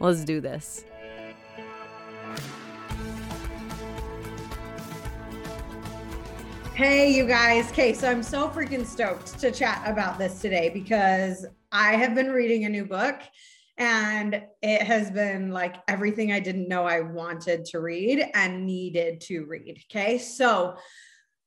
Let's 0.00 0.24
do 0.24 0.40
this. 0.40 0.84
Hey, 6.74 7.12
you 7.12 7.26
guys. 7.26 7.70
Okay, 7.70 7.92
so 7.92 8.10
I'm 8.10 8.22
so 8.22 8.48
freaking 8.48 8.86
stoked 8.86 9.38
to 9.38 9.50
chat 9.50 9.82
about 9.84 10.18
this 10.18 10.40
today 10.40 10.70
because 10.70 11.44
I 11.70 11.96
have 11.96 12.14
been 12.14 12.30
reading 12.30 12.64
a 12.64 12.70
new 12.70 12.86
book 12.86 13.20
and 13.76 14.42
it 14.62 14.82
has 14.82 15.10
been 15.10 15.50
like 15.50 15.76
everything 15.88 16.32
I 16.32 16.40
didn't 16.40 16.68
know 16.68 16.84
I 16.84 17.00
wanted 17.00 17.66
to 17.66 17.80
read 17.80 18.24
and 18.32 18.64
needed 18.64 19.20
to 19.22 19.44
read. 19.44 19.82
Okay, 19.90 20.16
so 20.16 20.76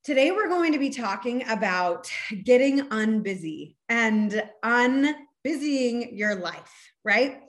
today 0.04 0.30
we're 0.30 0.50
going 0.50 0.74
to 0.74 0.80
be 0.80 0.92
talking 0.92 1.44
about 1.50 2.08
getting 2.44 2.82
unbusy 2.90 3.76
and 3.90 4.44
unbusying 4.64 6.16
your 6.16 6.36
life, 6.36 6.94
right? 7.04 7.43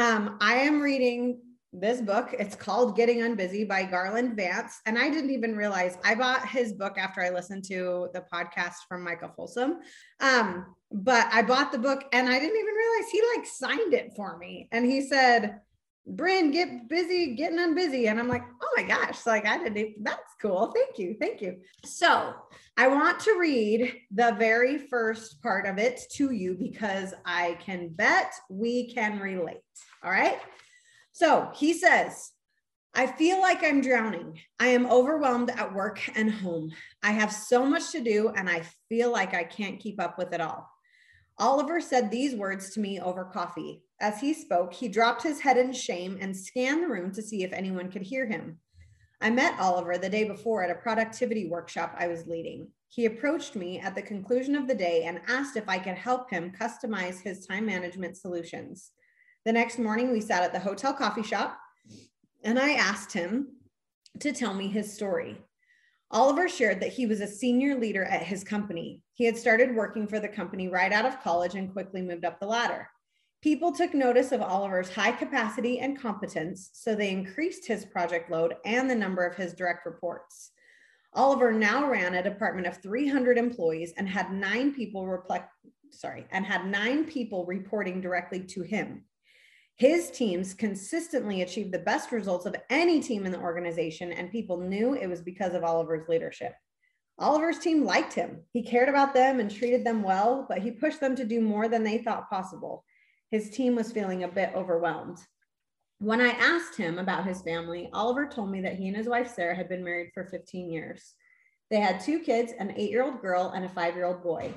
Um, 0.00 0.38
I 0.40 0.54
am 0.54 0.80
reading 0.80 1.42
this 1.74 2.00
book. 2.00 2.34
It's 2.38 2.56
called 2.56 2.96
Getting 2.96 3.18
Unbusy 3.18 3.68
by 3.68 3.84
Garland 3.84 4.34
Vance. 4.34 4.80
And 4.86 4.98
I 4.98 5.10
didn't 5.10 5.28
even 5.28 5.54
realize 5.54 5.98
I 6.02 6.14
bought 6.14 6.48
his 6.48 6.72
book 6.72 6.96
after 6.96 7.20
I 7.20 7.28
listened 7.28 7.64
to 7.64 8.08
the 8.14 8.24
podcast 8.32 8.76
from 8.88 9.04
Michael 9.04 9.28
Folsom. 9.36 9.80
Um, 10.20 10.74
but 10.90 11.26
I 11.30 11.42
bought 11.42 11.70
the 11.70 11.78
book 11.78 12.04
and 12.14 12.30
I 12.30 12.38
didn't 12.38 12.58
even 12.58 12.74
realize 12.74 13.10
he 13.12 13.22
like 13.36 13.46
signed 13.46 13.92
it 13.92 14.14
for 14.16 14.38
me. 14.38 14.70
And 14.72 14.86
he 14.86 15.06
said, 15.06 15.60
Bryn, 16.06 16.50
get 16.50 16.88
busy, 16.88 17.34
getting 17.34 17.58
unbusy. 17.58 18.08
And 18.08 18.18
I'm 18.18 18.28
like, 18.28 18.42
oh 18.62 18.68
my 18.76 18.82
gosh, 18.82 19.26
like 19.26 19.46
I 19.46 19.58
didn't, 19.58 20.02
that's 20.02 20.34
cool. 20.40 20.72
Thank 20.74 20.98
you. 20.98 21.16
Thank 21.20 21.40
you. 21.40 21.58
So 21.84 22.34
I 22.76 22.88
want 22.88 23.20
to 23.20 23.38
read 23.38 23.94
the 24.10 24.34
very 24.38 24.78
first 24.78 25.42
part 25.42 25.66
of 25.66 25.78
it 25.78 26.00
to 26.12 26.32
you 26.32 26.56
because 26.58 27.14
I 27.24 27.58
can 27.60 27.88
bet 27.90 28.32
we 28.48 28.92
can 28.92 29.20
relate. 29.20 29.60
All 30.02 30.10
right. 30.10 30.38
So 31.12 31.50
he 31.54 31.74
says, 31.74 32.30
I 32.94 33.06
feel 33.06 33.40
like 33.40 33.62
I'm 33.62 33.82
drowning. 33.82 34.40
I 34.58 34.68
am 34.68 34.86
overwhelmed 34.86 35.50
at 35.50 35.72
work 35.72 36.00
and 36.16 36.30
home. 36.30 36.72
I 37.02 37.12
have 37.12 37.32
so 37.32 37.64
much 37.64 37.92
to 37.92 38.00
do 38.00 38.32
and 38.34 38.48
I 38.48 38.62
feel 38.88 39.12
like 39.12 39.34
I 39.34 39.44
can't 39.44 39.78
keep 39.78 40.00
up 40.00 40.18
with 40.18 40.32
it 40.32 40.40
all. 40.40 40.68
Oliver 41.38 41.80
said 41.80 42.10
these 42.10 42.34
words 42.34 42.70
to 42.70 42.80
me 42.80 43.00
over 43.00 43.24
coffee. 43.24 43.82
As 44.00 44.18
he 44.18 44.32
spoke, 44.32 44.72
he 44.72 44.88
dropped 44.88 45.22
his 45.22 45.40
head 45.40 45.58
in 45.58 45.72
shame 45.72 46.16
and 46.20 46.34
scanned 46.34 46.82
the 46.82 46.88
room 46.88 47.12
to 47.12 47.22
see 47.22 47.42
if 47.44 47.52
anyone 47.52 47.90
could 47.90 48.02
hear 48.02 48.26
him. 48.26 48.58
I 49.20 49.28
met 49.28 49.60
Oliver 49.60 49.98
the 49.98 50.08
day 50.08 50.24
before 50.24 50.64
at 50.64 50.70
a 50.70 50.74
productivity 50.74 51.48
workshop 51.48 51.94
I 51.98 52.08
was 52.08 52.26
leading. 52.26 52.68
He 52.88 53.04
approached 53.04 53.54
me 53.54 53.78
at 53.78 53.94
the 53.94 54.00
conclusion 54.00 54.54
of 54.54 54.66
the 54.66 54.74
day 54.74 55.04
and 55.04 55.20
asked 55.28 55.56
if 55.56 55.68
I 55.68 55.78
could 55.78 55.96
help 55.96 56.30
him 56.30 56.50
customize 56.50 57.20
his 57.20 57.46
time 57.46 57.66
management 57.66 58.16
solutions. 58.16 58.92
The 59.44 59.52
next 59.52 59.78
morning, 59.78 60.10
we 60.10 60.22
sat 60.22 60.42
at 60.42 60.52
the 60.52 60.58
hotel 60.58 60.94
coffee 60.94 61.22
shop 61.22 61.58
and 62.42 62.58
I 62.58 62.72
asked 62.72 63.12
him 63.12 63.48
to 64.20 64.32
tell 64.32 64.54
me 64.54 64.68
his 64.68 64.92
story. 64.92 65.36
Oliver 66.10 66.48
shared 66.48 66.80
that 66.80 66.92
he 66.92 67.06
was 67.06 67.20
a 67.20 67.26
senior 67.26 67.78
leader 67.78 68.04
at 68.04 68.22
his 68.22 68.42
company. 68.42 69.02
He 69.12 69.26
had 69.26 69.36
started 69.36 69.76
working 69.76 70.08
for 70.08 70.18
the 70.18 70.28
company 70.28 70.68
right 70.68 70.92
out 70.92 71.04
of 71.04 71.22
college 71.22 71.54
and 71.54 71.72
quickly 71.72 72.00
moved 72.00 72.24
up 72.24 72.40
the 72.40 72.46
ladder. 72.46 72.88
People 73.42 73.72
took 73.72 73.94
notice 73.94 74.32
of 74.32 74.42
Oliver's 74.42 74.92
high 74.92 75.12
capacity 75.12 75.78
and 75.78 75.98
competence, 75.98 76.68
so 76.74 76.94
they 76.94 77.10
increased 77.10 77.66
his 77.66 77.86
project 77.86 78.30
load 78.30 78.56
and 78.66 78.88
the 78.88 78.94
number 78.94 79.24
of 79.24 79.34
his 79.34 79.54
direct 79.54 79.86
reports. 79.86 80.50
Oliver 81.14 81.50
now 81.50 81.88
ran 81.88 82.14
a 82.14 82.22
department 82.22 82.66
of 82.66 82.82
300 82.82 83.38
employees 83.38 83.94
and 83.96 84.06
had 84.06 84.30
nine 84.30 84.74
people 84.74 85.06
reflect, 85.06 85.50
sorry, 85.90 86.26
and 86.30 86.44
had 86.44 86.66
nine 86.66 87.04
people 87.04 87.46
reporting 87.46 88.02
directly 88.02 88.40
to 88.40 88.60
him. 88.60 89.04
His 89.76 90.10
teams 90.10 90.52
consistently 90.52 91.40
achieved 91.40 91.72
the 91.72 91.78
best 91.78 92.12
results 92.12 92.44
of 92.44 92.54
any 92.68 93.00
team 93.00 93.24
in 93.24 93.32
the 93.32 93.40
organization, 93.40 94.12
and 94.12 94.30
people 94.30 94.60
knew 94.60 94.92
it 94.92 95.06
was 95.06 95.22
because 95.22 95.54
of 95.54 95.64
Oliver's 95.64 96.06
leadership. 96.08 96.52
Oliver's 97.18 97.58
team 97.58 97.86
liked 97.86 98.12
him. 98.12 98.42
He 98.52 98.62
cared 98.62 98.90
about 98.90 99.14
them 99.14 99.40
and 99.40 99.50
treated 99.50 99.82
them 99.82 100.02
well, 100.02 100.44
but 100.46 100.58
he 100.58 100.70
pushed 100.70 101.00
them 101.00 101.16
to 101.16 101.24
do 101.24 101.40
more 101.40 101.68
than 101.68 101.82
they 101.82 101.98
thought 101.98 102.28
possible. 102.28 102.84
His 103.30 103.50
team 103.50 103.76
was 103.76 103.92
feeling 103.92 104.24
a 104.24 104.28
bit 104.28 104.52
overwhelmed. 104.54 105.18
When 105.98 106.20
I 106.20 106.30
asked 106.30 106.76
him 106.76 106.98
about 106.98 107.26
his 107.26 107.42
family, 107.42 107.90
Oliver 107.92 108.26
told 108.26 108.50
me 108.50 108.62
that 108.62 108.76
he 108.76 108.88
and 108.88 108.96
his 108.96 109.08
wife 109.08 109.32
Sarah 109.32 109.54
had 109.54 109.68
been 109.68 109.84
married 109.84 110.10
for 110.14 110.24
15 110.24 110.70
years. 110.70 111.14
They 111.70 111.78
had 111.78 112.00
two 112.00 112.20
kids, 112.20 112.52
an 112.58 112.74
eight 112.76 112.90
year 112.90 113.04
old 113.04 113.20
girl 113.20 113.52
and 113.54 113.64
a 113.64 113.68
five 113.68 113.94
year 113.94 114.06
old 114.06 114.22
boy. 114.22 114.52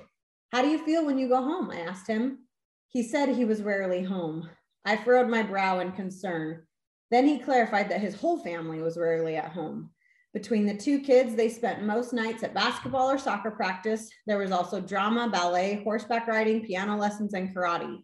How 0.52 0.62
do 0.62 0.70
you 0.70 0.84
feel 0.84 1.06
when 1.06 1.18
you 1.18 1.28
go 1.28 1.38
home? 1.38 1.70
I 1.70 1.82
asked 1.82 2.08
him. 2.08 2.48
He 2.88 3.04
said 3.04 3.30
he 3.30 3.46
was 3.46 3.62
rarely 3.62 4.04
home. 4.04 4.50
I 4.86 4.98
furrowed 4.98 5.30
my 5.30 5.44
brow 5.44 5.80
in 5.80 5.92
concern. 5.92 6.64
Then 7.12 7.28
he 7.28 7.40
clarified 7.40 7.90
that 7.90 8.02
his 8.02 8.16
whole 8.16 8.40
family 8.40 8.82
was 8.82 8.98
rarely 8.98 9.36
at 9.36 9.52
home. 9.52 9.92
Between 10.34 10.66
the 10.66 10.76
two 10.76 11.00
kids, 11.00 11.36
they 11.36 11.50
spent 11.50 11.84
most 11.84 12.12
nights 12.12 12.42
at 12.42 12.56
basketball 12.56 13.12
or 13.12 13.20
soccer 13.20 13.52
practice. 13.52 14.10
There 14.26 14.40
was 14.40 14.52
also 14.52 14.82
drama, 14.82 15.30
ballet, 15.30 15.82
horseback 15.84 16.28
riding, 16.28 16.66
piano 16.66 16.98
lessons, 16.98 17.36
and 17.36 17.56
karate. 17.56 18.04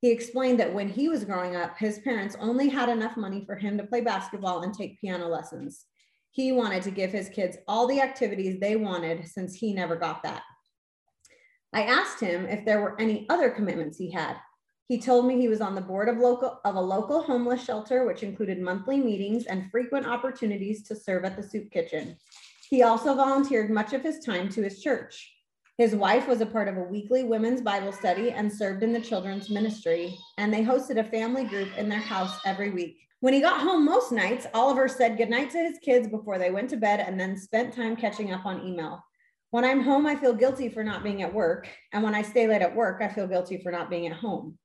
He 0.00 0.10
explained 0.10 0.60
that 0.60 0.74
when 0.74 0.88
he 0.88 1.08
was 1.08 1.24
growing 1.24 1.56
up, 1.56 1.78
his 1.78 1.98
parents 2.00 2.36
only 2.38 2.68
had 2.68 2.88
enough 2.88 3.16
money 3.16 3.44
for 3.46 3.56
him 3.56 3.78
to 3.78 3.86
play 3.86 4.02
basketball 4.02 4.62
and 4.62 4.74
take 4.74 5.00
piano 5.00 5.28
lessons. 5.28 5.86
He 6.30 6.52
wanted 6.52 6.82
to 6.82 6.90
give 6.90 7.12
his 7.12 7.30
kids 7.30 7.56
all 7.66 7.86
the 7.86 8.00
activities 8.00 8.60
they 8.60 8.76
wanted 8.76 9.26
since 9.26 9.54
he 9.54 9.72
never 9.72 9.96
got 9.96 10.22
that. 10.22 10.42
I 11.72 11.82
asked 11.84 12.20
him 12.20 12.46
if 12.46 12.64
there 12.64 12.80
were 12.80 13.00
any 13.00 13.26
other 13.30 13.50
commitments 13.50 13.96
he 13.96 14.10
had. 14.10 14.36
He 14.88 15.00
told 15.00 15.26
me 15.26 15.40
he 15.40 15.48
was 15.48 15.60
on 15.60 15.74
the 15.74 15.80
board 15.80 16.08
of 16.08 16.18
local 16.18 16.60
of 16.64 16.76
a 16.76 16.80
local 16.80 17.22
homeless 17.22 17.64
shelter, 17.64 18.06
which 18.06 18.22
included 18.22 18.60
monthly 18.60 18.98
meetings 18.98 19.46
and 19.46 19.70
frequent 19.70 20.06
opportunities 20.06 20.82
to 20.84 20.94
serve 20.94 21.24
at 21.24 21.36
the 21.36 21.42
soup 21.42 21.70
kitchen. 21.70 22.16
He 22.68 22.82
also 22.82 23.14
volunteered 23.14 23.70
much 23.70 23.92
of 23.94 24.02
his 24.02 24.20
time 24.20 24.48
to 24.50 24.62
his 24.62 24.80
church. 24.82 25.35
His 25.78 25.94
wife 25.94 26.26
was 26.26 26.40
a 26.40 26.46
part 26.46 26.68
of 26.68 26.78
a 26.78 26.82
weekly 26.82 27.22
women's 27.22 27.60
Bible 27.60 27.92
study 27.92 28.30
and 28.30 28.50
served 28.50 28.82
in 28.82 28.94
the 28.94 29.00
children's 29.00 29.50
ministry, 29.50 30.16
and 30.38 30.52
they 30.52 30.64
hosted 30.64 30.98
a 30.98 31.04
family 31.04 31.44
group 31.44 31.68
in 31.76 31.90
their 31.90 31.98
house 31.98 32.38
every 32.46 32.70
week. 32.70 32.96
When 33.20 33.34
he 33.34 33.42
got 33.42 33.60
home 33.60 33.84
most 33.84 34.10
nights, 34.10 34.46
Oliver 34.54 34.88
said 34.88 35.18
goodnight 35.18 35.50
to 35.50 35.58
his 35.58 35.78
kids 35.80 36.08
before 36.08 36.38
they 36.38 36.50
went 36.50 36.70
to 36.70 36.78
bed 36.78 37.00
and 37.00 37.20
then 37.20 37.36
spent 37.36 37.74
time 37.74 37.94
catching 37.94 38.32
up 38.32 38.46
on 38.46 38.66
email. 38.66 39.04
When 39.50 39.66
I'm 39.66 39.82
home, 39.82 40.06
I 40.06 40.16
feel 40.16 40.32
guilty 40.32 40.70
for 40.70 40.82
not 40.82 41.02
being 41.02 41.20
at 41.20 41.34
work, 41.34 41.68
and 41.92 42.02
when 42.02 42.14
I 42.14 42.22
stay 42.22 42.46
late 42.46 42.62
at 42.62 42.74
work, 42.74 43.02
I 43.02 43.08
feel 43.08 43.26
guilty 43.26 43.58
for 43.62 43.70
not 43.70 43.90
being 43.90 44.06
at 44.06 44.16
home. 44.16 44.56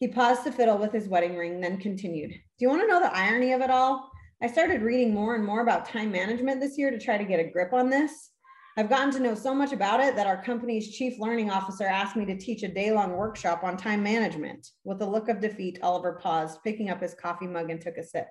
He 0.00 0.08
paused 0.08 0.42
to 0.42 0.50
fiddle 0.50 0.78
with 0.78 0.92
his 0.92 1.06
wedding 1.06 1.36
ring, 1.36 1.60
then 1.60 1.78
continued. 1.78 2.30
Do 2.30 2.38
you 2.58 2.68
want 2.68 2.82
to 2.82 2.88
know 2.88 2.98
the 2.98 3.16
irony 3.16 3.52
of 3.52 3.60
it 3.60 3.70
all? 3.70 4.10
I 4.42 4.48
started 4.48 4.82
reading 4.82 5.14
more 5.14 5.36
and 5.36 5.44
more 5.44 5.60
about 5.60 5.88
time 5.88 6.10
management 6.10 6.60
this 6.60 6.76
year 6.76 6.90
to 6.90 6.98
try 6.98 7.16
to 7.16 7.24
get 7.24 7.38
a 7.38 7.50
grip 7.50 7.72
on 7.72 7.90
this. 7.90 8.30
I've 8.78 8.88
gotten 8.88 9.10
to 9.14 9.18
know 9.18 9.34
so 9.34 9.52
much 9.52 9.72
about 9.72 9.98
it 9.98 10.14
that 10.14 10.28
our 10.28 10.40
company's 10.40 10.94
chief 10.96 11.18
learning 11.18 11.50
officer 11.50 11.84
asked 11.84 12.14
me 12.14 12.24
to 12.26 12.38
teach 12.38 12.62
a 12.62 12.68
day 12.68 12.92
long 12.92 13.10
workshop 13.10 13.64
on 13.64 13.76
time 13.76 14.04
management. 14.04 14.68
With 14.84 15.02
a 15.02 15.04
look 15.04 15.28
of 15.28 15.40
defeat, 15.40 15.80
Oliver 15.82 16.20
paused, 16.22 16.62
picking 16.62 16.88
up 16.88 17.02
his 17.02 17.12
coffee 17.12 17.48
mug 17.48 17.70
and 17.70 17.80
took 17.80 17.96
a 17.96 18.04
sip. 18.04 18.28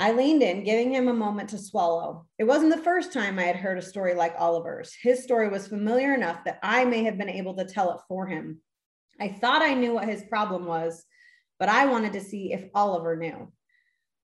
I 0.00 0.10
leaned 0.14 0.42
in, 0.42 0.64
giving 0.64 0.92
him 0.92 1.06
a 1.06 1.14
moment 1.14 1.50
to 1.50 1.58
swallow. 1.58 2.26
It 2.40 2.44
wasn't 2.44 2.74
the 2.74 2.82
first 2.82 3.12
time 3.12 3.38
I 3.38 3.44
had 3.44 3.54
heard 3.54 3.78
a 3.78 3.82
story 3.82 4.14
like 4.14 4.34
Oliver's. 4.36 4.96
His 5.00 5.22
story 5.22 5.48
was 5.48 5.68
familiar 5.68 6.12
enough 6.12 6.42
that 6.44 6.58
I 6.64 6.84
may 6.84 7.04
have 7.04 7.16
been 7.16 7.28
able 7.28 7.54
to 7.54 7.64
tell 7.64 7.92
it 7.92 8.00
for 8.08 8.26
him. 8.26 8.60
I 9.20 9.28
thought 9.28 9.62
I 9.62 9.74
knew 9.74 9.94
what 9.94 10.08
his 10.08 10.24
problem 10.24 10.66
was, 10.66 11.04
but 11.60 11.68
I 11.68 11.86
wanted 11.86 12.14
to 12.14 12.20
see 12.20 12.52
if 12.52 12.64
Oliver 12.74 13.14
knew. 13.14 13.52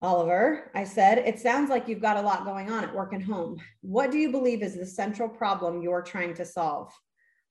Oliver, 0.04 0.70
I 0.74 0.84
said, 0.84 1.16
it 1.16 1.38
sounds 1.38 1.70
like 1.70 1.88
you've 1.88 2.02
got 2.02 2.18
a 2.18 2.20
lot 2.20 2.44
going 2.44 2.70
on 2.70 2.84
at 2.84 2.94
work 2.94 3.14
and 3.14 3.22
home. 3.22 3.56
What 3.80 4.10
do 4.10 4.18
you 4.18 4.30
believe 4.30 4.62
is 4.62 4.76
the 4.76 4.84
central 4.84 5.30
problem 5.30 5.80
you're 5.80 6.02
trying 6.02 6.34
to 6.34 6.44
solve? 6.44 6.92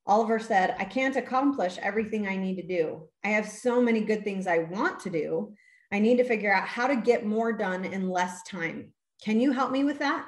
Oliver 0.06 0.38
said, 0.38 0.76
I 0.78 0.84
can't 0.84 1.16
accomplish 1.16 1.80
everything 1.82 2.28
I 2.28 2.38
need 2.38 2.58
to 2.58 2.68
do. 2.68 3.10
I 3.24 3.30
have 3.30 3.50
so 3.50 3.82
many 3.82 4.02
good 4.02 4.24
things 4.24 4.46
I 4.46 4.60
want 4.60 5.00
to 5.00 5.10
do. 5.10 5.56
I 5.92 5.98
need 5.98 6.18
to 6.18 6.24
figure 6.24 6.54
out 6.54 6.68
how 6.68 6.86
to 6.86 6.96
get 6.96 7.26
more 7.26 7.54
done 7.54 7.86
in 7.86 8.08
less 8.08 8.44
time. 8.44 8.94
Can 9.24 9.40
you 9.40 9.52
help 9.52 9.72
me 9.72 9.84
with 9.84 9.98
that? 9.98 10.28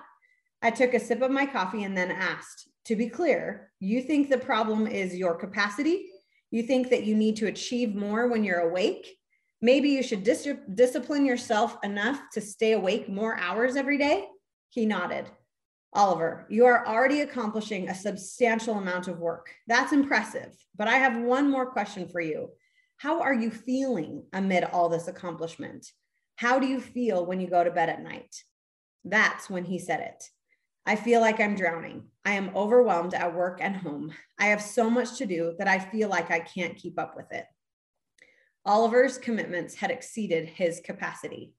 I 0.63 0.72
took 0.72 0.95
a 0.95 1.00
sip 1.00 1.22
of 1.22 1.30
my 1.30 1.45
coffee 1.45 1.83
and 1.83 1.95
then 1.95 2.10
asked, 2.10 2.69
To 2.86 2.95
be 2.95 3.07
clear, 3.07 3.69
you 3.80 4.01
think 4.01 4.30
the 4.30 4.39
problem 4.39 4.88
is 4.88 5.16
your 5.16 5.36
capacity? 5.36 6.07
You 6.50 6.63
think 6.63 6.89
that 6.89 7.04
you 7.04 7.16
need 7.16 7.36
to 7.36 7.48
achieve 7.48 7.94
more 7.94 8.30
when 8.30 8.44
you're 8.44 8.68
awake? 8.68 9.16
Maybe 9.62 9.90
you 9.90 10.04
should 10.04 10.24
dis- 10.24 10.48
discipline 10.74 11.25
yourself 11.25 11.78
enough 11.84 12.22
to 12.34 12.42
stay 12.42 12.74
awake 12.74 13.10
more 13.10 13.38
hours 13.38 13.75
every 13.75 13.98
day. 13.98 14.28
He 14.69 14.86
nodded. 14.86 15.30
Oliver, 15.94 16.46
you 16.50 16.66
are 16.66 16.86
already 16.86 17.22
accomplishing 17.22 17.88
a 17.88 17.96
substantial 17.96 18.78
amount 18.78 19.07
of 19.07 19.19
work. 19.19 19.50
That's 19.68 19.94
impressive. 19.94 20.54
But 20.75 20.90
I 20.90 20.98
have 20.98 21.22
one 21.22 21.50
more 21.50 21.72
question 21.72 22.10
for 22.10 22.19
you. 22.19 22.50
How 22.98 23.22
are 23.22 23.34
you 23.34 23.50
feeling 23.50 24.25
amid 24.34 24.66
all 24.66 24.90
this 24.90 25.07
accomplishment? 25.07 25.88
How 26.36 26.60
do 26.60 26.68
you 26.68 26.81
feel 26.81 27.25
when 27.25 27.40
you 27.40 27.48
go 27.48 27.63
to 27.63 27.72
bed 27.72 27.90
at 27.90 28.04
night? 28.04 28.36
That's 29.06 29.50
when 29.50 29.63
he 29.63 29.80
said 29.80 30.01
it. 30.01 30.30
I 30.86 30.96
feel 30.96 31.22
like 31.22 31.40
I'm 31.40 31.56
drowning. 31.56 32.04
I 32.25 32.34
am 32.34 32.56
overwhelmed 32.56 33.13
at 33.13 33.34
work 33.34 33.60
and 33.62 33.75
home. 33.75 34.13
I 34.38 34.48
have 34.48 34.62
so 34.62 34.90
much 34.90 35.18
to 35.18 35.25
do 35.25 35.56
that 35.58 35.68
I 35.68 35.80
feel 35.80 36.10
like 36.10 36.30
I 36.30 36.40
can't 36.40 36.75
keep 36.75 37.00
up 37.00 37.16
with 37.16 37.31
it. 37.31 37.46
Oliver's 38.66 39.18
commitments 39.18 39.76
had 39.76 39.92
exceeded 39.92 40.48
his 40.48 40.82
capacity. 40.84 41.54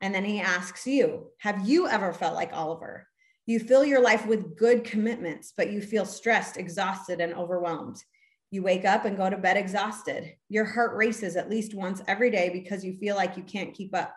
And 0.00 0.14
then 0.14 0.24
he 0.24 0.40
asks 0.40 0.86
you 0.86 1.28
Have 1.38 1.68
you 1.68 1.88
ever 1.88 2.12
felt 2.12 2.34
like 2.34 2.52
Oliver? 2.52 3.08
You 3.46 3.60
fill 3.60 3.84
your 3.84 4.00
life 4.00 4.26
with 4.26 4.56
good 4.56 4.84
commitments, 4.84 5.52
but 5.56 5.70
you 5.70 5.80
feel 5.80 6.04
stressed, 6.04 6.56
exhausted, 6.56 7.20
and 7.20 7.32
overwhelmed. 7.32 8.02
You 8.50 8.62
wake 8.62 8.84
up 8.84 9.04
and 9.04 9.16
go 9.16 9.30
to 9.30 9.36
bed 9.36 9.56
exhausted. 9.56 10.34
Your 10.48 10.64
heart 10.64 10.96
races 10.96 11.36
at 11.36 11.48
least 11.48 11.74
once 11.74 12.02
every 12.08 12.30
day 12.30 12.50
because 12.50 12.84
you 12.84 12.94
feel 12.94 13.16
like 13.16 13.36
you 13.36 13.42
can't 13.42 13.74
keep 13.74 13.94
up. 13.94 14.14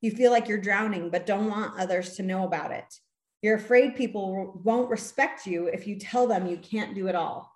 You 0.00 0.10
feel 0.10 0.32
like 0.32 0.48
you're 0.48 0.58
drowning, 0.58 1.10
but 1.10 1.26
don't 1.26 1.48
want 1.48 1.78
others 1.78 2.16
to 2.16 2.22
know 2.22 2.44
about 2.44 2.72
it. 2.72 2.92
You're 3.42 3.56
afraid 3.56 3.94
people 3.94 4.60
won't 4.64 4.90
respect 4.90 5.46
you 5.46 5.66
if 5.66 5.86
you 5.86 5.98
tell 5.98 6.26
them 6.26 6.46
you 6.46 6.56
can't 6.56 6.94
do 6.94 7.08
it 7.08 7.14
all. 7.14 7.51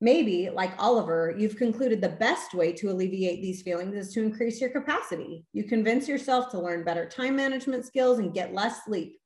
Maybe, 0.00 0.50
like 0.50 0.74
Oliver, 0.78 1.34
you've 1.38 1.56
concluded 1.56 2.00
the 2.00 2.10
best 2.10 2.52
way 2.52 2.72
to 2.74 2.90
alleviate 2.90 3.40
these 3.40 3.62
feelings 3.62 3.94
is 3.94 4.12
to 4.12 4.22
increase 4.22 4.60
your 4.60 4.68
capacity. 4.68 5.46
You 5.54 5.64
convince 5.64 6.06
yourself 6.06 6.50
to 6.50 6.60
learn 6.60 6.84
better 6.84 7.08
time 7.08 7.36
management 7.36 7.86
skills 7.86 8.18
and 8.18 8.34
get 8.34 8.52
less 8.52 8.84
sleep. 8.84 9.18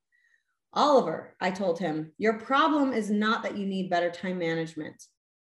Oliver, 0.73 1.35
I 1.41 1.51
told 1.51 1.79
him, 1.79 2.13
your 2.17 2.39
problem 2.39 2.93
is 2.93 3.11
not 3.11 3.43
that 3.43 3.57
you 3.57 3.65
need 3.65 3.89
better 3.89 4.09
time 4.09 4.39
management. 4.39 5.03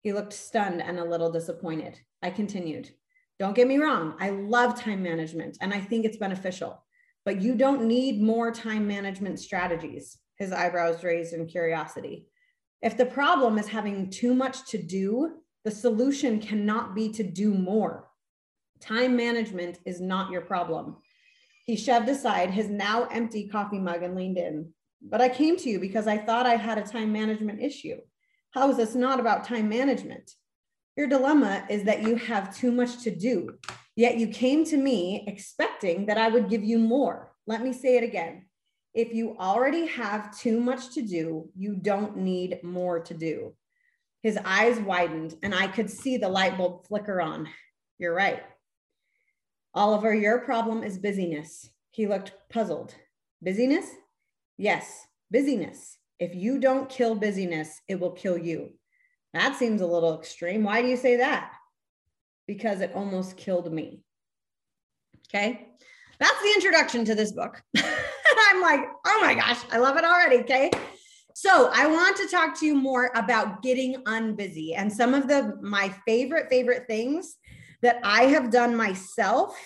He 0.01 0.13
looked 0.13 0.31
stunned 0.31 0.81
and 0.81 0.98
a 0.98 1.04
little 1.04 1.30
disappointed. 1.30 2.00
I 2.24 2.30
continued, 2.30 2.89
Don't 3.38 3.56
get 3.56 3.68
me 3.68 3.77
wrong, 3.77 4.15
I 4.19 4.30
love 4.30 4.80
time 4.80 5.04
management 5.04 5.57
and 5.60 5.74
I 5.74 5.81
think 5.81 6.06
it's 6.06 6.15
beneficial, 6.15 6.81
but 7.25 7.42
you 7.42 7.56
don't 7.56 7.83
need 7.83 8.22
more 8.22 8.51
time 8.54 8.88
management 8.88 9.39
strategies. 9.39 10.18
His 10.38 10.54
eyebrows 10.54 11.04
raised 11.04 11.33
in 11.33 11.48
curiosity. 11.48 12.27
If 12.81 12.96
the 12.96 13.06
problem 13.06 13.58
is 13.58 13.68
having 13.68 14.10
too 14.10 14.34
much 14.34 14.66
to 14.72 14.81
do, 14.81 15.42
the 15.66 15.72
solution 15.72 16.40
cannot 16.40 16.96
be 16.96 17.10
to 17.10 17.24
do 17.24 17.54
more. 17.54 18.08
Time 18.80 19.18
management 19.18 19.80
is 19.86 20.00
not 20.00 20.31
your 20.31 20.42
problem. 20.42 20.98
He 21.66 21.76
shoved 21.76 22.08
aside 22.08 22.52
his 22.52 22.70
now 22.70 23.06
empty 23.12 23.50
coffee 23.50 23.80
mug 23.80 24.02
and 24.02 24.16
leaned 24.16 24.38
in. 24.38 24.74
But 25.02 25.22
I 25.22 25.30
came 25.30 25.58
to 25.58 25.70
you 25.70 25.80
because 25.80 26.08
I 26.08 26.18
thought 26.18 26.46
I 26.46 26.56
had 26.56 26.78
a 26.78 26.81
time 26.81 27.12
management 27.12 27.62
issue. 27.62 27.98
How 28.52 28.70
is 28.70 28.78
this 28.78 28.96
not 28.96 29.20
about 29.20 29.44
time 29.44 29.70
management? 29.70 30.32
Your 30.96 31.08
dilemma 31.08 31.66
is 31.70 31.84
that 31.84 32.04
you 32.04 32.16
have 32.16 32.56
too 32.56 32.72
much 32.72 33.04
to 33.04 33.16
do, 33.16 33.58
yet 33.96 34.18
you 34.18 34.28
came 34.28 34.66
to 34.66 34.78
me 34.78 35.24
expecting 35.28 36.08
that 36.08 36.18
I 36.18 36.28
would 36.28 36.50
give 36.50 36.64
you 36.64 36.80
more. 36.80 37.34
Let 37.46 37.62
me 37.62 37.72
say 37.72 37.98
it 37.98 38.04
again. 38.04 38.49
If 38.94 39.13
you 39.13 39.38
already 39.38 39.86
have 39.88 40.38
too 40.38 40.59
much 40.59 40.94
to 40.95 41.01
do, 41.01 41.50
you 41.56 41.75
don't 41.75 42.18
need 42.18 42.63
more 42.63 43.00
to 43.01 43.13
do. 43.13 43.53
His 44.24 44.38
eyes 44.44 44.80
widened, 44.80 45.36
and 45.44 45.53
I 45.53 45.68
could 45.68 45.89
see 45.89 46.18
the 46.18 46.27
light 46.27 46.57
bulb 46.57 46.88
flicker 46.88 47.21
on. 47.21 47.47
You're 48.00 48.15
right. 48.15 48.44
Oliver, 49.74 50.13
your 50.13 50.39
problem 50.39 50.83
is 50.83 50.97
busyness. 50.97 51.69
He 51.91 52.07
looked 52.07 52.33
puzzled. 52.50 52.95
Busyness? 53.41 53.86
Yes, 54.57 55.06
busyness. 55.31 55.97
If 56.19 56.36
you 56.36 56.59
don't 56.59 56.89
kill 56.89 57.15
busyness, 57.15 57.81
it 57.88 58.00
will 58.00 58.12
kill 58.12 58.38
you. 58.38 58.71
That 59.33 59.56
seems 59.56 59.81
a 59.81 59.88
little 59.88 60.18
extreme. 60.18 60.63
Why 60.63 60.81
do 60.81 60.88
you 60.88 60.97
say 60.97 61.18
that? 61.18 61.51
Because 62.47 62.81
it 62.81 62.94
almost 62.95 63.38
killed 63.38 63.71
me. 63.71 64.01
Okay. 65.27 65.68
That's 66.19 66.42
the 66.42 66.51
introduction 66.56 67.06
to 67.06 67.16
this 67.16 67.31
book. 67.31 67.62
I'm 67.77 68.62
like, 68.62 68.81
oh 69.06 69.19
my 69.21 69.36
gosh, 69.36 69.60
I 69.71 69.77
love 69.77 69.98
it 69.98 70.04
already. 70.04 70.38
Okay. 70.38 70.71
So 71.33 71.69
I 71.74 71.88
want 71.88 72.18
to 72.18 72.27
talk 72.27 72.60
to 72.60 72.66
you 72.66 72.75
more 72.75 73.12
about 73.16 73.62
getting 73.62 74.04
unbusy 74.04 74.74
and 74.75 74.92
some 74.92 75.13
of 75.13 75.27
the 75.27 75.57
my 75.62 75.89
favorite, 76.06 76.50
favorite 76.50 76.86
things 76.88 77.38
that 77.81 78.00
I 78.04 78.24
have 78.24 78.51
done 78.51 78.75
myself 78.75 79.57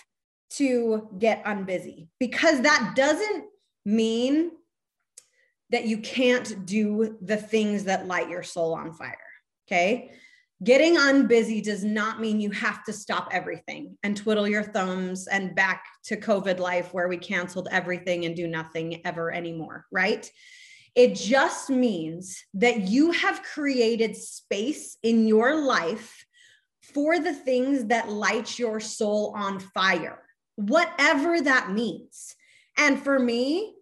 to 0.51 1.09
get 1.17 1.44
unbusy 1.45 2.07
because 2.19 2.61
that 2.61 2.94
doesn't 2.95 3.45
mean 3.85 4.51
that 5.71 5.85
you 5.85 5.97
can't 5.97 6.65
do 6.67 7.17
the 7.21 7.38
things 7.38 7.85
that 7.85 8.06
light 8.06 8.29
your 8.29 8.44
soul 8.44 8.75
on 8.75 8.94
fire. 8.94 9.17
Okay. 9.67 10.11
Getting 10.63 10.95
unbusy 10.95 11.62
does 11.62 11.83
not 11.83 12.21
mean 12.21 12.39
you 12.39 12.51
have 12.51 12.83
to 12.86 12.94
stop 12.94 13.27
everything 13.31 13.98
and 14.04 14.15
twiddle 14.15 14.48
your 14.48 14.63
thumbs 14.63 15.27
and 15.27 15.56
back 15.56 15.83
to 16.06 16.15
COVID 16.15 16.60
life 16.60 16.94
where 16.94 17.07
we 17.07 17.18
canceled 17.18 17.68
everything 17.71 18.25
and 18.25 18.36
do 18.36 18.48
nothing 18.48 19.01
ever 19.06 19.33
anymore, 19.33 19.86
right? 19.92 20.30
It 20.95 21.15
just 21.15 21.69
means 21.69 22.44
that 22.54 22.81
you 22.81 23.12
have 23.12 23.44
created 23.44 24.15
space 24.15 24.98
in 25.04 25.27
your 25.27 25.56
life 25.56 26.25
for 26.94 27.19
the 27.19 27.33
things 27.33 27.86
that 27.86 28.09
light 28.09 28.57
your 28.59 28.80
soul 28.80 29.33
on 29.36 29.59
fire, 29.59 30.21
whatever 30.56 31.42
that 31.42 31.71
means. 31.71 32.36
And 32.77 33.01
for 33.01 33.19
me, 33.19 33.75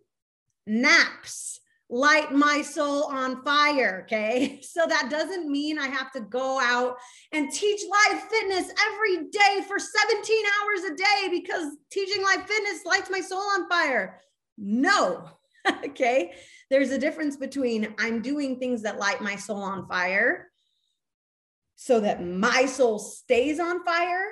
naps 0.66 1.60
light 1.91 2.31
my 2.31 2.61
soul 2.61 3.03
on 3.11 3.43
fire. 3.43 4.03
Okay. 4.05 4.59
So 4.71 4.85
that 4.88 5.09
doesn't 5.11 5.51
mean 5.51 5.77
I 5.77 5.88
have 5.88 6.13
to 6.13 6.21
go 6.21 6.57
out 6.61 6.95
and 7.33 7.51
teach 7.51 7.81
live 7.89 8.21
fitness 8.23 8.71
every 8.88 9.27
day 9.29 9.65
for 9.67 9.77
17 9.77 10.43
hours 10.45 10.91
a 10.91 10.95
day 10.95 11.29
because 11.29 11.75
teaching 11.91 12.23
live 12.23 12.47
fitness 12.47 12.85
lights 12.85 13.09
my 13.09 13.19
soul 13.19 13.41
on 13.41 13.67
fire. 13.67 14.21
No. 14.57 15.27
okay. 15.85 16.31
There's 16.69 16.91
a 16.91 16.97
difference 16.97 17.35
between 17.35 17.93
I'm 17.99 18.21
doing 18.21 18.59
things 18.59 18.83
that 18.83 18.97
light 18.97 19.19
my 19.21 19.35
soul 19.35 19.61
on 19.61 19.88
fire 19.88 20.49
so 21.75 21.99
that 21.99 22.25
my 22.25 22.65
soul 22.65 22.97
stays 22.97 23.59
on 23.59 23.83
fire 23.83 24.23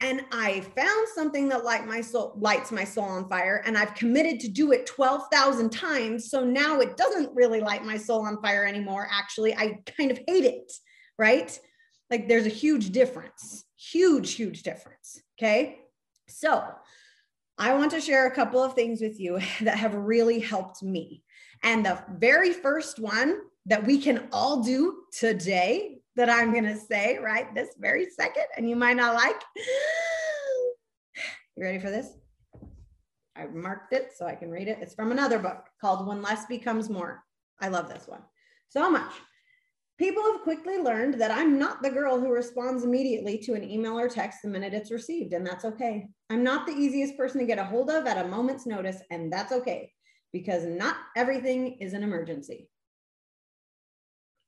and 0.00 0.22
I 0.30 0.60
found 0.60 1.08
something 1.14 1.48
that 1.48 1.64
light 1.64 1.86
my 1.86 2.00
soul 2.00 2.34
lights 2.36 2.70
my 2.70 2.84
soul 2.84 3.04
on 3.04 3.28
fire 3.28 3.62
and 3.64 3.78
I've 3.78 3.94
committed 3.94 4.40
to 4.40 4.48
do 4.48 4.72
it 4.72 4.86
12,000 4.86 5.70
times 5.70 6.30
so 6.30 6.44
now 6.44 6.80
it 6.80 6.96
doesn't 6.96 7.34
really 7.34 7.60
light 7.60 7.84
my 7.84 7.96
soul 7.96 8.26
on 8.26 8.40
fire 8.42 8.66
anymore 8.66 9.08
actually. 9.10 9.54
I 9.54 9.80
kind 9.96 10.10
of 10.10 10.18
hate 10.28 10.44
it 10.44 10.72
right? 11.18 11.58
Like 12.10 12.28
there's 12.28 12.46
a 12.46 12.50
huge 12.50 12.90
difference 12.90 13.64
huge 13.78 14.34
huge 14.34 14.62
difference 14.62 15.20
okay? 15.38 15.78
So 16.28 16.62
I 17.58 17.74
want 17.74 17.90
to 17.92 18.00
share 18.00 18.26
a 18.26 18.34
couple 18.34 18.62
of 18.62 18.74
things 18.74 19.00
with 19.00 19.18
you 19.18 19.40
that 19.62 19.78
have 19.78 19.94
really 19.94 20.40
helped 20.40 20.82
me. 20.82 21.22
And 21.62 21.86
the 21.86 22.02
very 22.18 22.52
first 22.52 22.98
one 22.98 23.38
that 23.64 23.84
we 23.84 23.98
can 23.98 24.28
all 24.30 24.62
do 24.62 25.04
today 25.12 25.95
that 26.16 26.30
I'm 26.30 26.52
going 26.52 26.64
to 26.64 26.76
say 26.76 27.18
right 27.18 27.54
this 27.54 27.70
very 27.78 28.08
second, 28.10 28.46
and 28.56 28.68
you 28.68 28.76
might 28.76 28.96
not 28.96 29.14
like. 29.14 29.40
You 31.58 31.64
ready 31.64 31.78
for 31.78 31.90
this? 31.90 32.10
I've 33.34 33.54
marked 33.54 33.94
it 33.94 34.10
so 34.14 34.26
I 34.26 34.34
can 34.34 34.50
read 34.50 34.68
it. 34.68 34.76
It's 34.82 34.94
from 34.94 35.10
another 35.10 35.38
book 35.38 35.64
called 35.80 36.06
When 36.06 36.20
Less 36.20 36.44
Becomes 36.44 36.90
More. 36.90 37.24
I 37.62 37.68
love 37.68 37.88
this 37.88 38.06
one 38.06 38.20
so 38.68 38.90
much. 38.90 39.12
People 39.98 40.22
have 40.24 40.42
quickly 40.42 40.76
learned 40.76 41.14
that 41.14 41.30
I'm 41.30 41.58
not 41.58 41.82
the 41.82 41.90
girl 41.90 42.20
who 42.20 42.30
responds 42.30 42.84
immediately 42.84 43.38
to 43.38 43.54
an 43.54 43.64
email 43.64 43.98
or 43.98 44.08
text 44.08 44.40
the 44.42 44.48
minute 44.48 44.74
it's 44.74 44.90
received, 44.90 45.32
and 45.32 45.46
that's 45.46 45.64
okay. 45.64 46.06
I'm 46.28 46.44
not 46.44 46.66
the 46.66 46.74
easiest 46.74 47.16
person 47.16 47.40
to 47.40 47.46
get 47.46 47.58
a 47.58 47.64
hold 47.64 47.88
of 47.88 48.06
at 48.06 48.22
a 48.22 48.28
moment's 48.28 48.66
notice, 48.66 48.98
and 49.10 49.32
that's 49.32 49.52
okay 49.52 49.90
because 50.32 50.66
not 50.66 50.96
everything 51.16 51.78
is 51.80 51.94
an 51.94 52.02
emergency. 52.02 52.68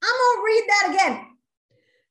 I'm 0.05 0.11
gonna 0.11 0.45
read 0.45 0.65
that 0.69 0.91
again. 0.93 1.27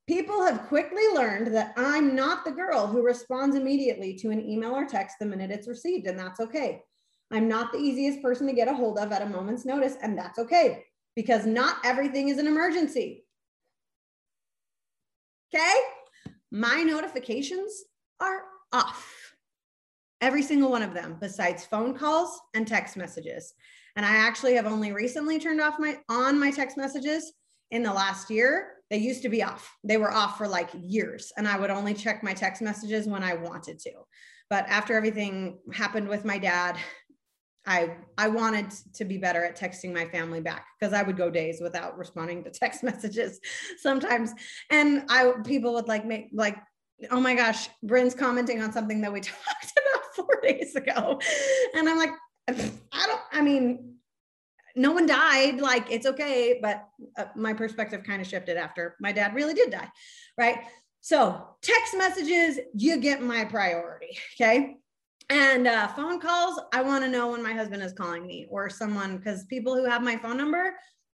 People 0.07 0.45
have 0.45 0.67
quickly 0.67 1.03
learned 1.13 1.53
that 1.53 1.73
I'm 1.75 2.15
not 2.15 2.45
the 2.45 2.51
girl 2.51 2.87
who 2.87 3.03
responds 3.03 3.57
immediately 3.57 4.15
to 4.15 4.29
an 4.29 4.47
email 4.49 4.71
or 4.71 4.85
text 4.85 5.17
the 5.19 5.25
minute 5.25 5.51
it's 5.51 5.67
received, 5.67 6.07
and 6.07 6.17
that's 6.17 6.39
okay. 6.39 6.81
I'm 7.29 7.49
not 7.49 7.73
the 7.73 7.77
easiest 7.77 8.21
person 8.21 8.47
to 8.47 8.53
get 8.53 8.69
a 8.69 8.73
hold 8.73 8.97
of 8.97 9.11
at 9.11 9.21
a 9.21 9.25
moment's 9.25 9.65
notice, 9.65 9.95
and 10.01 10.17
that's 10.17 10.39
okay 10.39 10.85
because 11.15 11.45
not 11.45 11.77
everything 11.83 12.29
is 12.29 12.37
an 12.37 12.47
emergency. 12.47 13.25
Okay? 15.53 15.73
My 16.51 16.83
notifications 16.83 17.83
are 18.21 18.43
off. 18.71 19.33
Every 20.21 20.41
single 20.41 20.71
one 20.71 20.83
of 20.83 20.93
them, 20.93 21.17
besides 21.19 21.65
phone 21.65 21.93
calls 21.93 22.39
and 22.53 22.65
text 22.65 22.95
messages. 22.95 23.53
And 23.95 24.05
I 24.05 24.15
actually 24.15 24.55
have 24.55 24.67
only 24.67 24.93
recently 24.93 25.37
turned 25.37 25.59
off 25.59 25.79
my 25.79 25.97
on 26.07 26.39
my 26.39 26.51
text 26.51 26.77
messages 26.77 27.33
in 27.71 27.83
the 27.83 27.93
last 27.93 28.29
year, 28.29 28.73
they 28.89 28.97
used 28.97 29.21
to 29.23 29.29
be 29.29 29.43
off. 29.43 29.75
They 29.83 29.97
were 29.97 30.11
off 30.11 30.37
for 30.37 30.47
like 30.47 30.69
years, 30.73 31.31
and 31.37 31.47
I 31.47 31.59
would 31.59 31.69
only 31.69 31.93
check 31.93 32.23
my 32.23 32.33
text 32.33 32.61
messages 32.61 33.07
when 33.07 33.23
I 33.23 33.33
wanted 33.33 33.79
to. 33.79 33.91
But 34.49 34.65
after 34.67 34.95
everything 34.95 35.59
happened 35.73 36.07
with 36.07 36.23
my 36.23 36.37
dad, 36.37 36.77
I 37.65 37.97
I 38.17 38.29
wanted 38.29 38.71
to 38.93 39.03
be 39.03 39.17
better 39.17 39.43
at 39.43 39.59
texting 39.59 39.93
my 39.93 40.05
family 40.05 40.39
back 40.39 40.67
because 40.79 40.93
I 40.93 41.03
would 41.03 41.17
go 41.17 41.29
days 41.29 41.59
without 41.61 41.97
responding 41.97 42.43
to 42.45 42.49
text 42.51 42.83
messages 42.83 43.39
sometimes. 43.77 44.31
And 44.71 45.03
I 45.09 45.33
people 45.43 45.73
would 45.73 45.87
like 45.87 46.05
make 46.05 46.29
like, 46.31 46.57
oh 47.11 47.19
my 47.19 47.35
gosh, 47.35 47.67
Bryn's 47.83 48.15
commenting 48.15 48.61
on 48.61 48.71
something 48.71 49.01
that 49.01 49.11
we 49.11 49.19
talked 49.21 49.39
about 49.45 50.15
four 50.15 50.39
days 50.41 50.75
ago. 50.75 51.19
And 51.75 51.89
I'm 51.89 51.97
like, 51.97 52.11
I 52.47 52.53
don't, 53.05 53.21
I 53.33 53.41
mean, 53.41 53.96
no 54.77 54.91
one 54.91 55.05
died. 55.05 55.59
Like 55.59 55.91
it's 55.91 56.05
okay. 56.05 56.59
But 56.61 56.87
uh, 57.17 57.25
my 57.35 57.53
perspective 57.53 58.03
kind 58.03 58.21
of 58.21 58.27
shifted 58.27 58.57
after 58.57 58.95
my 58.99 59.11
dad 59.11 59.33
really 59.35 59.53
did 59.53 59.71
die. 59.71 59.89
Right. 60.37 60.59
So 61.01 61.47
text 61.61 61.95
messages, 61.97 62.59
you 62.73 62.97
get 62.97 63.21
my 63.21 63.45
priority. 63.45 64.17
Okay. 64.39 64.77
And 65.29 65.67
uh, 65.67 65.87
phone 65.89 66.19
calls, 66.19 66.59
I 66.73 66.81
want 66.81 67.03
to 67.03 67.09
know 67.09 67.31
when 67.31 67.43
my 67.43 67.53
husband 67.53 67.83
is 67.83 67.91
calling 67.91 68.25
me 68.25 68.47
or 68.49 68.69
someone, 68.69 69.17
because 69.17 69.43
people 69.45 69.75
who 69.75 69.83
have 69.83 70.01
my 70.01 70.15
phone 70.15 70.37
number, 70.37 70.73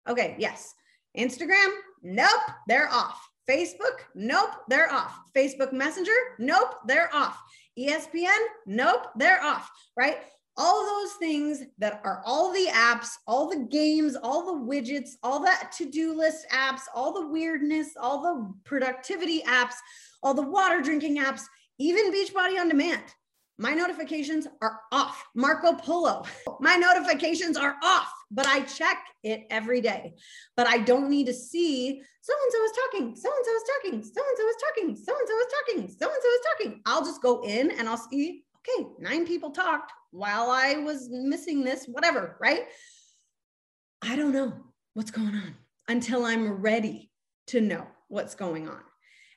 okay, 0.08 0.36
yes. 0.38 0.74
Instagram, 1.18 1.70
nope, 2.04 2.42
they're 2.68 2.92
off. 2.92 3.26
Facebook, 3.50 4.00
nope, 4.14 4.52
they're 4.68 4.92
off. 4.92 5.18
Facebook 5.36 5.72
Messenger, 5.72 6.16
nope, 6.40 6.76
they're 6.86 7.14
off. 7.14 7.42
ESPN, 7.80 8.38
nope, 8.66 9.08
they're 9.16 9.42
off, 9.42 9.70
right? 9.98 10.18
All 10.58 10.86
those 10.86 11.14
things 11.14 11.64
that 11.78 12.02
are 12.04 12.22
all 12.26 12.52
the 12.52 12.68
apps, 12.72 13.10
all 13.26 13.50
the 13.50 13.68
games, 13.72 14.18
all 14.22 14.46
the 14.46 14.66
widgets, 14.66 15.12
all 15.24 15.40
the 15.40 15.52
to 15.78 15.90
do 15.90 16.14
list 16.14 16.46
apps, 16.52 16.82
all 16.94 17.14
the 17.14 17.28
weirdness, 17.28 17.90
all 18.00 18.22
the 18.22 18.54
productivity 18.66 19.42
apps, 19.44 19.76
all 20.22 20.34
the 20.34 20.42
water 20.42 20.82
drinking 20.82 21.18
apps, 21.18 21.44
even 21.80 22.12
Beachbody 22.12 22.60
on 22.60 22.68
Demand 22.68 23.04
my 23.62 23.74
notifications 23.76 24.48
are 24.62 24.80
off. 24.92 25.24
Marco 25.36 25.74
Polo, 25.74 26.24
my 26.60 26.76
notifications 26.76 27.56
are 27.56 27.76
off, 27.84 28.12
but 28.32 28.48
I 28.48 28.62
check 28.62 28.98
it 29.24 29.46
every 29.52 29.82
day. 29.82 30.16
But 30.58 30.68
I 30.68 30.80
don't 30.80 31.10
need 31.10 31.28
to 31.28 31.34
see 31.34 32.02
so 32.22 32.34
and 32.44 32.52
so 32.52 32.64
is 32.64 32.72
talking, 32.72 33.16
so 33.16 33.30
and 33.36 33.46
so 33.46 33.56
is 33.56 33.64
talking, 33.84 34.04
so 34.04 34.22
and 34.28 34.38
so 34.38 34.48
is 34.48 34.56
talking, 34.56 34.96
so 34.96 35.14
and 35.18 35.28
so 35.28 35.38
is 35.38 35.48
talking, 35.54 35.96
so 35.96 36.06
and 36.08 36.22
so 36.22 36.30
is 36.30 36.42
talking. 36.52 36.82
I'll 36.88 37.06
just 37.06 37.22
go 37.22 37.44
in 37.44 37.72
and 37.72 37.88
I'll 37.88 37.98
see, 37.98 38.44
okay, 38.58 38.90
nine 39.00 39.28
people 39.28 39.52
talked 39.52 39.92
while 40.12 40.50
I 40.50 40.76
was 40.76 41.10
missing 41.10 41.64
this, 41.64 41.86
whatever, 41.86 42.38
right? 42.40 42.64
I 44.02 44.16
don't 44.16 44.34
know 44.34 44.54
what's 44.94 45.12
going 45.12 45.36
on 45.36 45.56
until 45.88 46.26
I'm 46.26 46.62
ready 46.62 47.12
to 47.48 47.62
know 47.62 47.88
what's 48.08 48.36
going 48.36 48.68
on. 48.68 48.82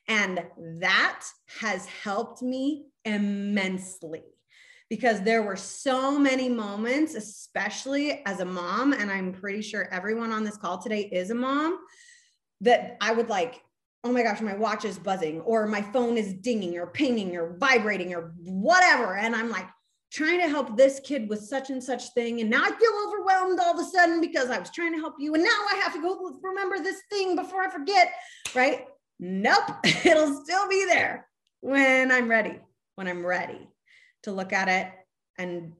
And 0.07 0.45
that 0.79 1.23
has 1.59 1.85
helped 1.85 2.41
me 2.41 2.87
immensely 3.05 4.23
because 4.89 5.21
there 5.21 5.41
were 5.41 5.55
so 5.55 6.19
many 6.19 6.47
moments, 6.47 7.15
especially 7.15 8.23
as 8.25 8.39
a 8.39 8.45
mom, 8.45 8.93
and 8.93 9.09
I'm 9.09 9.33
pretty 9.33 9.61
sure 9.61 9.87
everyone 9.91 10.31
on 10.31 10.43
this 10.43 10.57
call 10.57 10.77
today 10.77 11.01
is 11.01 11.31
a 11.31 11.35
mom, 11.35 11.79
that 12.61 12.97
I 13.01 13.11
would 13.11 13.29
like, 13.29 13.61
oh 14.03 14.11
my 14.11 14.21
gosh, 14.21 14.41
my 14.41 14.55
watch 14.55 14.85
is 14.85 14.99
buzzing, 14.99 15.41
or 15.41 15.65
my 15.65 15.81
phone 15.81 16.17
is 16.17 16.33
dinging, 16.35 16.77
or 16.77 16.85
pinging, 16.85 17.35
or 17.35 17.57
vibrating, 17.57 18.13
or 18.13 18.33
whatever. 18.37 19.15
And 19.15 19.35
I'm 19.35 19.49
like, 19.49 19.67
trying 20.15 20.39
to 20.39 20.47
help 20.47 20.77
this 20.77 21.01
kid 21.03 21.27
with 21.27 21.43
such 21.43 21.69
and 21.69 21.83
such 21.83 22.09
thing. 22.13 22.39
And 22.39 22.49
now 22.49 22.63
I 22.63 22.71
feel 22.71 22.91
overwhelmed 23.05 23.59
all 23.59 23.73
of 23.73 23.85
a 23.85 23.89
sudden 23.89 24.21
because 24.21 24.49
I 24.49 24.57
was 24.57 24.71
trying 24.71 24.93
to 24.93 24.99
help 24.99 25.15
you. 25.19 25.33
And 25.33 25.43
now 25.43 25.49
I 25.49 25.81
have 25.83 25.93
to 25.93 26.01
go 26.01 26.31
remember 26.41 26.79
this 26.79 27.01
thing 27.11 27.35
before 27.35 27.61
I 27.61 27.69
forget, 27.69 28.13
right? 28.55 28.85
Nope, 29.19 29.71
it'll 30.05 30.41
still 30.43 30.69
be 30.69 30.85
there 30.85 31.27
when 31.59 32.11
I'm 32.11 32.29
ready 32.29 32.59
when 32.95 33.07
I'm 33.07 33.25
ready 33.25 33.67
to 34.23 34.31
look 34.31 34.53
at 34.53 34.69
it 34.69 34.87
and 35.37 35.73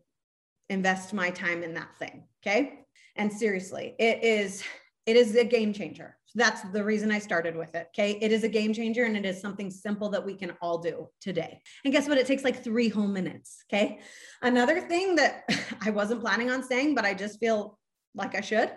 invest 0.69 1.13
my 1.13 1.29
time 1.29 1.63
in 1.63 1.73
that 1.75 1.95
thing. 1.97 2.25
Okay. 2.45 2.79
And 3.15 3.31
seriously, 3.31 3.95
it 3.97 4.21
is 4.23 4.63
it 5.05 5.15
is 5.15 5.35
a 5.35 5.45
game 5.45 5.71
changer. 5.71 6.17
That's 6.35 6.61
the 6.73 6.83
reason 6.83 7.11
I 7.11 7.19
started 7.19 7.55
with 7.55 7.73
it. 7.75 7.87
Okay. 7.93 8.19
It 8.21 8.31
is 8.31 8.43
a 8.43 8.49
game 8.49 8.73
changer 8.73 9.05
and 9.05 9.15
it 9.15 9.25
is 9.25 9.39
something 9.39 9.71
simple 9.71 10.09
that 10.09 10.25
we 10.25 10.35
can 10.35 10.51
all 10.61 10.77
do 10.77 11.07
today. 11.21 11.61
And 11.83 11.93
guess 11.93 12.07
what? 12.07 12.17
It 12.17 12.27
takes 12.27 12.43
like 12.43 12.63
three 12.63 12.89
whole 12.89 13.07
minutes. 13.07 13.63
Okay. 13.69 13.99
Another 14.41 14.81
thing 14.81 15.15
that 15.15 15.49
I 15.81 15.91
wasn't 15.91 16.21
planning 16.21 16.51
on 16.51 16.61
saying, 16.61 16.93
but 16.93 17.05
I 17.05 17.13
just 17.13 17.39
feel 17.39 17.79
like 18.13 18.35
I 18.35 18.41
should 18.41 18.71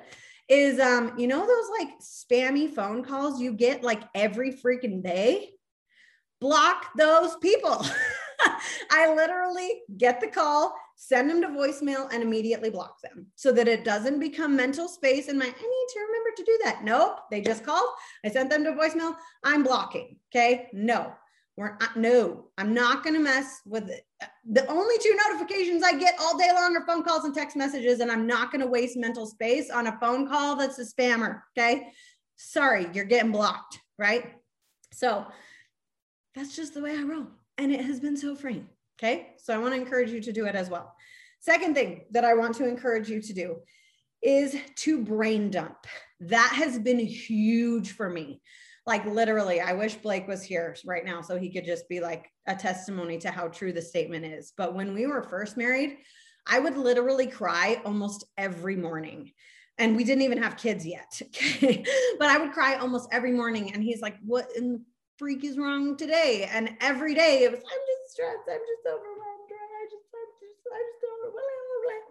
is 0.48 0.80
um, 0.80 1.12
you 1.18 1.26
know, 1.26 1.46
those 1.46 1.70
like 1.78 2.00
spammy 2.00 2.72
phone 2.72 3.04
calls 3.04 3.40
you 3.40 3.52
get 3.52 3.82
like 3.82 4.02
every 4.14 4.52
freaking 4.52 5.02
day? 5.02 5.50
Block 6.40 6.86
those 6.96 7.36
people. 7.36 7.84
I 8.90 9.12
literally 9.14 9.82
get 9.96 10.20
the 10.20 10.28
call, 10.28 10.74
send 11.00 11.30
them 11.30 11.40
to 11.40 11.46
voicemail, 11.48 12.12
and 12.12 12.22
immediately 12.22 12.70
block 12.70 13.00
them 13.00 13.26
so 13.36 13.52
that 13.52 13.68
it 13.68 13.84
doesn't 13.84 14.18
become 14.18 14.56
mental 14.56 14.88
space 14.88 15.28
in 15.28 15.38
my, 15.38 15.44
I 15.44 15.48
need 15.48 15.54
to 15.54 16.00
remember 16.00 16.30
to 16.36 16.44
do 16.44 16.58
that. 16.64 16.82
Nope. 16.82 17.20
They 17.30 17.40
just 17.40 17.64
called. 17.64 17.88
I 18.24 18.30
sent 18.30 18.50
them 18.50 18.64
to 18.64 18.72
voicemail. 18.72 19.14
I'm 19.44 19.62
blocking. 19.62 20.16
Okay. 20.30 20.68
No, 20.72 21.12
we're 21.56 21.78
uh, 21.80 21.86
no, 21.94 22.48
I'm 22.58 22.74
not 22.74 23.04
going 23.04 23.14
to 23.14 23.20
mess 23.20 23.60
with 23.64 23.88
it. 23.88 24.04
The 24.50 24.66
only 24.66 24.96
two 24.98 25.16
notifications 25.28 25.84
I 25.84 25.96
get 25.96 26.16
all 26.18 26.36
day 26.36 26.50
long 26.52 26.76
are 26.76 26.84
phone 26.84 27.04
calls 27.04 27.24
and 27.24 27.34
text 27.34 27.56
messages, 27.56 28.00
and 28.00 28.10
I'm 28.10 28.26
not 28.26 28.50
going 28.50 28.62
to 28.62 28.66
waste 28.66 28.96
mental 28.96 29.26
space 29.26 29.70
on 29.70 29.86
a 29.86 29.98
phone 30.00 30.28
call 30.28 30.56
that's 30.56 30.80
a 30.80 30.84
spammer. 30.84 31.42
Okay. 31.56 31.88
Sorry, 32.36 32.88
you're 32.92 33.04
getting 33.04 33.32
blocked. 33.32 33.78
Right. 33.98 34.34
So 34.92 35.26
that's 36.34 36.56
just 36.56 36.74
the 36.74 36.80
way 36.80 36.96
I 36.96 37.02
roll 37.02 37.28
and 37.58 37.72
it 37.72 37.84
has 37.84 38.00
been 38.00 38.16
so 38.16 38.34
freeing. 38.34 38.68
Okay. 38.98 39.28
So 39.38 39.54
I 39.54 39.58
want 39.58 39.74
to 39.74 39.80
encourage 39.80 40.10
you 40.10 40.20
to 40.20 40.32
do 40.32 40.46
it 40.46 40.54
as 40.54 40.68
well. 40.68 40.94
Second 41.40 41.74
thing 41.74 42.04
that 42.10 42.24
I 42.24 42.34
want 42.34 42.56
to 42.56 42.66
encourage 42.66 43.08
you 43.08 43.22
to 43.22 43.32
do 43.32 43.56
is 44.22 44.56
to 44.76 45.04
brain 45.04 45.50
dump. 45.50 45.86
That 46.20 46.52
has 46.56 46.78
been 46.78 46.98
huge 46.98 47.92
for 47.92 48.10
me. 48.10 48.40
Like 48.86 49.04
literally, 49.04 49.60
I 49.60 49.74
wish 49.74 49.94
Blake 49.96 50.26
was 50.26 50.42
here 50.42 50.74
right 50.84 51.04
now 51.04 51.20
so 51.20 51.38
he 51.38 51.52
could 51.52 51.64
just 51.64 51.88
be 51.88 52.00
like 52.00 52.26
a 52.46 52.56
testimony 52.56 53.18
to 53.18 53.30
how 53.30 53.48
true 53.48 53.72
the 53.72 53.82
statement 53.82 54.24
is. 54.24 54.52
But 54.56 54.74
when 54.74 54.94
we 54.94 55.06
were 55.06 55.22
first 55.22 55.56
married, 55.56 55.98
I 56.46 56.58
would 56.58 56.76
literally 56.76 57.26
cry 57.26 57.80
almost 57.84 58.24
every 58.36 58.76
morning. 58.76 59.32
And 59.76 59.94
we 59.94 60.02
didn't 60.02 60.22
even 60.22 60.42
have 60.42 60.56
kids 60.56 60.84
yet. 60.84 61.20
Okay. 61.22 61.84
but 62.18 62.28
I 62.28 62.38
would 62.38 62.52
cry 62.52 62.76
almost 62.76 63.08
every 63.12 63.32
morning. 63.32 63.72
And 63.74 63.82
he's 63.82 64.00
like, 64.00 64.16
What 64.24 64.48
in 64.56 64.72
the 64.72 64.80
freak 65.18 65.44
is 65.44 65.58
wrong 65.58 65.96
today? 65.96 66.48
And 66.50 66.70
every 66.80 67.14
day 67.14 67.44
it 67.44 67.50
was, 67.50 67.60
I'm 67.60 67.66
just 67.86 67.97
stressed. 68.08 68.48
I'm 68.48 68.58
just 68.58 68.86
overwhelmed. 68.86 69.50
I 69.50 69.84
just, 69.84 70.08
I'm 70.14 70.32
just, 70.40 70.62
I 70.72 70.78
just 70.78 71.04
overwhelmed. 71.14 71.48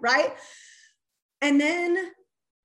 Right. 0.01 0.33
And 1.41 1.59
then 1.59 2.11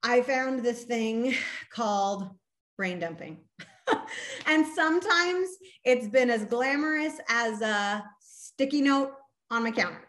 I 0.03 0.21
found 0.21 0.63
this 0.63 0.83
thing 0.83 1.35
called 1.71 2.29
brain 2.77 2.99
dumping. 2.99 3.39
and 4.45 4.65
sometimes 4.67 5.49
it's 5.83 6.07
been 6.07 6.29
as 6.29 6.45
glamorous 6.45 7.13
as 7.29 7.61
a 7.61 8.03
sticky 8.19 8.81
note 8.81 9.11
on 9.51 9.63
my 9.63 9.71
counter. 9.71 10.07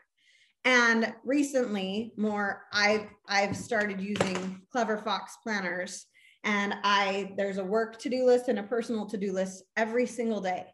And 0.64 1.12
recently, 1.24 2.12
more 2.16 2.62
I've 2.72 3.06
I've 3.28 3.56
started 3.56 4.00
using 4.00 4.62
Clever 4.72 4.96
Fox 4.98 5.36
planners 5.42 6.06
and 6.42 6.74
I 6.82 7.32
there's 7.36 7.58
a 7.58 7.64
work 7.64 7.98
to-do 7.98 8.24
list 8.24 8.48
and 8.48 8.58
a 8.58 8.62
personal 8.62 9.06
to-do 9.06 9.32
list 9.32 9.64
every 9.76 10.06
single 10.06 10.40
day. 10.40 10.73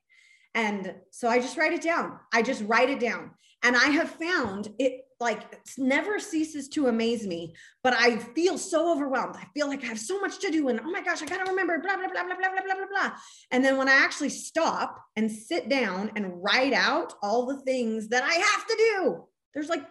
And 0.54 0.94
so 1.10 1.28
I 1.28 1.38
just 1.38 1.56
write 1.56 1.72
it 1.72 1.82
down. 1.82 2.18
I 2.32 2.42
just 2.42 2.62
write 2.66 2.90
it 2.90 3.00
down. 3.00 3.30
And 3.62 3.76
I 3.76 3.86
have 3.90 4.10
found 4.10 4.68
it 4.78 5.02
like 5.20 5.60
never 5.76 6.18
ceases 6.18 6.66
to 6.70 6.86
amaze 6.86 7.26
me, 7.26 7.54
but 7.84 7.92
I 7.92 8.16
feel 8.16 8.56
so 8.56 8.90
overwhelmed. 8.90 9.36
I 9.36 9.46
feel 9.52 9.68
like 9.68 9.84
I 9.84 9.88
have 9.88 9.98
so 9.98 10.18
much 10.18 10.38
to 10.40 10.50
do. 10.50 10.68
And 10.68 10.80
oh 10.80 10.90
my 10.90 11.02
gosh, 11.02 11.22
I 11.22 11.26
got 11.26 11.44
to 11.44 11.50
remember 11.50 11.78
blah, 11.78 11.96
blah, 11.96 12.08
blah, 12.08 12.24
blah, 12.24 12.36
blah, 12.36 12.48
blah, 12.50 12.74
blah, 12.74 12.86
blah. 12.90 13.12
And 13.50 13.62
then 13.62 13.76
when 13.76 13.88
I 13.88 13.92
actually 13.92 14.30
stop 14.30 14.98
and 15.16 15.30
sit 15.30 15.68
down 15.68 16.10
and 16.16 16.42
write 16.42 16.72
out 16.72 17.12
all 17.22 17.44
the 17.44 17.60
things 17.60 18.08
that 18.08 18.24
I 18.24 18.32
have 18.32 18.66
to 18.66 18.76
do, 18.76 19.24
there's 19.52 19.68
like 19.68 19.84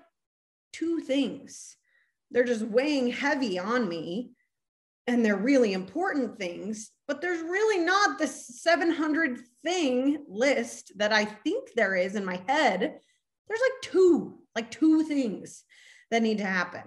two 0.73 0.99
things. 1.01 1.75
They're 2.31 2.43
just 2.43 2.63
weighing 2.63 3.11
heavy 3.11 3.59
on 3.59 3.87
me 3.87 4.31
and 5.09 5.25
they're 5.25 5.35
really 5.35 5.73
important 5.73 6.37
things, 6.37 6.91
but 7.07 7.19
there's 7.19 7.41
really 7.41 7.83
not 7.83 8.19
this 8.19 8.61
700 8.61 9.39
thing 9.63 10.23
list 10.29 10.91
that 10.97 11.11
I 11.11 11.25
think 11.25 11.69
there 11.75 11.95
is 11.95 12.13
in 12.13 12.23
my 12.23 12.39
head. 12.47 12.99
There's 13.47 13.59
like 13.59 13.81
two, 13.81 14.37
like 14.55 14.69
two 14.69 15.01
things 15.03 15.63
that 16.11 16.21
need 16.21 16.37
to 16.37 16.45
happen. 16.45 16.83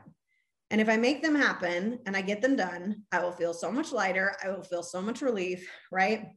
And 0.71 0.81
if 0.81 0.89
I 0.89 0.97
make 0.97 1.21
them 1.21 1.35
happen 1.35 1.99
and 2.07 2.17
I 2.17 2.23
get 2.23 2.41
them 2.41 2.55
done, 2.55 3.03
I 3.11 3.19
will 3.19 3.33
feel 3.33 3.53
so 3.53 3.73
much 3.73 3.91
lighter. 3.91 4.37
I 4.43 4.51
will 4.51 4.63
feel 4.63 4.85
so 4.85 5.03
much 5.03 5.21
relief, 5.21 5.69
right? 5.91 6.29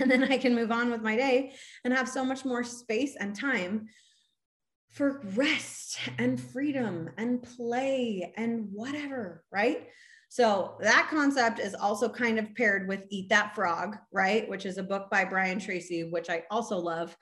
And 0.00 0.10
then 0.10 0.24
I 0.24 0.38
can 0.38 0.54
move 0.54 0.72
on 0.72 0.90
with 0.90 1.02
my 1.02 1.16
day 1.16 1.52
and 1.84 1.92
have 1.92 2.08
so 2.08 2.24
much 2.24 2.46
more 2.46 2.64
space 2.64 3.14
and 3.20 3.36
time 3.36 3.88
for 4.90 5.20
rest 5.36 5.98
and 6.18 6.40
freedom 6.40 7.10
and 7.18 7.42
play 7.42 8.32
and 8.38 8.68
whatever, 8.72 9.44
right? 9.52 9.86
So 10.32 10.78
that 10.80 11.08
concept 11.10 11.58
is 11.58 11.74
also 11.74 12.08
kind 12.08 12.38
of 12.38 12.54
paired 12.54 12.88
with 12.88 13.04
Eat 13.10 13.28
That 13.28 13.54
Frog, 13.54 13.98
right? 14.10 14.48
Which 14.48 14.64
is 14.64 14.78
a 14.78 14.82
book 14.82 15.10
by 15.10 15.26
Brian 15.26 15.60
Tracy, 15.60 16.04
which 16.04 16.30
I 16.30 16.44
also 16.50 16.78
love, 16.78 17.14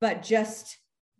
but 0.00 0.22
just 0.22 0.78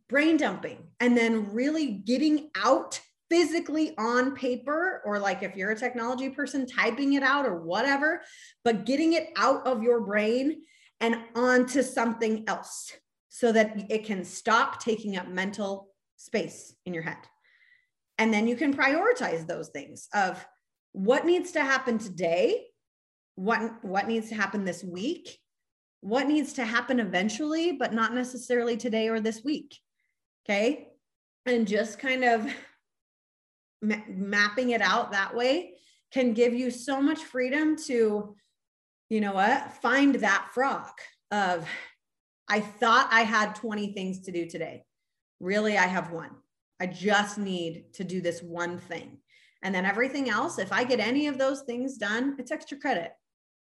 brain 0.09 0.39
dumping 0.39 0.79
and 1.01 1.15
then 1.15 1.53
really 1.53 2.01
getting 2.07 2.49
out 2.57 2.99
physically 3.29 3.95
on 3.99 4.35
paper 4.35 5.03
or 5.05 5.19
like 5.19 5.43
if 5.43 5.55
you're 5.55 5.73
a 5.73 5.79
technology 5.79 6.31
person 6.31 6.67
typing 6.67 7.13
it 7.13 7.23
out 7.23 7.45
or 7.45 7.61
whatever 7.61 8.23
but 8.65 8.87
getting 8.87 9.15
it 9.15 9.29
out 9.37 9.67
of 9.67 9.83
your 9.83 10.01
brain 10.01 10.63
and 11.01 11.17
onto 11.35 11.83
something 11.83 12.45
else 12.47 12.93
so 13.29 13.51
that 13.51 13.91
it 13.91 14.05
can 14.05 14.25
stop 14.25 14.79
taking 14.79 15.17
up 15.17 15.27
mental 15.27 15.89
space 16.17 16.75
in 16.85 16.93
your 16.93 17.03
head 17.03 17.17
and 18.19 18.33
then 18.33 18.47
you 18.47 18.57
can 18.57 18.75
prioritize 18.75 19.47
those 19.47 19.69
things 19.71 20.07
of 20.15 20.47
what 20.95 21.27
needs 21.27 21.53
to 21.53 21.61
happen 21.61 21.99
today 21.99 22.67
what 23.35 23.85
what 23.85 24.07
needs 24.07 24.29
to 24.29 24.35
happen 24.35 24.65
this 24.65 24.83
week 24.85 25.39
what 26.01 26.29
needs 26.29 26.53
to 26.53 26.65
happen 26.65 27.01
eventually 27.01 27.73
but 27.73 27.93
not 27.93 28.15
necessarily 28.15 28.77
today 28.77 29.09
or 29.09 29.21
this 29.21 29.43
week 29.45 29.77
okay? 30.49 30.89
And 31.47 31.67
just 31.67 31.99
kind 31.99 32.25
of 32.25 32.47
ma- 33.83 33.97
mapping 34.09 34.71
it 34.71 34.81
out 34.81 35.13
that 35.13 35.35
way 35.35 35.75
can 36.13 36.33
give 36.33 36.55
you 36.55 36.71
so 36.71 37.03
much 37.03 37.19
freedom 37.19 37.77
to 37.77 38.37
you 39.11 39.21
know 39.21 39.35
what 39.35 39.73
find 39.83 40.15
that 40.17 40.49
frog 40.55 40.89
of 41.31 41.69
i 42.49 42.61
thought 42.61 43.09
i 43.11 43.23
had 43.23 43.55
20 43.57 43.93
things 43.93 44.21
to 44.21 44.33
do 44.33 44.47
today. 44.47 44.85
Really 45.41 45.77
i 45.77 45.87
have 45.87 46.13
one. 46.13 46.31
I 46.81 46.87
just 46.87 47.37
need 47.37 47.93
to 47.95 48.05
do 48.05 48.21
this 48.21 48.43
one 48.43 48.79
thing 48.79 49.19
and 49.65 49.75
then 49.75 49.87
everything 49.87 50.29
else, 50.29 50.59
if 50.59 50.71
I 50.71 50.85
get 50.85 51.01
any 51.01 51.27
of 51.27 51.39
those 51.39 51.63
things 51.63 51.97
done, 51.97 52.37
it's 52.39 52.53
extra 52.53 52.77
credit. 52.77 53.13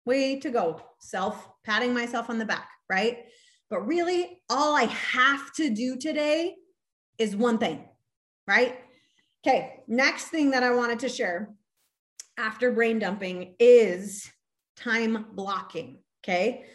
Way 0.06 0.40
to 0.40 0.50
go. 0.50 0.82
Self 1.00 1.48
patting 1.64 1.94
myself 1.94 2.32
on 2.32 2.40
the 2.40 2.46
back, 2.46 2.68
right? 2.90 3.26
But 3.70 3.88
really, 3.88 4.42
all 4.50 4.76
I 4.76 4.86
have 4.86 5.54
to 5.54 5.70
do 5.70 5.96
today 5.96 6.56
is 7.20 7.36
one 7.36 7.60
thing, 7.60 7.86
right? 8.48 8.80
Okay, 9.46 9.84
next 9.88 10.26
thing 10.26 10.52
that 10.52 10.64
I 10.64 10.74
wanted 10.74 11.00
to 11.00 11.10
share 11.10 11.54
after 12.38 12.72
brain 12.72 12.98
dumping 12.98 13.54
is 13.60 14.30
time 14.76 15.28
blocking. 15.34 16.00
Okay, 16.24 16.66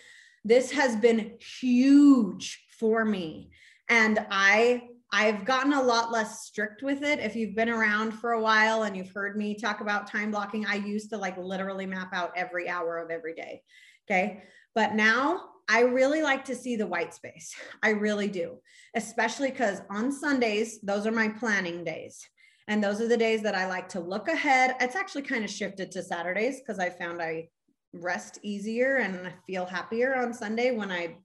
this 0.45 0.71
has 0.71 0.95
been 0.97 1.39
huge 1.61 2.65
for 2.79 3.05
me. 3.05 3.51
And 3.89 4.25
I 4.31 4.83
I've 5.13 5.45
gotten 5.45 5.73
a 5.73 5.83
lot 5.83 6.13
less 6.13 6.45
strict 6.45 6.83
with 6.83 7.03
it. 7.03 7.19
If 7.19 7.35
you've 7.35 7.57
been 7.57 7.71
around 7.71 8.13
for 8.13 8.33
a 8.33 8.41
while 8.41 8.83
and 8.83 8.97
you've 8.97 9.13
heard 9.13 9.37
me 9.37 9.55
talk 9.55 9.81
about 9.81 10.11
time 10.11 10.31
blocking, 10.31 10.67
I 10.67 10.75
used 10.75 11.11
to 11.11 11.17
like 11.17 11.39
literally 11.39 11.87
map 11.87 12.13
out 12.13 12.33
every 12.37 12.69
hour 12.69 12.99
of 12.99 13.11
every 13.11 13.35
day. 13.35 13.63
Okay. 14.07 14.43
But 14.75 14.95
now 14.95 15.45
I 15.69 15.81
really 15.81 16.23
like 16.23 16.45
to 16.47 16.55
see 16.55 16.77
the 16.77 16.87
white 16.87 17.15
space. 17.15 17.55
I 17.83 17.91
really 17.91 18.29
do, 18.29 18.59
especially 18.95 19.51
because 19.51 19.81
on 19.91 20.13
Sundays, 20.13 20.81
those 20.83 21.07
are 21.07 21.13
my 21.13 21.29
planning 21.29 21.85
days. 21.85 22.21
And 22.69 22.85
those 22.85 23.01
are 23.01 23.09
the 23.09 23.17
days 23.17 23.43
that 23.45 23.55
I 23.55 23.67
like 23.67 23.89
to 23.91 24.01
look 24.01 24.29
ahead. 24.29 24.77
It's 24.79 24.95
actually 24.95 25.23
kind 25.23 25.43
of 25.43 25.51
shifted 25.51 25.91
to 25.93 26.03
Saturdays 26.03 26.61
because 26.61 26.79
I 26.79 26.91
found 26.91 27.23
I 27.23 27.49
rest 27.95 28.39
easier 28.43 28.97
and 28.97 29.27
I 29.27 29.35
feel 29.47 29.65
happier 29.65 30.17
on 30.17 30.35
Sunday 30.35 30.73
when 30.73 30.93
I 30.93 31.17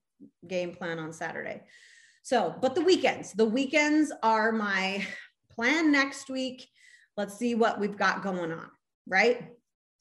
game 0.48 0.74
plan 0.74 1.00
on 1.00 1.12
Saturday. 1.12 1.62
So, 2.24 2.56
but 2.62 2.74
the 2.74 2.82
weekends, 2.82 3.34
the 3.34 3.46
weekends 3.46 4.12
are 4.24 4.54
my 4.54 5.06
plan 5.52 5.92
next 5.92 6.30
week. 6.30 6.68
Let's 7.18 7.38
see 7.38 7.54
what 7.54 7.82
we've 7.82 7.98
got 7.98 8.24
going 8.24 8.54
on, 8.54 8.70
right? 9.06 9.50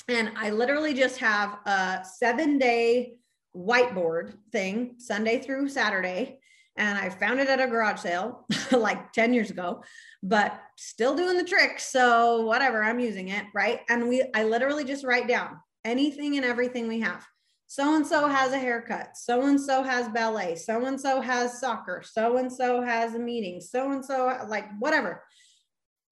And 0.09 0.31
I 0.37 0.51
literally 0.51 0.95
just 0.95 1.19
have 1.19 1.59
a 1.67 2.05
seven 2.05 2.59
day 2.59 3.15
whiteboard 3.57 4.35
thing, 4.53 4.95
Sunday 4.99 5.41
through 5.41 5.69
Saturday. 5.69 6.39
And 6.77 6.97
I 6.97 7.11
found 7.11 7.41
it 7.41 7.49
at 7.49 7.61
a 7.61 7.67
garage 7.67 8.01
sale 8.01 8.47
like 8.71 9.13
10 9.13 9.35
years 9.35 9.51
ago, 9.51 9.83
but 10.23 10.59
still 10.79 11.17
doing 11.17 11.37
the 11.37 11.45
trick. 11.45 11.81
So, 11.81 12.43
whatever, 12.43 12.85
I'm 12.85 13.01
using 13.01 13.29
it, 13.29 13.45
right? 13.53 13.81
And 13.89 14.09
we, 14.09 14.23
I 14.33 14.45
literally 14.45 14.85
just 14.85 15.05
write 15.05 15.27
down 15.27 15.59
anything 15.85 16.37
and 16.37 16.47
everything 16.47 16.87
we 16.87 17.01
have 17.01 17.27
so 17.73 17.97
and 17.97 18.07
so 18.07 18.29
has 18.29 18.53
a 18.53 18.59
haircut, 18.59 19.17
so 19.17 19.47
and 19.47 19.59
so 19.59 19.83
has 19.83 20.07
ballet, 20.11 20.57
so 20.57 20.85
and 20.85 21.01
so 21.01 21.23
has 21.23 21.59
soccer, 21.59 22.03
so 22.05 22.37
and 22.37 22.53
so 22.53 22.83
has 22.83 23.15
a 23.15 23.19
meeting, 23.19 23.63
so 23.63 23.93
and 23.93 24.05
so, 24.05 24.47
like 24.47 24.67
whatever. 24.79 25.25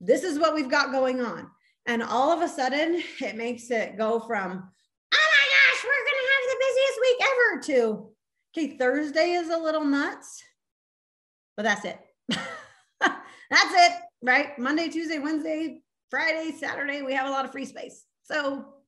This 0.00 0.22
is 0.22 0.38
what 0.38 0.54
we've 0.54 0.70
got 0.70 0.90
going 0.90 1.20
on. 1.20 1.50
And 1.84 2.02
all 2.02 2.32
of 2.32 2.40
a 2.40 2.48
sudden, 2.48 3.02
it 3.20 3.36
makes 3.36 3.70
it 3.70 3.98
go 3.98 4.20
from, 4.20 4.52
oh 5.14 5.28
my 5.34 5.46
gosh, 5.50 5.84
we're 5.84 6.06
going 6.08 6.22
to 6.22 6.30
have 6.32 6.46
the 6.48 6.64
busiest 6.64 7.00
week 7.02 7.20
ever 7.28 7.62
to, 7.62 8.10
okay, 8.56 8.78
Thursday 8.78 9.32
is 9.32 9.50
a 9.50 9.58
little 9.58 9.84
nuts, 9.84 10.42
but 11.58 11.64
that's 11.64 11.84
it. 11.84 11.98
that's 12.30 13.20
it, 13.50 13.92
right? 14.22 14.58
Monday, 14.58 14.88
Tuesday, 14.88 15.18
Wednesday, 15.18 15.82
Friday, 16.08 16.52
Saturday, 16.58 17.02
we 17.02 17.12
have 17.12 17.26
a 17.26 17.30
lot 17.30 17.44
of 17.44 17.52
free 17.52 17.66
space. 17.66 18.06
So 18.22 18.79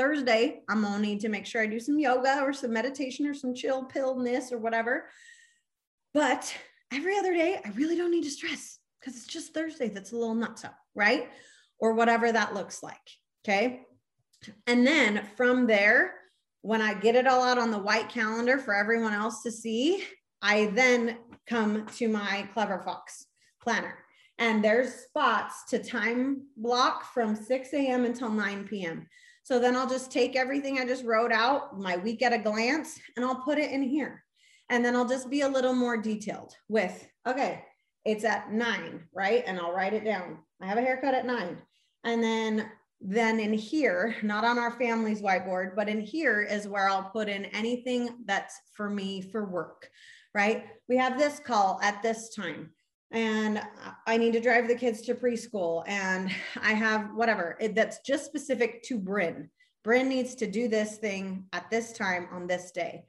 Thursday, 0.00 0.62
I'm 0.66 0.80
gonna 0.80 0.98
need 0.98 1.20
to 1.20 1.28
make 1.28 1.44
sure 1.44 1.60
I 1.60 1.66
do 1.66 1.78
some 1.78 1.98
yoga 1.98 2.40
or 2.40 2.54
some 2.54 2.72
meditation 2.72 3.26
or 3.26 3.34
some 3.34 3.54
chill 3.54 3.84
pillness 3.84 4.50
or 4.50 4.56
whatever. 4.56 5.10
But 6.14 6.56
every 6.90 7.18
other 7.18 7.34
day, 7.34 7.60
I 7.62 7.68
really 7.72 7.96
don't 7.96 8.10
need 8.10 8.24
to 8.24 8.30
stress 8.30 8.78
because 8.98 9.14
it's 9.14 9.26
just 9.26 9.52
Thursday 9.52 9.90
that's 9.90 10.12
a 10.12 10.16
little 10.16 10.34
nuts 10.34 10.64
up, 10.64 10.74
right? 10.94 11.28
Or 11.78 11.92
whatever 11.92 12.32
that 12.32 12.54
looks 12.54 12.82
like. 12.82 12.96
Okay. 13.44 13.82
And 14.66 14.86
then 14.86 15.26
from 15.36 15.66
there, 15.66 16.14
when 16.62 16.80
I 16.80 16.94
get 16.94 17.14
it 17.14 17.26
all 17.26 17.42
out 17.42 17.58
on 17.58 17.70
the 17.70 17.78
white 17.78 18.08
calendar 18.08 18.56
for 18.56 18.74
everyone 18.74 19.12
else 19.12 19.42
to 19.42 19.52
see, 19.52 20.02
I 20.40 20.66
then 20.68 21.18
come 21.46 21.84
to 21.96 22.08
my 22.08 22.48
Clever 22.54 22.80
Fox 22.80 23.26
planner. 23.62 23.98
And 24.38 24.64
there's 24.64 24.94
spots 24.94 25.64
to 25.68 25.78
time 25.78 26.46
block 26.56 27.12
from 27.12 27.36
6 27.36 27.74
a.m. 27.74 28.06
until 28.06 28.30
9 28.30 28.66
p.m. 28.66 29.06
So 29.50 29.58
then 29.58 29.74
I'll 29.74 29.88
just 29.88 30.12
take 30.12 30.36
everything 30.36 30.78
I 30.78 30.86
just 30.86 31.04
wrote 31.04 31.32
out, 31.32 31.76
my 31.76 31.96
week 31.96 32.22
at 32.22 32.32
a 32.32 32.38
glance, 32.38 33.00
and 33.16 33.24
I'll 33.24 33.42
put 33.42 33.58
it 33.58 33.72
in 33.72 33.82
here. 33.82 34.22
And 34.68 34.84
then 34.84 34.94
I'll 34.94 35.08
just 35.08 35.28
be 35.28 35.40
a 35.40 35.48
little 35.48 35.74
more 35.74 35.96
detailed 35.96 36.54
with, 36.68 37.08
okay, 37.26 37.64
it's 38.04 38.22
at 38.24 38.52
nine, 38.52 39.08
right? 39.12 39.42
And 39.44 39.58
I'll 39.58 39.72
write 39.72 39.92
it 39.92 40.04
down. 40.04 40.38
I 40.62 40.66
have 40.66 40.78
a 40.78 40.82
haircut 40.82 41.14
at 41.14 41.26
nine. 41.26 41.58
And 42.04 42.22
then 42.22 42.70
then 43.00 43.40
in 43.40 43.52
here, 43.52 44.14
not 44.22 44.44
on 44.44 44.56
our 44.56 44.70
family's 44.70 45.20
whiteboard, 45.20 45.74
but 45.74 45.88
in 45.88 46.00
here 46.00 46.42
is 46.42 46.68
where 46.68 46.88
I'll 46.88 47.10
put 47.10 47.28
in 47.28 47.46
anything 47.46 48.18
that's 48.26 48.56
for 48.76 48.88
me 48.88 49.20
for 49.20 49.46
work, 49.46 49.90
right? 50.32 50.66
We 50.88 50.96
have 50.98 51.18
this 51.18 51.40
call 51.40 51.80
at 51.82 52.04
this 52.04 52.32
time 52.36 52.70
and 53.10 53.60
I 54.06 54.16
need 54.16 54.32
to 54.34 54.40
drive 54.40 54.68
the 54.68 54.74
kids 54.74 55.02
to 55.02 55.14
preschool 55.14 55.82
and 55.88 56.30
I 56.60 56.72
have 56.72 57.10
whatever 57.14 57.56
it, 57.60 57.74
that's 57.74 58.00
just 58.00 58.26
specific 58.26 58.82
to 58.84 58.98
Bryn. 58.98 59.50
Bryn 59.82 60.08
needs 60.08 60.34
to 60.36 60.46
do 60.46 60.68
this 60.68 60.98
thing 60.98 61.44
at 61.52 61.70
this 61.70 61.92
time 61.92 62.28
on 62.32 62.46
this 62.46 62.70
day. 62.70 63.04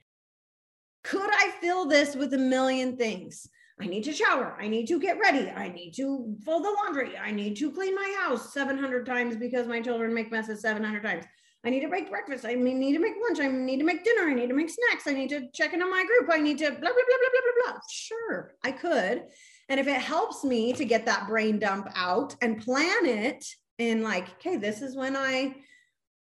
Could 1.04 1.30
I 1.30 1.52
fill 1.60 1.86
this 1.86 2.14
with 2.16 2.32
a 2.34 2.38
million 2.38 2.96
things? 2.96 3.48
I 3.80 3.86
need 3.86 4.04
to 4.04 4.12
shower. 4.12 4.56
I 4.60 4.68
need 4.68 4.86
to 4.88 5.00
get 5.00 5.18
ready. 5.18 5.50
I 5.50 5.68
need 5.68 5.92
to 5.92 6.36
fold 6.44 6.64
the 6.64 6.70
laundry. 6.70 7.16
I 7.16 7.32
need 7.32 7.56
to 7.56 7.72
clean 7.72 7.94
my 7.94 8.16
house 8.20 8.52
700 8.52 9.04
times 9.04 9.36
because 9.36 9.66
my 9.66 9.80
children 9.80 10.14
make 10.14 10.30
messes 10.30 10.60
700 10.60 11.02
times. 11.02 11.24
I 11.64 11.70
need 11.70 11.80
to 11.80 11.88
make 11.88 12.10
breakfast. 12.10 12.44
I 12.44 12.54
need 12.54 12.94
to 12.94 12.98
make 12.98 13.14
lunch. 13.22 13.40
I 13.40 13.48
need 13.48 13.78
to 13.78 13.84
make 13.84 14.04
dinner. 14.04 14.28
I 14.28 14.34
need 14.34 14.48
to 14.48 14.54
make 14.54 14.70
snacks. 14.70 15.06
I 15.06 15.12
need 15.12 15.28
to 15.30 15.48
check 15.52 15.72
in 15.72 15.82
on 15.82 15.90
my 15.90 16.04
group. 16.04 16.28
I 16.32 16.38
need 16.38 16.58
to 16.58 16.70
blah, 16.70 16.78
blah, 16.78 16.90
blah, 16.90 16.90
blah, 16.90 17.30
blah, 17.32 17.40
blah, 17.64 17.72
blah. 17.72 17.80
Sure, 17.90 18.54
I 18.64 18.72
could. 18.72 19.24
And 19.72 19.80
if 19.80 19.88
it 19.88 20.02
helps 20.02 20.44
me 20.44 20.74
to 20.74 20.84
get 20.84 21.06
that 21.06 21.26
brain 21.26 21.58
dump 21.58 21.88
out 21.96 22.36
and 22.42 22.60
plan 22.60 23.06
it 23.06 23.42
in 23.78 24.02
like, 24.02 24.28
okay, 24.34 24.58
this 24.58 24.82
is 24.82 24.94
when 24.94 25.16
I 25.16 25.54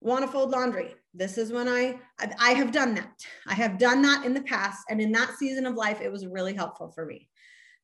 want 0.01 0.23
to 0.23 0.31
fold 0.31 0.51
laundry. 0.51 0.93
This 1.15 1.35
is 1.39 1.51
when 1.51 1.67
I 1.67 1.97
I 2.37 2.51
have 2.51 2.71
done 2.71 2.93
that. 2.93 3.25
I 3.47 3.55
have 3.55 3.79
done 3.79 4.03
that 4.03 4.23
in 4.23 4.35
the 4.35 4.43
past 4.43 4.85
and 4.91 5.01
in 5.01 5.11
that 5.13 5.33
season 5.39 5.65
of 5.65 5.73
life 5.73 5.99
it 5.99 6.11
was 6.11 6.27
really 6.27 6.53
helpful 6.53 6.91
for 6.91 7.07
me 7.07 7.27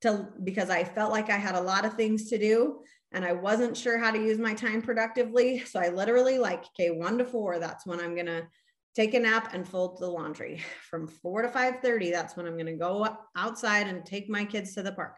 to 0.02 0.28
because 0.44 0.70
I 0.70 0.84
felt 0.84 1.10
like 1.10 1.30
I 1.30 1.36
had 1.36 1.56
a 1.56 1.60
lot 1.60 1.84
of 1.84 1.94
things 1.94 2.30
to 2.30 2.38
do 2.38 2.82
and 3.10 3.24
I 3.24 3.32
wasn't 3.32 3.76
sure 3.76 3.98
how 3.98 4.12
to 4.12 4.22
use 4.22 4.38
my 4.38 4.54
time 4.54 4.82
productively. 4.82 5.64
So 5.64 5.80
I 5.80 5.88
literally 5.88 6.38
like, 6.38 6.64
okay, 6.78 6.92
1 6.92 7.18
to 7.18 7.24
4, 7.24 7.58
that's 7.58 7.84
when 7.84 7.98
I'm 7.98 8.14
going 8.14 8.26
to 8.26 8.46
take 8.94 9.14
a 9.14 9.18
nap 9.18 9.52
and 9.52 9.66
fold 9.66 9.98
the 9.98 10.06
laundry. 10.06 10.62
From 10.88 11.08
4 11.08 11.42
to 11.42 11.48
5:30, 11.48 12.12
that's 12.12 12.36
when 12.36 12.46
I'm 12.46 12.54
going 12.54 12.66
to 12.66 12.74
go 12.74 13.16
outside 13.34 13.88
and 13.88 14.06
take 14.06 14.30
my 14.30 14.44
kids 14.44 14.72
to 14.74 14.84
the 14.84 14.92
park 14.92 15.16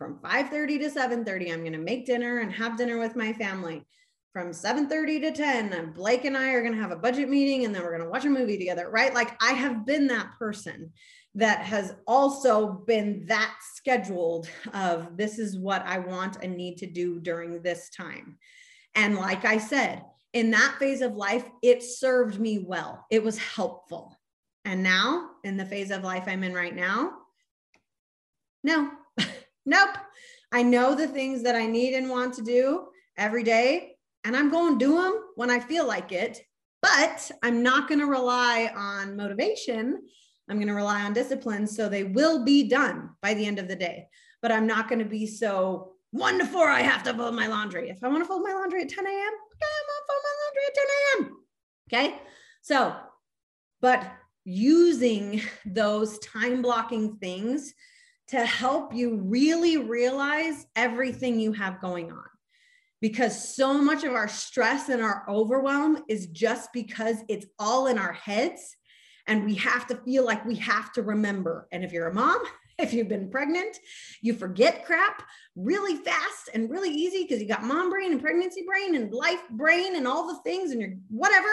from 0.00 0.18
5:30 0.20 0.78
to 0.78 0.90
7:30 0.90 1.52
I'm 1.52 1.60
going 1.60 1.72
to 1.72 1.78
make 1.78 2.06
dinner 2.06 2.38
and 2.38 2.50
have 2.50 2.78
dinner 2.78 2.98
with 2.98 3.16
my 3.16 3.34
family. 3.34 3.86
From 4.32 4.50
7:30 4.50 5.20
to 5.20 5.32
10 5.32 5.92
Blake 5.92 6.24
and 6.24 6.38
I 6.38 6.52
are 6.52 6.62
going 6.62 6.72
to 6.72 6.80
have 6.80 6.90
a 6.90 6.96
budget 6.96 7.28
meeting 7.28 7.66
and 7.66 7.74
then 7.74 7.82
we're 7.82 7.94
going 7.94 8.04
to 8.04 8.08
watch 8.08 8.24
a 8.24 8.30
movie 8.30 8.56
together, 8.56 8.88
right? 8.88 9.12
Like 9.12 9.36
I 9.42 9.52
have 9.52 9.84
been 9.84 10.06
that 10.06 10.30
person 10.38 10.92
that 11.34 11.60
has 11.60 11.94
also 12.06 12.72
been 12.86 13.26
that 13.26 13.54
scheduled 13.74 14.48
of 14.72 15.18
this 15.18 15.38
is 15.38 15.58
what 15.58 15.82
I 15.82 15.98
want 15.98 16.38
and 16.42 16.56
need 16.56 16.78
to 16.78 16.86
do 16.86 17.20
during 17.20 17.60
this 17.60 17.90
time. 17.90 18.38
And 18.94 19.16
like 19.16 19.44
I 19.44 19.58
said, 19.58 20.02
in 20.32 20.50
that 20.52 20.76
phase 20.78 21.02
of 21.02 21.14
life, 21.14 21.44
it 21.62 21.82
served 21.82 22.40
me 22.40 22.58
well. 22.58 23.04
It 23.10 23.22
was 23.22 23.36
helpful. 23.36 24.16
And 24.64 24.82
now, 24.82 25.28
in 25.44 25.58
the 25.58 25.66
phase 25.66 25.90
of 25.90 26.04
life 26.04 26.24
I'm 26.26 26.42
in 26.42 26.54
right 26.54 26.74
now, 26.74 27.12
no, 28.64 28.90
nope. 29.66 29.96
I 30.52 30.62
know 30.62 30.94
the 30.94 31.06
things 31.06 31.42
that 31.44 31.54
I 31.54 31.66
need 31.66 31.94
and 31.94 32.10
want 32.10 32.34
to 32.34 32.42
do 32.42 32.88
every 33.16 33.44
day, 33.44 33.96
and 34.24 34.36
I'm 34.36 34.50
going 34.50 34.78
to 34.78 34.84
do 34.84 35.00
them 35.00 35.14
when 35.36 35.50
I 35.50 35.60
feel 35.60 35.86
like 35.86 36.12
it. 36.12 36.40
But 36.82 37.30
I'm 37.42 37.62
not 37.62 37.88
going 37.88 38.00
to 38.00 38.06
rely 38.06 38.72
on 38.74 39.16
motivation. 39.16 40.02
I'm 40.48 40.56
going 40.56 40.68
to 40.68 40.74
rely 40.74 41.02
on 41.02 41.12
discipline. 41.12 41.66
So 41.66 41.88
they 41.88 42.04
will 42.04 42.44
be 42.44 42.68
done 42.68 43.10
by 43.22 43.34
the 43.34 43.46
end 43.46 43.58
of 43.58 43.68
the 43.68 43.76
day. 43.76 44.08
But 44.42 44.50
I'm 44.50 44.66
not 44.66 44.88
going 44.88 44.98
to 45.00 45.04
be 45.04 45.26
so 45.26 45.92
one 46.12 46.38
to 46.38 46.46
four, 46.46 46.68
I 46.68 46.80
have 46.80 47.02
to 47.04 47.14
fold 47.14 47.34
my 47.34 47.46
laundry. 47.46 47.88
If 47.88 48.02
I 48.02 48.08
want 48.08 48.22
to 48.22 48.26
fold 48.26 48.42
my 48.42 48.52
laundry 48.52 48.82
at 48.82 48.88
10 48.88 49.06
a.m., 49.06 49.12
okay, 49.12 49.66
I'm 49.78 49.86
going 49.86 50.00
to 50.00 50.06
fold 50.08 50.22
my 50.24 50.34
laundry 50.42 50.62
at 50.66 50.74
10 50.74 50.84
a.m. 50.96 51.36
Okay. 51.88 52.22
So, 52.62 52.96
but 53.80 54.10
using 54.44 55.42
those 55.66 56.18
time 56.18 56.62
blocking 56.62 57.16
things 57.16 57.74
to 58.30 58.46
help 58.46 58.94
you 58.94 59.16
really 59.16 59.76
realize 59.76 60.66
everything 60.76 61.40
you 61.40 61.52
have 61.52 61.80
going 61.80 62.12
on. 62.12 62.24
Because 63.00 63.56
so 63.56 63.80
much 63.80 64.04
of 64.04 64.12
our 64.12 64.28
stress 64.28 64.88
and 64.88 65.02
our 65.02 65.24
overwhelm 65.28 66.04
is 66.08 66.26
just 66.26 66.72
because 66.72 67.16
it's 67.28 67.46
all 67.58 67.86
in 67.86 67.98
our 67.98 68.12
heads 68.12 68.76
and 69.26 69.44
we 69.44 69.54
have 69.54 69.86
to 69.86 69.96
feel 69.96 70.24
like 70.24 70.44
we 70.44 70.56
have 70.56 70.92
to 70.92 71.02
remember. 71.02 71.66
And 71.72 71.82
if 71.82 71.92
you're 71.92 72.08
a 72.08 72.14
mom, 72.14 72.42
if 72.78 72.92
you've 72.92 73.08
been 73.08 73.30
pregnant, 73.30 73.78
you 74.22 74.34
forget 74.34 74.84
crap 74.84 75.22
really 75.56 75.96
fast 75.96 76.50
and 76.54 76.70
really 76.70 76.90
easy 76.90 77.22
because 77.22 77.40
you 77.40 77.48
got 77.48 77.64
mom 77.64 77.90
brain 77.90 78.12
and 78.12 78.20
pregnancy 78.20 78.64
brain 78.66 78.94
and 78.94 79.12
life 79.12 79.42
brain 79.50 79.96
and 79.96 80.06
all 80.06 80.28
the 80.28 80.42
things 80.42 80.70
and 80.70 80.80
you're 80.80 80.94
whatever. 81.08 81.48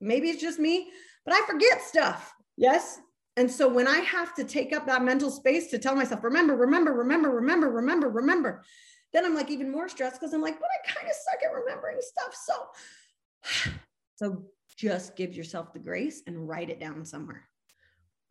Maybe 0.00 0.28
it's 0.30 0.40
just 0.40 0.58
me, 0.58 0.90
but 1.24 1.34
I 1.34 1.44
forget 1.46 1.82
stuff. 1.82 2.32
Yes. 2.56 3.00
And 3.36 3.50
so 3.50 3.68
when 3.68 3.86
I 3.86 3.98
have 3.98 4.34
to 4.34 4.44
take 4.44 4.74
up 4.74 4.86
that 4.86 5.02
mental 5.02 5.30
space 5.30 5.70
to 5.70 5.78
tell 5.78 5.94
myself, 5.94 6.24
remember, 6.24 6.56
remember, 6.56 6.92
remember, 6.92 7.30
remember, 7.30 7.70
remember, 7.70 8.08
remember, 8.08 8.64
then 9.12 9.24
I'm 9.24 9.34
like 9.34 9.50
even 9.50 9.70
more 9.70 9.88
stressed 9.88 10.20
because 10.20 10.34
I'm 10.34 10.42
like, 10.42 10.58
but 10.58 10.68
I 10.68 10.92
kind 10.92 11.08
of 11.08 11.14
suck 11.14 11.42
at 11.42 11.54
remembering 11.54 11.98
stuff. 12.00 12.34
So, 12.34 13.70
so 14.16 14.44
just 14.76 15.16
give 15.16 15.34
yourself 15.34 15.72
the 15.72 15.78
grace 15.78 16.22
and 16.26 16.48
write 16.48 16.70
it 16.70 16.80
down 16.80 17.04
somewhere. 17.04 17.48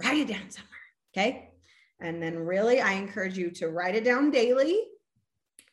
Write 0.03 0.17
it 0.17 0.27
down 0.27 0.49
somewhere. 0.49 0.69
Okay. 1.13 1.49
And 2.01 2.21
then 2.21 2.37
really, 2.37 2.79
I 2.79 2.93
encourage 2.93 3.37
you 3.37 3.51
to 3.51 3.67
write 3.67 3.95
it 3.95 4.05
down 4.05 4.31
daily 4.31 4.83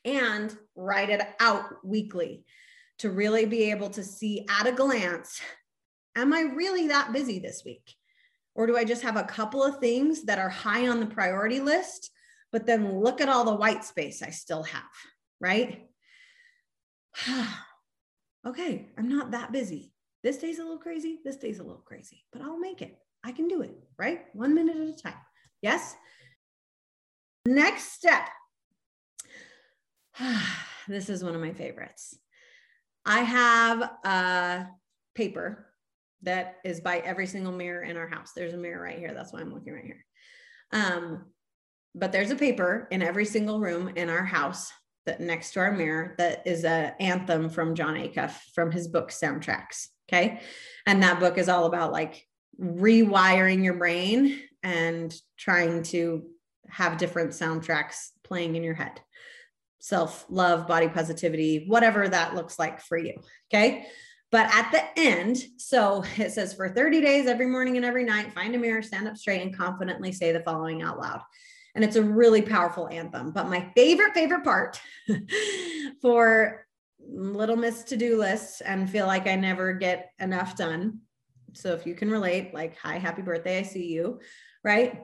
and 0.05 0.57
write 0.75 1.11
it 1.11 1.23
out 1.41 1.85
weekly 1.85 2.45
to 2.99 3.11
really 3.11 3.45
be 3.45 3.71
able 3.71 3.91
to 3.91 4.03
see 4.03 4.47
at 4.49 4.67
a 4.67 4.73
glance 4.73 5.41
Am 6.17 6.33
I 6.33 6.41
really 6.41 6.89
that 6.89 7.13
busy 7.13 7.39
this 7.39 7.63
week? 7.65 7.95
Or 8.57 8.67
do 8.67 8.77
I 8.77 8.85
just 8.85 9.03
have 9.03 9.17
a 9.17 9.23
couple 9.23 9.63
of 9.63 9.79
things 9.79 10.25
that 10.25 10.39
are 10.39 10.49
high 10.49 10.89
on 10.89 10.99
the 10.99 11.07
priority 11.07 11.61
list, 11.61 12.11
but 12.51 12.65
then 12.65 13.01
look 13.01 13.21
at 13.21 13.29
all 13.29 13.45
the 13.45 13.55
white 13.55 13.85
space 13.85 14.23
I 14.23 14.31
still 14.31 14.63
have, 14.63 14.83
right? 15.41 15.87
okay, 18.47 18.89
I'm 18.97 19.11
not 19.11 19.33
that 19.33 19.53
busy. 19.53 19.93
This 20.23 20.39
day's 20.39 20.59
a 20.59 20.63
little 20.63 20.79
crazy. 20.79 21.21
This 21.23 21.37
day's 21.37 21.59
a 21.59 21.63
little 21.63 21.83
crazy, 21.85 22.25
but 22.33 22.41
I'll 22.41 22.59
make 22.59 22.81
it. 22.81 22.97
I 23.23 23.33
can 23.33 23.47
do 23.47 23.61
it, 23.61 23.77
right? 23.99 24.25
One 24.33 24.55
minute 24.55 24.77
at 24.77 24.89
a 24.89 25.03
time. 25.03 25.21
Yes. 25.61 25.95
Next 27.45 27.93
step. 27.93 28.27
this 30.89 31.11
is 31.11 31.23
one 31.23 31.35
of 31.35 31.43
my 31.43 31.53
favorites. 31.53 32.17
I 33.05 33.21
have 33.21 33.83
a 33.83 34.67
paper 35.15 35.67
that 36.23 36.57
is 36.65 36.81
by 36.81 36.99
every 36.99 37.27
single 37.27 37.53
mirror 37.53 37.83
in 37.83 37.97
our 37.97 38.09
house. 38.09 38.33
There's 38.35 38.55
a 38.55 38.59
mirror 38.59 38.83
right 38.83 38.99
here. 38.99 39.15
That's 39.15 39.33
why 39.33 39.41
I'm 39.41 39.53
looking 39.53 39.75
right 39.75 39.85
here. 39.85 40.05
Um, 40.73 41.27
but 41.95 42.13
there's 42.13 42.31
a 42.31 42.37
paper 42.37 42.89
in 42.91 43.03
every 43.03 43.25
single 43.25 43.61
room 43.61 43.89
in 43.97 44.11
our 44.11 44.25
house 44.25 44.71
that 45.07 45.21
next 45.21 45.53
to 45.53 45.61
our 45.61 45.73
mirror 45.73 46.15
that 46.19 46.47
is 46.47 46.65
a 46.65 46.95
anthem 47.01 47.49
from 47.49 47.75
Jon 47.75 47.95
Acuff 47.95 48.33
from 48.55 48.71
his 48.71 48.89
book 48.89 49.11
Soundtracks. 49.11 49.89
Okay. 50.09 50.41
And 50.87 51.03
that 51.03 51.21
book 51.21 51.39
is 51.39 51.49
all 51.49 51.65
about 51.65 51.93
like 51.93 52.27
rewiring 52.61 53.65
your 53.65 53.75
brain 53.75 54.41
and 54.63 55.15
trying 55.37 55.83
to 55.85 56.25
have 56.69 56.99
different 56.99 57.31
soundtracks 57.31 58.09
playing 58.25 58.57
in 58.57 58.63
your 58.63 58.75
head. 58.75 59.01
Self 59.79 60.27
love, 60.29 60.67
body 60.67 60.89
positivity, 60.89 61.65
whatever 61.67 62.09
that 62.09 62.35
looks 62.35 62.59
like 62.59 62.81
for 62.81 62.99
you. 62.99 63.15
Okay. 63.53 63.87
But 64.33 64.53
at 64.53 64.71
the 64.73 65.01
end, 65.01 65.39
so 65.57 66.05
it 66.17 66.33
says 66.33 66.55
for 66.55 66.69
30 66.69 67.01
days, 67.01 67.27
every 67.27 67.47
morning 67.47 67.77
and 67.77 67.85
every 67.85 68.05
night, 68.05 68.33
find 68.33 68.55
a 68.55 68.59
mirror, 68.59 68.83
stand 68.83 69.09
up 69.09 69.17
straight, 69.17 69.43
and 69.43 69.57
confidently 69.57 70.13
say 70.13 70.33
the 70.33 70.41
following 70.41 70.83
out 70.83 70.99
loud. 70.99 71.21
And 71.75 71.85
it's 71.85 71.97
a 71.97 72.03
really 72.03 72.43
powerful 72.43 72.89
anthem. 72.89 73.33
But 73.33 73.49
my 73.49 73.71
favorite, 73.77 74.15
favorite 74.15 74.45
part 74.45 74.81
for 76.03 76.67
little 76.99 77.57
miss 77.57 77.85
to 77.85 77.97
do 77.97 78.19
lists 78.19 78.63
and 78.63 78.89
feel 78.89 79.07
like 79.07 79.27
I 79.27 79.37
never 79.37 79.75
get 79.75 80.11
enough 80.19 80.57
done. 80.57 81.01
So 81.53 81.73
if 81.73 81.87
you 81.87 81.95
can 81.95 82.11
relate, 82.11 82.55
like, 82.55 82.77
hi, 82.77 82.99
happy 82.99 83.23
birthday, 83.23 83.59
I 83.59 83.63
see 83.63 83.87
you, 83.87 84.21
right? 84.65 85.03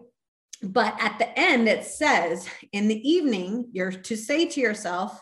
But 0.63 0.97
at 1.01 1.19
the 1.19 1.39
end, 1.39 1.69
it 1.69 1.85
says 1.85 2.49
in 2.73 2.89
the 2.89 3.09
evening, 3.09 3.69
you're 3.73 3.93
to 3.93 4.17
say 4.17 4.47
to 4.47 4.61
yourself, 4.61 5.21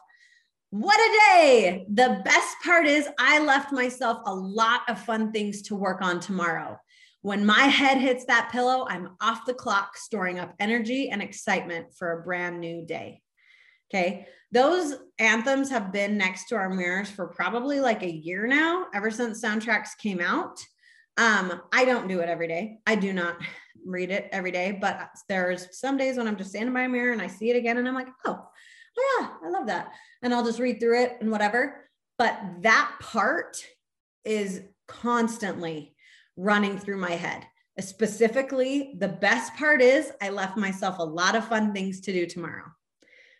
what 0.70 0.98
a 0.98 1.18
day. 1.34 1.84
The 1.88 2.22
best 2.24 2.56
part 2.64 2.86
is, 2.86 3.08
I 3.18 3.40
left 3.40 3.72
myself 3.72 4.18
a 4.24 4.34
lot 4.34 4.82
of 4.88 5.00
fun 5.00 5.32
things 5.32 5.62
to 5.62 5.76
work 5.76 6.00
on 6.00 6.20
tomorrow. 6.20 6.78
When 7.22 7.44
my 7.44 7.62
head 7.64 7.98
hits 7.98 8.24
that 8.26 8.50
pillow, 8.50 8.86
I'm 8.88 9.10
off 9.20 9.44
the 9.46 9.54
clock, 9.54 9.96
storing 9.96 10.38
up 10.38 10.54
energy 10.58 11.10
and 11.10 11.20
excitement 11.20 11.94
for 11.94 12.12
a 12.12 12.22
brand 12.22 12.60
new 12.60 12.86
day. 12.86 13.20
Okay. 13.92 14.26
Those 14.52 14.94
anthems 15.18 15.70
have 15.70 15.92
been 15.92 16.16
next 16.16 16.48
to 16.48 16.56
our 16.56 16.70
mirrors 16.70 17.10
for 17.10 17.26
probably 17.26 17.80
like 17.80 18.02
a 18.02 18.10
year 18.10 18.46
now, 18.46 18.86
ever 18.94 19.10
since 19.10 19.42
soundtracks 19.42 19.98
came 19.98 20.20
out. 20.20 20.58
Um, 21.16 21.60
I 21.72 21.84
don't 21.84 22.08
do 22.08 22.20
it 22.20 22.28
every 22.28 22.48
day. 22.48 22.78
I 22.86 22.94
do 22.94 23.12
not 23.12 23.36
read 23.84 24.10
it 24.10 24.28
every 24.32 24.52
day, 24.52 24.78
but 24.80 25.10
there's 25.28 25.78
some 25.78 25.96
days 25.96 26.16
when 26.16 26.28
I'm 26.28 26.36
just 26.36 26.50
standing 26.50 26.72
by 26.72 26.82
a 26.82 26.88
mirror 26.88 27.12
and 27.12 27.20
I 27.20 27.26
see 27.26 27.50
it 27.50 27.56
again 27.56 27.78
and 27.78 27.88
I'm 27.88 27.94
like, 27.94 28.08
oh, 28.26 28.46
yeah, 28.96 29.28
I 29.44 29.48
love 29.48 29.66
that. 29.66 29.92
And 30.22 30.34
I'll 30.34 30.44
just 30.44 30.58
read 30.58 30.80
through 30.80 31.02
it 31.02 31.18
and 31.20 31.30
whatever. 31.30 31.88
But 32.18 32.38
that 32.60 32.92
part 33.00 33.64
is 34.24 34.62
constantly 34.88 35.94
running 36.36 36.78
through 36.78 36.98
my 36.98 37.12
head. 37.12 37.46
Specifically, 37.78 38.94
the 38.98 39.08
best 39.08 39.54
part 39.56 39.80
is 39.80 40.12
I 40.20 40.28
left 40.30 40.56
myself 40.56 40.98
a 40.98 41.04
lot 41.04 41.34
of 41.34 41.48
fun 41.48 41.72
things 41.72 42.00
to 42.02 42.12
do 42.12 42.26
tomorrow. 42.26 42.64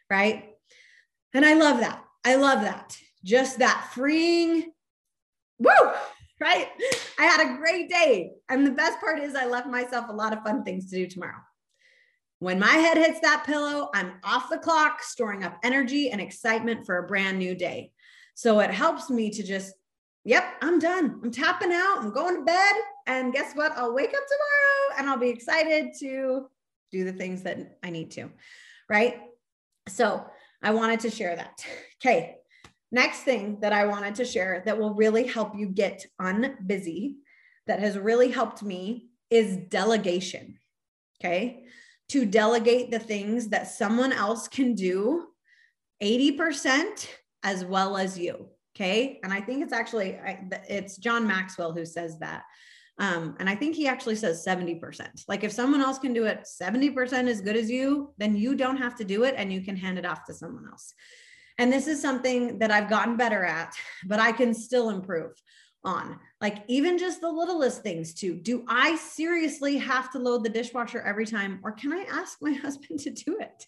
Right. 0.09 0.51
And 1.35 1.45
I 1.45 1.55
love 1.55 1.81
that. 1.81 2.05
I 2.25 2.37
love 2.37 2.63
that. 2.63 2.97
Just 3.23 3.59
that 3.59 3.91
freeing, 3.93 4.73
woo, 5.59 5.71
right? 6.41 6.69
I 7.19 7.25
had 7.25 7.41
a 7.47 7.59
great 7.59 7.91
day. 7.91 8.33
And 8.49 8.67
the 8.67 8.71
best 8.71 8.99
part 9.01 9.19
is 9.19 9.35
I 9.35 9.47
left 9.47 9.67
myself 9.67 10.07
a 10.09 10.13
lot 10.13 10.33
of 10.33 10.43
fun 10.43 10.65
things 10.65 10.91
to 10.91 10.97
do 10.97 11.07
tomorrow. 11.07 11.37
When 12.41 12.59
my 12.59 12.73
head 12.73 12.97
hits 12.97 13.21
that 13.21 13.45
pillow, 13.45 13.91
I'm 13.95 14.15
off 14.25 14.49
the 14.49 14.57
clock, 14.57 15.03
storing 15.03 15.45
up 15.45 15.59
energy 15.63 16.11
and 16.11 16.23
excitement 16.23 16.87
for 16.87 16.97
a 16.97 17.07
brand 17.07 17.39
new 17.39 17.55
day. 17.55 17.93
So 18.35 18.61
it 18.61 18.71
helps 18.71 19.11
me 19.11 19.29
to 19.31 19.43
just, 19.43 19.75
yep, 20.25 20.45
I'm 20.63 20.79
done. 20.79 21.21
I'm 21.23 21.31
tapping 21.31 21.71
out. 21.71 21.99
I'm 21.99 22.13
going 22.13 22.37
to 22.37 22.43
bed. 22.43 22.73
And 23.07 23.35
guess 23.35 23.53
what? 23.55 23.73
I'll 23.73 23.95
wake 23.95 24.15
up 24.15 24.25
tomorrow 24.27 24.99
and 24.99 25.11
I'll 25.11 25.19
be 25.19 25.29
excited 25.29 25.91
to 26.01 26.49
do 26.91 27.05
the 27.05 27.13
things 27.13 27.43
that 27.43 27.77
I 27.83 27.91
need 27.91 28.11
to. 28.13 28.31
Right. 28.89 29.21
So 29.89 30.25
I 30.63 30.71
wanted 30.71 31.01
to 31.01 31.11
share 31.11 31.37
that. 31.37 31.65
Okay. 32.03 32.37
Next 32.91 33.25
thing 33.25 33.61
that 33.61 33.75
I 33.75 33.85
wanted 33.85 34.15
to 34.15 34.25
share 34.25 34.63
that 34.65 34.79
will 34.79 34.95
really 34.95 35.27
help 35.27 35.55
you 35.55 35.69
get 35.69 36.07
unbusy, 36.19 37.17
that 37.67 37.79
has 37.79 37.99
really 37.99 38.31
helped 38.31 38.63
me, 38.63 39.11
is 39.29 39.59
delegation. 39.69 40.59
Okay 41.23 41.67
to 42.11 42.27
delegate 42.27 42.91
the 42.91 42.99
things 42.99 43.49
that 43.49 43.69
someone 43.69 44.13
else 44.13 44.49
can 44.49 44.75
do 44.75 45.27
80% 46.03 47.09
as 47.45 47.65
well 47.65 47.97
as 47.97 48.19
you. 48.19 48.49
Okay. 48.75 49.21
And 49.23 49.33
I 49.33 49.41
think 49.41 49.63
it's 49.63 49.73
actually, 49.73 50.19
it's 50.69 50.97
John 50.97 51.27
Maxwell 51.27 51.73
who 51.73 51.85
says 51.85 52.19
that. 52.19 52.43
Um, 52.99 53.37
and 53.39 53.49
I 53.49 53.55
think 53.55 53.77
he 53.77 53.87
actually 53.87 54.17
says 54.17 54.45
70%. 54.47 55.25
Like 55.29 55.45
if 55.45 55.53
someone 55.53 55.81
else 55.81 55.99
can 55.99 56.13
do 56.13 56.27
it 56.27 56.47
70% 56.61 57.29
as 57.29 57.41
good 57.41 57.57
as 57.57 57.71
you, 57.71 58.13
then 58.19 58.37
you 58.37 58.55
don't 58.55 58.77
have 58.77 58.97
to 58.97 59.05
do 59.05 59.25
it 59.25 59.35
and 59.37 59.53
you 59.53 59.63
can 59.63 59.77
hand 59.77 59.99
it 59.99 60.05
off 60.05 60.25
to 60.27 60.35
someone 60.35 60.67
else. 60.71 60.93
And 61.59 61.73
this 61.73 61.87
is 61.87 62.01
something 62.01 62.59
that 62.59 62.71
I've 62.71 62.91
gotten 62.91 63.17
better 63.17 63.45
at, 63.45 63.75
but 64.07 64.19
I 64.19 64.33
can 64.33 64.53
still 64.53 64.91
improve 64.91 65.33
on 65.83 66.19
like 66.41 66.63
even 66.69 66.99
just 66.99 67.21
the 67.21 67.31
littlest 67.31 67.83
things 67.83 68.13
too 68.13 68.35
do 68.35 68.65
i 68.69 68.95
seriously 68.97 69.79
have 69.79 70.11
to 70.11 70.19
load 70.19 70.45
the 70.45 70.49
dishwasher 70.51 71.01
every 71.01 71.25
time 71.25 71.59
or 71.63 71.73
can 71.73 71.93
i 71.93 72.05
ask 72.13 72.37
my 72.43 72.53
husband 72.65 72.99
to 73.01 73.11
do 73.11 73.39
it 73.41 73.67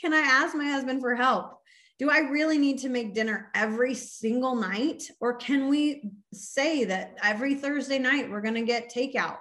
can 0.00 0.12
i 0.12 0.20
ask 0.20 0.54
my 0.54 0.66
husband 0.66 1.00
for 1.00 1.14
help 1.14 1.58
Do 1.98 2.10
I 2.10 2.18
really 2.18 2.58
need 2.58 2.78
to 2.78 2.88
make 2.88 3.14
dinner 3.14 3.50
every 3.54 3.94
single 3.94 4.56
night? 4.56 5.04
Or 5.20 5.36
can 5.36 5.68
we 5.68 6.10
say 6.32 6.84
that 6.86 7.16
every 7.22 7.54
Thursday 7.54 8.00
night 8.00 8.28
we're 8.28 8.40
going 8.40 8.56
to 8.56 8.62
get 8.62 8.92
takeout? 8.92 9.38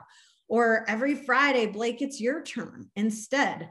Or 0.47 0.85
every 0.87 1.15
Friday, 1.15 1.65
Blake, 1.65 2.01
it's 2.01 2.21
your 2.21 2.43
turn 2.43 2.89
instead? 2.95 3.69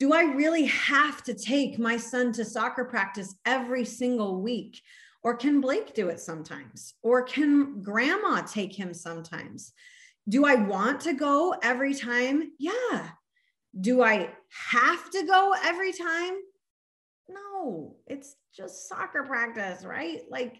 Do 0.00 0.14
I 0.14 0.22
really 0.22 0.64
have 0.66 1.22
to 1.24 1.34
take 1.34 1.78
my 1.78 1.98
son 1.98 2.32
to 2.32 2.44
soccer 2.44 2.86
practice 2.86 3.34
every 3.44 3.84
single 3.84 4.40
week? 4.40 4.80
Or 5.24 5.34
can 5.34 5.62
Blake 5.62 5.94
do 5.94 6.08
it 6.08 6.20
sometimes? 6.20 6.94
Or 7.02 7.22
can 7.22 7.82
grandma 7.82 8.42
take 8.42 8.74
him 8.74 8.92
sometimes? 8.92 9.72
Do 10.28 10.44
I 10.44 10.54
want 10.54 11.00
to 11.02 11.14
go 11.14 11.54
every 11.62 11.94
time? 11.94 12.52
Yeah. 12.58 13.08
Do 13.80 14.02
I 14.02 14.30
have 14.70 15.10
to 15.10 15.26
go 15.26 15.54
every 15.64 15.92
time? 15.92 16.34
No, 17.28 17.96
it's 18.06 18.36
just 18.54 18.88
soccer 18.88 19.24
practice, 19.24 19.84
right? 19.84 20.20
Like 20.28 20.58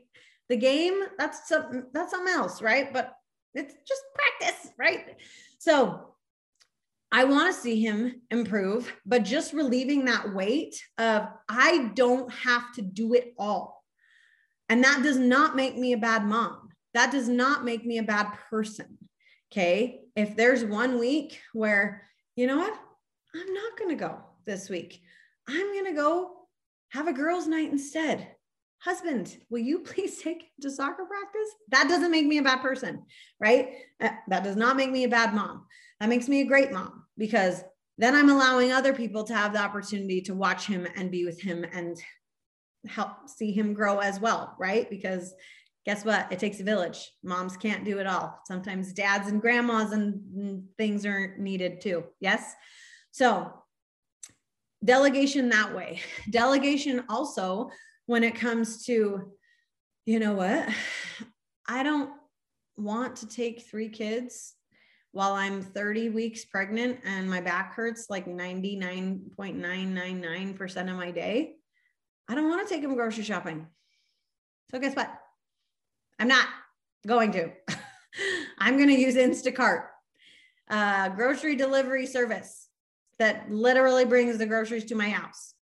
the 0.49 0.57
game, 0.57 0.99
that's 1.19 1.47
something 1.47 1.85
that's 1.93 2.11
something 2.11 2.35
else, 2.35 2.63
right? 2.63 2.93
But 2.93 3.15
it's 3.55 3.75
just 3.87 4.03
practice, 4.15 4.71
right? 4.79 5.17
So 5.59 6.15
I 7.13 7.25
want 7.25 7.55
to 7.55 7.61
see 7.61 7.81
him 7.81 8.23
improve, 8.31 8.93
but 9.07 9.23
just 9.25 9.53
relieving 9.53 10.07
that 10.07 10.35
weight 10.35 10.75
of 10.99 11.29
I 11.49 11.93
don't 11.95 12.33
have 12.33 12.73
to 12.75 12.83
do 12.83 13.15
it 13.15 13.35
all. 13.39 13.84
And 14.75 14.83
that 14.83 15.05
does 15.05 15.19
not 15.19 15.55
make 15.55 15.79
me 15.79 15.93
a 15.93 15.97
bad 15.97 16.25
mom. 16.25 16.71
That 16.95 17.13
does 17.13 17.29
not 17.29 17.65
make 17.65 17.87
me 17.87 17.99
a 17.99 18.03
bad 18.03 18.33
person. 18.51 18.99
Okay. 19.53 20.01
If 20.17 20.35
there's 20.35 20.65
one 20.65 20.99
week 20.99 21.41
where, 21.53 22.03
you 22.35 22.49
know 22.49 22.57
what, 22.57 22.77
I'm 23.37 23.55
not 23.55 23.79
going 23.79 23.91
to 23.91 24.05
go 24.05 24.19
this 24.47 24.69
week, 24.69 25.01
I'm 25.47 25.73
going 25.73 25.85
to 25.85 25.93
go 25.93 26.33
have 26.89 27.07
a 27.07 27.13
girls' 27.13 27.47
night 27.47 27.71
instead. 27.71 28.27
Husband, 28.81 29.37
will 29.49 29.61
you 29.61 29.79
please 29.85 30.21
take 30.21 30.51
to 30.63 30.73
soccer 30.73 31.05
practice? 31.05 31.51
That 31.69 31.87
doesn't 31.89 32.11
make 32.11 32.27
me 32.27 32.39
a 32.39 32.43
bad 32.43 32.61
person, 32.61 33.05
right? 33.39 33.75
Uh, 34.01 34.09
that 34.27 34.43
does 34.43 34.57
not 34.57 34.77
make 34.77 34.91
me 34.91 35.05
a 35.05 35.09
bad 35.09 35.35
mom. 35.35 35.67
That 36.01 36.09
makes 36.09 36.27
me 36.27 36.41
a 36.41 36.47
great 36.49 36.73
mom 36.73 37.05
because 37.17 37.63
then 37.97 38.17
I'm 38.17 38.29
allowing 38.29 38.73
other 38.73 38.93
people 38.93 39.23
to 39.23 39.37
have 39.37 39.53
the 39.53 39.63
opportunity 39.63 40.21
to 40.23 40.35
watch 40.35 40.67
him 40.67 40.85
and 40.97 41.13
be 41.13 41.25
with 41.25 41.41
him 41.41 41.65
and 41.73 41.97
help 42.87 43.29
see 43.29 43.53
him 43.53 43.75
grow 43.75 43.99
as 43.99 44.21
well, 44.21 44.55
right? 44.59 44.89
Because 44.89 45.35
guess 45.85 46.05
what? 46.05 46.31
It 46.33 46.39
takes 46.39 46.61
a 46.61 46.65
village. 46.65 47.13
Moms 47.23 47.57
can't 47.57 47.85
do 47.85 47.99
it 47.99 48.07
all. 48.07 48.39
Sometimes 48.47 48.93
dads 48.93 49.29
and 49.29 49.41
grandmas 49.41 49.93
and 49.93 50.65
things 50.79 51.07
are 51.07 51.37
needed 51.39 51.81
too. 51.81 52.05
Yes. 52.21 52.55
So, 53.11 53.53
delegation 54.85 55.49
that 55.51 55.75
way. 55.75 56.01
Delegation 56.31 57.05
also 57.09 57.71
when 58.07 58.25
it 58.25 58.35
comes 58.35 58.85
to, 58.87 59.31
you 60.07 60.19
know 60.19 60.35
what? 60.35 60.69
I 61.69 61.83
don't 61.83 62.11
want 62.77 63.17
to 63.17 63.27
take 63.27 63.63
three 63.63 63.89
kids 63.89 64.55
while 65.13 65.33
I'm 65.35 65.63
30 65.63 66.11
weeks 66.11 66.45
pregnant 66.45 66.99
and 67.05 67.31
my 67.31 67.41
back 67.41 67.75
hurts 67.75 68.11
like 68.11 68.27
99.999% 68.27 70.91
of 70.91 70.97
my 70.97 71.11
day. 71.11 71.55
I 72.29 72.35
don't 72.35 72.49
want 72.49 72.67
to 72.67 72.73
take 72.73 72.83
them 72.83 72.95
grocery 72.95 73.25
shopping. 73.25 73.67
So, 74.71 74.79
guess 74.79 74.97
what? 74.97 75.13
I'm 76.19 76.29
not 76.29 76.47
going 77.07 77.33
to. 77.33 77.51
I'm 78.59 78.77
going 78.77 78.89
to 78.89 79.01
use 79.01 79.17
Instacart, 79.17 79.87
uh, 80.71 81.11
grocery 81.11 81.57
delivery 81.57 82.07
service 82.07 82.69
that 83.19 83.51
literally 83.51 84.05
brings 84.05 84.39
the 84.39 84.47
groceries 84.47 84.85
to 84.87 84.95
my 84.95 85.09
house. 85.09 85.55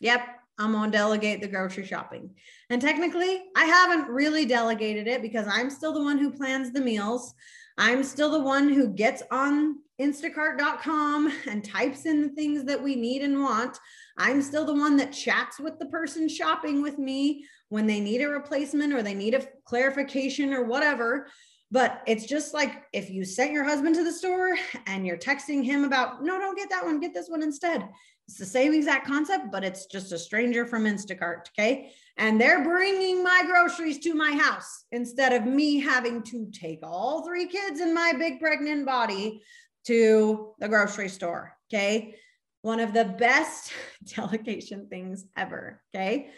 Yep, 0.00 0.20
I'm 0.58 0.72
going 0.72 0.90
to 0.90 0.96
delegate 0.96 1.40
the 1.40 1.48
grocery 1.48 1.86
shopping. 1.86 2.34
And 2.70 2.80
technically, 2.80 3.42
I 3.56 3.64
haven't 3.64 4.08
really 4.08 4.46
delegated 4.46 5.06
it 5.06 5.22
because 5.22 5.46
I'm 5.48 5.70
still 5.70 5.92
the 5.92 6.02
one 6.02 6.18
who 6.18 6.30
plans 6.32 6.72
the 6.72 6.80
meals. 6.80 7.34
I'm 7.78 8.02
still 8.02 8.30
the 8.30 8.40
one 8.40 8.68
who 8.68 8.88
gets 8.88 9.22
on 9.30 9.78
instacart.com 10.00 11.32
and 11.48 11.64
types 11.64 12.06
in 12.06 12.22
the 12.22 12.28
things 12.30 12.64
that 12.64 12.82
we 12.82 12.96
need 12.96 13.22
and 13.22 13.40
want. 13.40 13.78
I'm 14.18 14.42
still 14.42 14.64
the 14.64 14.74
one 14.74 14.96
that 14.96 15.12
chats 15.12 15.58
with 15.58 15.78
the 15.78 15.86
person 15.86 16.28
shopping 16.28 16.82
with 16.82 16.98
me 16.98 17.46
when 17.68 17.86
they 17.86 18.00
need 18.00 18.20
a 18.20 18.28
replacement 18.28 18.92
or 18.92 19.02
they 19.02 19.14
need 19.14 19.34
a 19.34 19.46
clarification 19.64 20.52
or 20.52 20.64
whatever. 20.64 21.28
But 21.70 22.02
it's 22.06 22.26
just 22.26 22.52
like 22.52 22.84
if 22.92 23.08
you 23.08 23.24
sent 23.24 23.52
your 23.52 23.64
husband 23.64 23.94
to 23.94 24.04
the 24.04 24.12
store 24.12 24.56
and 24.86 25.06
you're 25.06 25.16
texting 25.16 25.64
him 25.64 25.84
about, 25.84 26.22
no, 26.22 26.38
don't 26.38 26.58
get 26.58 26.68
that 26.68 26.84
one, 26.84 27.00
get 27.00 27.14
this 27.14 27.28
one 27.28 27.42
instead. 27.42 27.88
It's 28.28 28.36
the 28.36 28.44
same 28.44 28.74
exact 28.74 29.06
concept, 29.06 29.46
but 29.50 29.64
it's 29.64 29.86
just 29.86 30.12
a 30.12 30.18
stranger 30.18 30.66
from 30.66 30.84
Instacart. 30.84 31.48
Okay. 31.58 31.92
And 32.18 32.40
they're 32.40 32.62
bringing 32.62 33.24
my 33.24 33.42
groceries 33.46 33.98
to 34.00 34.14
my 34.14 34.32
house 34.32 34.84
instead 34.92 35.32
of 35.32 35.46
me 35.46 35.80
having 35.80 36.22
to 36.24 36.50
take 36.52 36.80
all 36.82 37.24
three 37.24 37.46
kids 37.46 37.80
in 37.80 37.94
my 37.94 38.12
big 38.18 38.38
pregnant 38.38 38.86
body 38.86 39.42
to 39.86 40.54
the 40.58 40.68
grocery 40.68 41.08
store. 41.08 41.56
Okay. 41.72 42.16
One 42.60 42.80
of 42.80 42.92
the 42.92 43.04
best 43.04 43.72
delegation 44.14 44.88
things 44.88 45.24
ever. 45.36 45.82
Okay. 45.94 46.28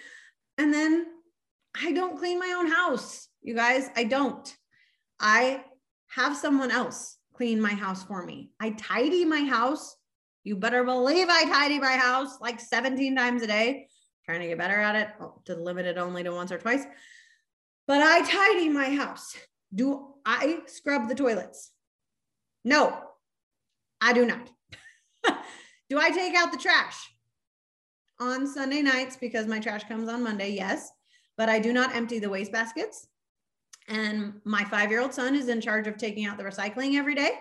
And 0.58 0.72
then 0.72 1.06
I 1.80 1.92
don't 1.92 2.18
clean 2.18 2.38
my 2.38 2.54
own 2.56 2.70
house. 2.70 3.28
You 3.42 3.54
guys, 3.54 3.90
I 3.96 4.04
don't. 4.04 4.56
I 5.20 5.64
have 6.08 6.36
someone 6.36 6.70
else 6.70 7.16
clean 7.34 7.60
my 7.60 7.74
house 7.74 8.04
for 8.04 8.24
me. 8.24 8.50
I 8.60 8.70
tidy 8.70 9.24
my 9.24 9.40
house. 9.40 9.96
You 10.44 10.56
better 10.56 10.84
believe 10.84 11.28
I 11.28 11.44
tidy 11.44 11.80
my 11.80 11.96
house 11.96 12.40
like 12.40 12.60
17 12.60 13.16
times 13.16 13.42
a 13.42 13.46
day. 13.46 13.88
Trying 14.24 14.40
to 14.40 14.46
get 14.48 14.58
better 14.58 14.80
at 14.80 14.96
it 14.96 15.08
oh, 15.20 15.40
to 15.44 15.54
limit 15.54 15.86
it 15.86 15.98
only 15.98 16.22
to 16.22 16.30
once 16.30 16.50
or 16.50 16.58
twice. 16.58 16.84
But 17.86 18.00
I 18.00 18.22
tidy 18.22 18.68
my 18.68 18.94
house. 18.94 19.36
Do 19.74 20.14
I 20.24 20.60
scrub 20.66 21.08
the 21.08 21.14
toilets? 21.14 21.70
No, 22.64 22.98
I 24.00 24.12
do 24.12 24.24
not. 24.24 24.50
do 25.90 25.98
I 25.98 26.10
take 26.10 26.34
out 26.34 26.52
the 26.52 26.58
trash 26.58 26.96
on 28.18 28.46
Sunday 28.46 28.80
nights 28.80 29.16
because 29.16 29.46
my 29.46 29.60
trash 29.60 29.84
comes 29.84 30.08
on 30.08 30.22
Monday? 30.22 30.50
Yes, 30.50 30.90
but 31.36 31.48
I 31.48 31.58
do 31.58 31.72
not 31.72 31.94
empty 31.94 32.18
the 32.18 32.30
waste 32.30 32.52
baskets. 32.52 33.06
And 33.88 34.40
my 34.44 34.64
five 34.64 34.90
year 34.90 35.02
old 35.02 35.12
son 35.12 35.34
is 35.34 35.48
in 35.48 35.60
charge 35.60 35.86
of 35.86 35.98
taking 35.98 36.24
out 36.24 36.38
the 36.38 36.44
recycling 36.44 36.94
every 36.94 37.14
day. 37.14 37.32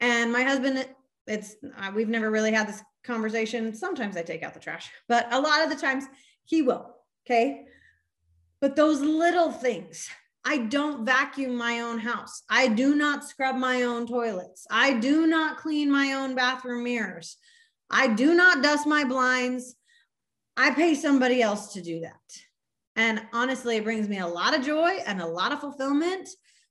And 0.00 0.30
my 0.30 0.42
husband, 0.42 0.86
it's, 1.26 1.56
uh, 1.78 1.90
we've 1.94 2.08
never 2.08 2.30
really 2.30 2.52
had 2.52 2.68
this 2.68 2.82
conversation. 3.04 3.74
Sometimes 3.74 4.16
I 4.16 4.22
take 4.22 4.42
out 4.42 4.54
the 4.54 4.60
trash, 4.60 4.90
but 5.08 5.32
a 5.32 5.40
lot 5.40 5.62
of 5.62 5.70
the 5.70 5.76
times 5.76 6.04
he 6.44 6.62
will. 6.62 6.94
Okay. 7.26 7.64
But 8.60 8.76
those 8.76 9.00
little 9.00 9.50
things, 9.50 10.08
I 10.44 10.58
don't 10.58 11.04
vacuum 11.04 11.56
my 11.56 11.80
own 11.80 11.98
house. 11.98 12.42
I 12.48 12.68
do 12.68 12.94
not 12.94 13.24
scrub 13.24 13.56
my 13.56 13.82
own 13.82 14.06
toilets. 14.06 14.66
I 14.70 14.94
do 14.94 15.26
not 15.26 15.58
clean 15.58 15.90
my 15.90 16.12
own 16.12 16.34
bathroom 16.34 16.84
mirrors. 16.84 17.36
I 17.90 18.08
do 18.08 18.34
not 18.34 18.62
dust 18.62 18.86
my 18.86 19.04
blinds. 19.04 19.74
I 20.56 20.72
pay 20.72 20.94
somebody 20.94 21.42
else 21.42 21.72
to 21.74 21.82
do 21.82 22.00
that. 22.00 22.14
And 22.96 23.22
honestly, 23.32 23.76
it 23.76 23.84
brings 23.84 24.08
me 24.08 24.18
a 24.18 24.26
lot 24.26 24.54
of 24.54 24.64
joy 24.64 24.98
and 25.06 25.20
a 25.20 25.26
lot 25.26 25.52
of 25.52 25.60
fulfillment 25.60 26.28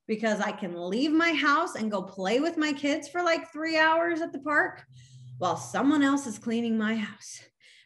because 0.08 0.40
I 0.40 0.52
can 0.52 0.76
leave 0.90 1.12
my 1.12 1.34
house 1.34 1.76
and 1.76 1.92
go 1.92 2.02
play 2.02 2.40
with 2.40 2.58
my 2.58 2.74
kids 2.74 3.08
for 3.08 3.24
like 3.24 3.52
three 3.52 3.78
hours 3.78 4.22
at 4.22 4.32
the 4.32 4.40
park 4.40 4.84
while 5.40 5.58
someone 5.58 6.04
else 6.04 6.28
is 6.28 6.38
cleaning 6.38 6.78
my 6.78 6.96
house. 6.96 7.42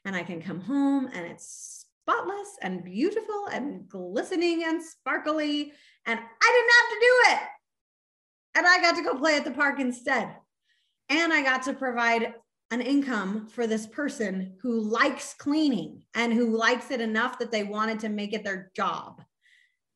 And 0.05 0.15
I 0.15 0.23
can 0.23 0.41
come 0.41 0.59
home 0.59 1.07
and 1.13 1.25
it's 1.25 1.85
spotless 2.01 2.57
and 2.61 2.83
beautiful 2.83 3.47
and 3.51 3.87
glistening 3.87 4.63
and 4.65 4.83
sparkly. 4.83 5.71
And 6.05 6.19
I 6.19 6.65
didn't 6.67 6.73
have 6.79 6.89
to 6.89 6.99
do 6.99 7.13
it. 7.31 7.49
And 8.55 8.67
I 8.67 8.81
got 8.81 8.95
to 8.97 9.03
go 9.03 9.17
play 9.17 9.37
at 9.37 9.45
the 9.45 9.51
park 9.51 9.79
instead. 9.79 10.35
And 11.09 11.31
I 11.31 11.41
got 11.41 11.63
to 11.63 11.73
provide 11.73 12.33
an 12.71 12.81
income 12.81 13.47
for 13.47 13.67
this 13.67 13.85
person 13.85 14.55
who 14.61 14.81
likes 14.81 15.35
cleaning 15.35 16.03
and 16.15 16.33
who 16.33 16.57
likes 16.57 16.91
it 16.91 17.01
enough 17.01 17.39
that 17.39 17.51
they 17.51 17.63
wanted 17.63 17.99
to 17.99 18.09
make 18.09 18.33
it 18.33 18.43
their 18.43 18.71
job. 18.75 19.21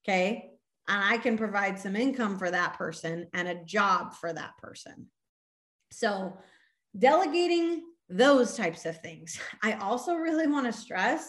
Okay. 0.06 0.52
And 0.88 1.04
I 1.04 1.18
can 1.18 1.38
provide 1.38 1.80
some 1.80 1.96
income 1.96 2.38
for 2.38 2.50
that 2.50 2.78
person 2.78 3.28
and 3.34 3.48
a 3.48 3.64
job 3.66 4.14
for 4.14 4.32
that 4.32 4.58
person. 4.58 5.08
So, 5.92 6.38
delegating 6.98 7.84
those 8.10 8.56
types 8.56 8.86
of 8.86 9.00
things. 9.00 9.40
I 9.64 9.74
also 9.74 10.16
really 10.16 10.48
want 10.48 10.66
to 10.66 10.74
stress 10.74 11.28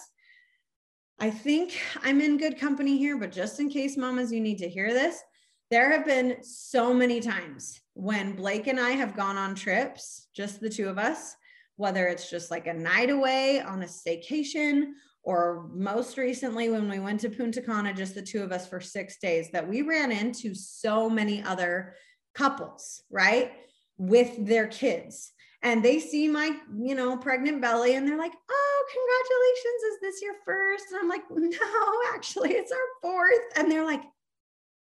I 1.21 1.31
think 1.31 1.81
I'm 2.05 2.21
in 2.21 2.38
good 2.38 2.61
company 2.61 2.97
here, 2.97 3.18
but 3.18 3.33
just 3.33 3.59
in 3.59 3.68
case, 3.68 3.97
mamas, 3.97 4.33
you 4.33 4.40
need 4.40 4.59
to 4.59 4.68
hear 4.68 4.92
this. 4.92 5.21
There 5.68 5.90
have 5.90 6.07
been 6.07 6.37
so 6.42 6.94
many 6.94 7.21
times 7.21 7.81
when 7.94 8.37
Blake 8.37 8.68
and 8.68 8.79
I 8.79 8.90
have 8.90 9.16
gone 9.16 9.37
on 9.37 9.57
trips, 9.57 10.29
just 10.35 10.61
the 10.61 10.71
two 10.71 10.88
of 10.88 10.97
us, 10.97 11.35
whether 11.75 12.07
it's 12.07 12.31
just 12.31 12.53
like 12.53 12.68
a 12.68 12.73
night 12.73 13.11
away 13.11 13.61
on 13.61 13.83
a 13.83 13.87
staycation, 13.87 14.92
or 15.25 15.68
most 15.75 16.16
recently 16.16 16.71
when 16.71 16.88
we 16.88 17.01
went 17.01 17.21
to 17.21 17.31
Punta 17.31 17.62
Cana, 17.62 17.92
just 17.92 18.14
the 18.14 18.23
two 18.23 18.42
of 18.42 18.53
us 18.53 18.68
for 18.68 18.81
six 18.81 19.18
days, 19.18 19.51
that 19.51 19.68
we 19.68 19.83
ran 19.83 20.12
into 20.12 20.55
so 20.55 21.11
many 21.11 21.42
other 21.42 21.97
couples, 22.33 23.03
right? 23.11 23.53
With 23.99 24.47
their 24.47 24.68
kids 24.68 25.33
and 25.62 25.85
they 25.85 25.99
see 25.99 26.29
my, 26.29 26.57
you 26.79 26.94
know, 26.94 27.16
pregnant 27.16 27.61
belly 27.61 27.97
and 27.97 28.07
they're 28.07 28.18
like, 28.18 28.33
oh, 28.51 28.85
congratulations. 28.92 29.83
Is 29.92 30.01
this 30.01 30.23
your 30.23 30.35
first? 30.44 30.85
And 30.92 31.01
I'm 31.01 31.09
like, 31.09 31.23
no, 31.31 32.14
actually, 32.14 32.53
it's 32.53 32.73
our 32.73 32.79
fourth. 33.03 33.57
And 33.57 33.71
they're 33.71 33.85
like, 33.85 34.03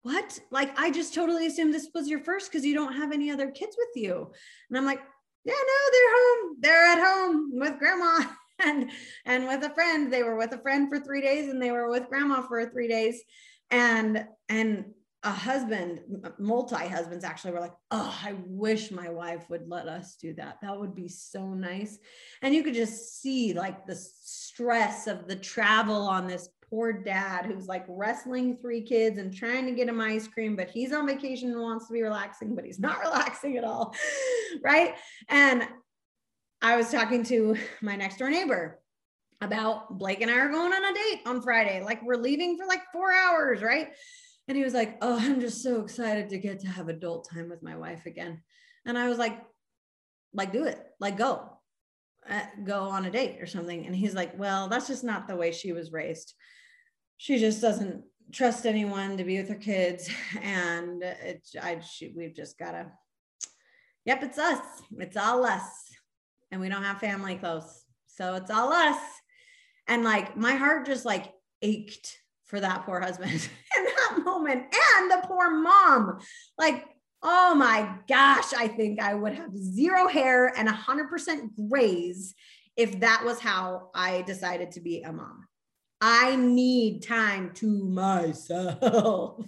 what? 0.03 0.39
Like, 0.51 0.77
I 0.79 0.91
just 0.91 1.13
totally 1.13 1.47
assumed 1.47 1.73
this 1.73 1.89
was 1.93 2.07
your 2.07 2.23
first 2.23 2.51
because 2.51 2.65
you 2.65 2.75
don't 2.75 2.93
have 2.93 3.11
any 3.11 3.31
other 3.31 3.51
kids 3.51 3.75
with 3.77 3.89
you. 3.95 4.31
And 4.69 4.77
I'm 4.77 4.85
like, 4.85 5.01
yeah, 5.43 5.53
no, 5.53 5.91
they're 5.91 6.15
home. 6.15 6.57
They're 6.59 6.85
at 6.85 6.99
home 6.99 7.49
with 7.53 7.79
grandma 7.79 8.25
and 8.59 8.91
and 9.25 9.47
with 9.47 9.63
a 9.63 9.73
friend. 9.73 10.11
They 10.13 10.23
were 10.23 10.37
with 10.37 10.53
a 10.53 10.61
friend 10.61 10.89
for 10.89 10.99
three 10.99 11.21
days 11.21 11.49
and 11.49 11.61
they 11.61 11.71
were 11.71 11.89
with 11.89 12.09
grandma 12.09 12.41
for 12.41 12.69
three 12.69 12.87
days. 12.87 13.21
And 13.71 14.25
and 14.47 14.85
a 15.23 15.31
husband, 15.31 15.99
multi 16.37 16.87
husbands 16.87 17.25
actually 17.25 17.51
were 17.51 17.59
like, 17.59 17.75
Oh, 17.91 18.17
I 18.23 18.35
wish 18.45 18.89
my 18.89 19.09
wife 19.09 19.49
would 19.49 19.67
let 19.67 19.87
us 19.87 20.15
do 20.15 20.33
that. 20.35 20.59
That 20.61 20.79
would 20.79 20.95
be 20.95 21.09
so 21.09 21.53
nice. 21.53 21.99
And 22.41 22.55
you 22.55 22.63
could 22.63 22.73
just 22.73 23.21
see 23.21 23.53
like 23.53 23.85
the 23.85 23.95
stress 23.95 25.07
of 25.07 25.27
the 25.27 25.35
travel 25.35 26.07
on 26.07 26.25
this 26.25 26.49
poor 26.69 26.93
dad 26.93 27.45
who's 27.45 27.67
like 27.67 27.85
wrestling 27.89 28.57
three 28.57 28.81
kids 28.81 29.17
and 29.17 29.33
trying 29.33 29.65
to 29.65 29.71
get 29.73 29.89
him 29.89 29.99
ice 29.99 30.27
cream, 30.27 30.55
but 30.55 30.69
he's 30.69 30.93
on 30.93 31.07
vacation 31.07 31.51
and 31.51 31.61
wants 31.61 31.87
to 31.87 31.93
be 31.93 32.01
relaxing, 32.01 32.55
but 32.55 32.63
he's 32.63 32.79
not 32.79 32.99
relaxing 32.99 33.57
at 33.57 33.63
all. 33.63 33.95
Right. 34.63 34.95
And 35.27 35.67
I 36.59 36.75
was 36.75 36.89
talking 36.91 37.23
to 37.25 37.55
my 37.83 37.95
next 37.95 38.17
door 38.17 38.31
neighbor 38.31 38.79
about 39.41 39.99
Blake 39.99 40.21
and 40.21 40.31
I 40.31 40.39
are 40.39 40.49
going 40.49 40.73
on 40.73 40.83
a 40.85 40.93
date 40.93 41.21
on 41.27 41.43
Friday. 41.43 41.83
Like 41.83 42.01
we're 42.01 42.15
leaving 42.15 42.57
for 42.57 42.65
like 42.65 42.81
four 42.91 43.11
hours. 43.11 43.61
Right. 43.61 43.89
And 44.49 44.57
he 44.57 44.63
was 44.63 44.73
like, 44.73 44.97
Oh, 45.01 45.17
I'm 45.17 45.39
just 45.39 45.61
so 45.61 45.81
excited 45.81 46.29
to 46.29 46.39
get 46.39 46.59
to 46.61 46.67
have 46.67 46.89
adult 46.89 47.29
time 47.29 47.49
with 47.49 47.61
my 47.61 47.77
wife 47.77 48.07
again. 48.07 48.41
And 48.85 48.97
I 48.97 49.07
was 49.07 49.19
like, 49.19 49.39
like, 50.33 50.51
do 50.51 50.65
it, 50.65 50.79
like, 50.99 51.17
go, 51.17 51.57
uh, 52.27 52.41
go 52.63 52.81
on 52.81 53.05
a 53.05 53.11
date 53.11 53.37
or 53.41 53.45
something. 53.45 53.85
And 53.85 53.95
he's 53.95 54.15
like, 54.15 54.37
Well, 54.37 54.67
that's 54.67 54.87
just 54.87 55.03
not 55.03 55.27
the 55.27 55.35
way 55.35 55.51
she 55.51 55.71
was 55.71 55.91
raised. 55.91 56.33
She 57.17 57.37
just 57.37 57.61
doesn't 57.61 58.03
trust 58.31 58.65
anyone 58.65 59.17
to 59.17 59.23
be 59.23 59.37
with 59.37 59.49
her 59.49 59.55
kids. 59.55 60.09
And 60.41 61.03
it, 61.03 61.47
I, 61.61 61.79
she, 61.81 62.11
we've 62.15 62.35
just 62.35 62.57
got 62.57 62.71
to, 62.71 62.87
yep, 64.05 64.23
it's 64.23 64.39
us. 64.39 64.65
It's 64.97 65.17
all 65.17 65.45
us. 65.45 65.61
And 66.51 66.59
we 66.59 66.69
don't 66.69 66.83
have 66.83 66.99
family 66.99 67.35
close. 67.35 67.83
So 68.07 68.33
it's 68.33 68.49
all 68.49 68.73
us. 68.73 68.99
And 69.87 70.03
like, 70.03 70.35
my 70.35 70.55
heart 70.55 70.87
just 70.87 71.05
like 71.05 71.33
ached 71.61 72.17
for 72.45 72.59
that 72.59 72.85
poor 72.85 72.99
husband 72.99 73.31
in 73.77 73.85
moment 74.25 74.63
and 74.73 75.11
the 75.11 75.21
poor 75.25 75.51
mom. 75.51 76.19
Like, 76.57 76.85
oh 77.21 77.55
my 77.55 77.95
gosh, 78.07 78.53
I 78.53 78.67
think 78.67 79.01
I 79.01 79.13
would 79.13 79.33
have 79.35 79.55
zero 79.55 80.07
hair 80.07 80.53
and 80.57 80.67
100% 80.67 81.69
grays 81.69 82.33
if 82.77 82.99
that 83.01 83.23
was 83.25 83.39
how 83.39 83.89
I 83.93 84.21
decided 84.21 84.71
to 84.71 84.81
be 84.81 85.01
a 85.01 85.11
mom. 85.11 85.45
I 86.01 86.37
need 86.37 87.03
time 87.03 87.51
to 87.55 87.67
myself. 87.89 89.45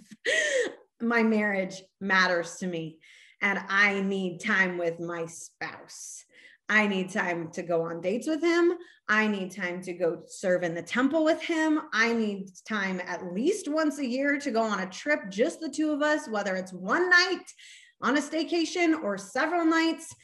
my 1.00 1.22
marriage 1.22 1.82
matters 2.00 2.56
to 2.56 2.66
me, 2.66 2.98
and 3.40 3.58
I 3.68 4.02
need 4.02 4.40
time 4.40 4.76
with 4.76 5.00
my 5.00 5.26
spouse. 5.26 6.24
I 6.72 6.86
need 6.86 7.10
time 7.10 7.50
to 7.50 7.62
go 7.62 7.82
on 7.82 8.00
dates 8.00 8.26
with 8.26 8.40
him. 8.40 8.72
I 9.06 9.26
need 9.26 9.54
time 9.54 9.82
to 9.82 9.92
go 9.92 10.22
serve 10.26 10.62
in 10.62 10.74
the 10.74 10.80
temple 10.80 11.22
with 11.22 11.42
him. 11.42 11.82
I 11.92 12.14
need 12.14 12.48
time 12.66 12.98
at 13.06 13.34
least 13.34 13.68
once 13.68 13.98
a 13.98 14.06
year 14.06 14.38
to 14.38 14.50
go 14.50 14.62
on 14.62 14.80
a 14.80 14.88
trip, 14.88 15.28
just 15.28 15.60
the 15.60 15.68
two 15.68 15.92
of 15.92 16.00
us, 16.00 16.30
whether 16.30 16.56
it's 16.56 16.72
one 16.72 17.10
night 17.10 17.44
on 18.00 18.16
a 18.16 18.22
staycation 18.22 19.02
or 19.02 19.18
several 19.18 19.66
nights. 19.66 20.14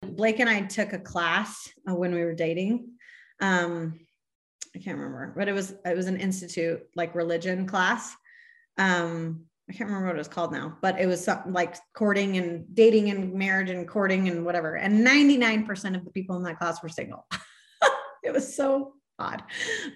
Blake 0.00 0.40
and 0.40 0.48
I 0.48 0.62
took 0.62 0.94
a 0.94 0.98
class 0.98 1.68
uh, 1.86 1.94
when 1.94 2.14
we 2.14 2.24
were 2.24 2.34
dating. 2.34 2.92
Um, 3.38 4.00
I 4.74 4.78
can't 4.78 4.96
remember, 4.96 5.34
but 5.36 5.48
it 5.48 5.52
was 5.52 5.74
it 5.84 5.94
was 5.94 6.06
an 6.06 6.16
institute 6.16 6.80
like 6.94 7.14
religion 7.14 7.66
class. 7.66 8.16
Um, 8.78 9.44
I 9.68 9.72
can't 9.72 9.90
remember 9.90 10.06
what 10.06 10.16
it 10.16 10.18
was 10.18 10.28
called 10.28 10.52
now, 10.52 10.76
but 10.80 11.00
it 11.00 11.06
was 11.06 11.24
something 11.24 11.52
like 11.52 11.76
courting 11.92 12.36
and 12.36 12.64
dating 12.72 13.10
and 13.10 13.34
marriage 13.34 13.68
and 13.68 13.86
courting 13.86 14.28
and 14.28 14.44
whatever. 14.44 14.76
And 14.76 15.04
99% 15.04 15.96
of 15.96 16.04
the 16.04 16.10
people 16.10 16.36
in 16.36 16.44
that 16.44 16.58
class 16.58 16.82
were 16.82 16.88
single. 16.88 17.26
it 18.22 18.32
was 18.32 18.54
so 18.54 18.94
odd. 19.18 19.42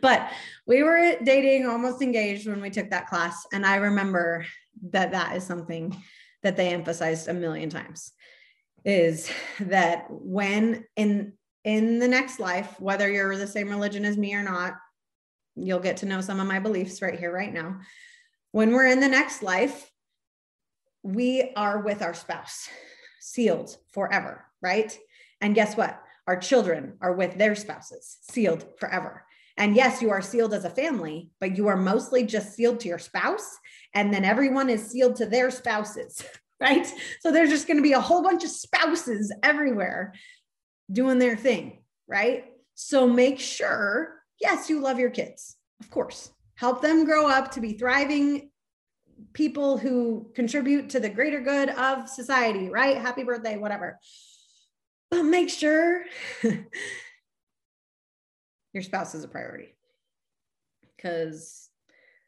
But 0.03 0.29
we 0.67 0.83
were 0.83 1.17
dating, 1.23 1.67
almost 1.67 2.03
engaged 2.03 2.49
when 2.49 2.61
we 2.61 2.71
took 2.71 2.91
that 2.91 3.07
class. 3.07 3.47
And 3.53 3.65
I 3.65 3.77
remember 3.77 4.45
that 4.91 5.13
that 5.13 5.37
is 5.37 5.45
something 5.45 5.97
that 6.43 6.57
they 6.57 6.71
emphasized 6.71 7.29
a 7.29 7.35
million 7.35 7.71
times 7.71 8.13
is 8.85 9.31
that 9.61 10.07
when 10.09 10.85
in 10.97 11.35
in 11.65 11.99
the 11.99 12.09
next 12.09 12.41
life, 12.41 12.81
whether 12.81 13.11
you're 13.11 13.37
the 13.37 13.47
same 13.47 13.69
religion 13.69 14.07
as 14.07 14.17
me 14.17 14.35
or 14.35 14.43
not, 14.43 14.73
you'll 15.55 15.79
get 15.79 15.99
to 15.99 16.07
know 16.07 16.23
some 16.23 16.41
of 16.41 16.47
my 16.47 16.59
beliefs 16.59 17.03
right 17.03 17.19
here, 17.19 17.31
right 17.31 17.53
now 17.53 17.79
when 18.53 18.73
we're 18.73 18.87
in 18.87 19.01
the 19.01 19.09
next 19.09 19.43
life, 19.43 19.91
we 21.03 21.53
are 21.57 21.81
with 21.81 22.03
our 22.03 22.15
spouse, 22.15 22.69
sealed 23.21 23.77
forever, 23.93 24.45
right? 24.61 24.97
And 25.41 25.55
guess 25.55 25.77
what? 25.77 26.01
Our 26.27 26.37
children 26.37 26.97
are 27.01 27.13
with 27.13 27.39
their 27.39 27.55
spouses, 27.55 28.19
sealed 28.31 28.67
forever. 28.79 29.25
And 29.57 29.77
yes, 29.77 30.03
you 30.03 30.11
are 30.11 30.23
sealed 30.23 30.55
as 30.55 30.65
a 30.65 30.71
family, 30.71 31.31
but 31.39 31.57
you 31.57 31.69
are 31.69 31.77
mostly 31.77 32.25
just 32.25 32.55
sealed 32.55 32.81
to 32.81 32.89
your 32.89 32.99
spouse. 32.99 33.57
And 33.95 34.13
then 34.13 34.25
everyone 34.25 34.71
is 34.71 34.91
sealed 34.91 35.17
to 35.17 35.27
their 35.27 35.51
spouses, 35.51 36.23
right? 36.61 36.87
So 37.21 37.31
there's 37.31 37.51
just 37.51 37.67
going 37.67 37.77
to 37.77 37.83
be 37.83 37.93
a 37.93 38.01
whole 38.01 38.23
bunch 38.23 38.45
of 38.45 38.51
spouses 38.51 39.33
everywhere 39.43 40.15
doing 40.91 41.19
their 41.19 41.37
thing, 41.37 41.83
right? 42.09 42.45
So 42.75 43.07
make 43.07 43.39
sure, 43.39 44.21
yes, 44.41 44.69
you 44.69 44.81
love 44.81 44.99
your 44.99 45.11
kids, 45.11 45.57
of 45.81 45.91
course 45.91 46.31
help 46.61 46.83
them 46.83 47.07
grow 47.07 47.27
up 47.27 47.51
to 47.51 47.59
be 47.59 47.73
thriving 47.73 48.51
people 49.33 49.79
who 49.79 50.31
contribute 50.35 50.91
to 50.91 51.01
the 51.01 51.09
greater 51.09 51.41
good 51.41 51.71
of 51.71 52.07
society, 52.07 52.69
right? 52.69 52.99
Happy 52.99 53.25
birthday, 53.25 53.57
whatever. 53.57 53.99
But 55.11 55.23
make 55.23 55.49
sure 55.49 56.05
your 58.75 58.83
spouse 58.83 59.15
is 59.15 59.25
a 59.25 59.29
priority. 59.29 59.75
Because 60.97 61.71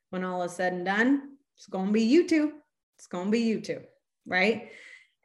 when 0.08 0.24
all 0.24 0.42
is 0.44 0.52
said 0.52 0.72
and 0.72 0.86
done, 0.86 1.36
it's 1.58 1.66
going 1.66 1.88
to 1.88 1.92
be 1.92 2.04
you 2.04 2.26
two. 2.26 2.54
It's 2.96 3.08
going 3.08 3.26
to 3.26 3.30
be 3.30 3.40
you 3.40 3.60
two, 3.60 3.82
right? 4.26 4.70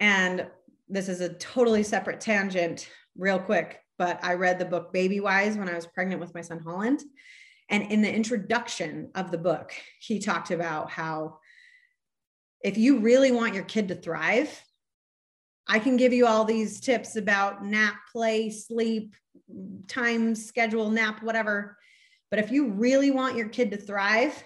And 0.01 0.47
this 0.89 1.07
is 1.07 1.21
a 1.21 1.33
totally 1.35 1.83
separate 1.83 2.19
tangent, 2.19 2.89
real 3.15 3.39
quick, 3.39 3.79
but 3.97 4.19
I 4.21 4.33
read 4.33 4.59
the 4.59 4.65
book 4.65 4.93
Babywise 4.93 5.57
when 5.57 5.69
I 5.69 5.75
was 5.75 5.87
pregnant 5.87 6.19
with 6.19 6.35
my 6.35 6.41
son 6.41 6.59
Holland. 6.59 7.03
And 7.69 7.91
in 7.91 8.01
the 8.01 8.13
introduction 8.13 9.11
of 9.15 9.31
the 9.31 9.37
book, 9.37 9.73
he 9.99 10.19
talked 10.19 10.51
about 10.51 10.89
how 10.89 11.39
if 12.61 12.77
you 12.77 12.99
really 12.99 13.31
want 13.31 13.53
your 13.53 13.63
kid 13.63 13.89
to 13.89 13.95
thrive, 13.95 14.49
I 15.67 15.79
can 15.79 15.97
give 15.97 16.13
you 16.13 16.25
all 16.25 16.45
these 16.45 16.79
tips 16.79 17.17
about 17.17 17.65
nap, 17.65 17.95
play, 18.11 18.49
sleep, 18.49 19.15
time, 19.87 20.33
schedule, 20.33 20.89
nap, 20.89 21.21
whatever. 21.21 21.77
But 22.31 22.39
if 22.39 22.51
you 22.51 22.69
really 22.69 23.11
want 23.11 23.35
your 23.35 23.49
kid 23.49 23.71
to 23.71 23.77
thrive, 23.77 24.41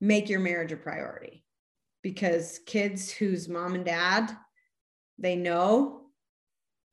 make 0.00 0.28
your 0.28 0.40
marriage 0.40 0.72
a 0.72 0.76
priority 0.76 1.44
because 2.02 2.58
kids 2.66 3.10
whose 3.10 3.48
mom 3.48 3.74
and 3.74 3.84
dad 3.84 4.36
they 5.18 5.36
know 5.36 6.00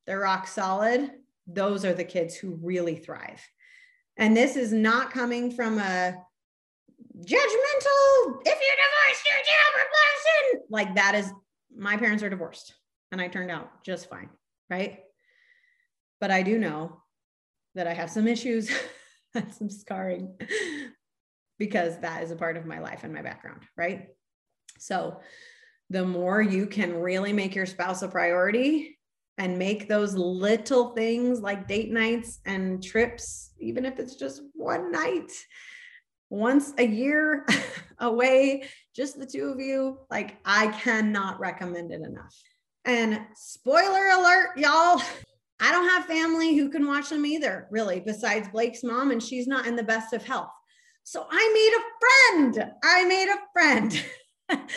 they're 0.05 0.19
rock 0.19 0.47
solid, 0.47 1.11
those 1.47 1.83
are 1.85 1.93
the 1.93 2.03
kids 2.03 2.35
who 2.35 2.59
really 2.61 2.95
thrive. 2.95 3.41
And 4.19 4.35
this 4.35 4.57
is 4.57 4.73
not 4.73 5.11
coming 5.11 5.49
from 5.49 5.79
a 5.79 6.13
judgmental, 7.17 8.41
if 8.45 8.59
you're 8.59 8.77
divorced, 8.77 9.25
you're 9.25 9.39
a 9.39 9.47
terrible 9.47 9.89
person. 9.95 10.61
Like 10.69 10.95
that 10.95 11.15
is, 11.15 11.31
my 11.75 11.95
parents 11.95 12.21
are 12.21 12.29
divorced 12.29 12.73
and 13.13 13.21
I 13.21 13.29
turned 13.29 13.49
out 13.49 13.83
just 13.85 14.09
fine. 14.09 14.29
Right. 14.69 14.99
But 16.19 16.31
I 16.31 16.43
do 16.43 16.59
know 16.59 17.01
that 17.75 17.87
I 17.87 17.93
have 17.93 18.11
some 18.11 18.27
issues 18.27 18.69
some 19.51 19.69
scarring 19.69 20.35
because 21.57 21.97
that 21.99 22.21
is 22.21 22.31
a 22.31 22.35
part 22.35 22.57
of 22.57 22.65
my 22.65 22.79
life 22.79 23.05
and 23.05 23.13
my 23.13 23.21
background. 23.21 23.61
Right. 23.77 24.09
So 24.79 25.21
the 25.89 26.05
more 26.05 26.41
you 26.41 26.67
can 26.67 26.99
really 26.99 27.31
make 27.31 27.55
your 27.55 27.65
spouse 27.65 28.01
a 28.01 28.09
priority 28.09 28.98
and 29.39 29.57
make 29.57 29.87
those 29.87 30.13
little 30.15 30.89
things 30.89 31.39
like 31.39 31.67
date 31.67 31.91
nights 31.91 32.41
and 32.45 32.83
trips, 32.83 33.53
even 33.59 33.85
if 33.85 33.97
it's 33.97 34.15
just 34.15 34.41
one 34.53 34.91
night, 34.91 35.31
once 36.29 36.73
a 36.77 36.85
year 36.85 37.47
away, 37.99 38.63
just 38.93 39.17
the 39.17 39.25
two 39.25 39.45
of 39.45 39.59
you. 39.59 39.97
Like, 40.11 40.37
I 40.43 40.67
cannot 40.67 41.39
recommend 41.39 41.91
it 41.91 42.01
enough. 42.01 42.35
And 42.83 43.21
spoiler 43.33 44.09
alert, 44.09 44.57
y'all, 44.57 45.01
I 45.61 45.71
don't 45.71 45.89
have 45.89 46.05
family 46.05 46.57
who 46.57 46.69
can 46.69 46.85
watch 46.85 47.09
them 47.09 47.25
either, 47.25 47.67
really, 47.71 48.01
besides 48.01 48.49
Blake's 48.49 48.83
mom, 48.83 49.11
and 49.11 49.23
she's 49.23 49.47
not 49.47 49.65
in 49.65 49.75
the 49.75 49.83
best 49.83 50.13
of 50.13 50.25
health. 50.25 50.51
So 51.03 51.25
I 51.29 51.51
made 51.53 51.77
a 51.77 52.57
friend. 52.59 52.73
I 52.83 53.05
made 53.05 53.29
a 53.29 53.39
friend. 53.53 54.05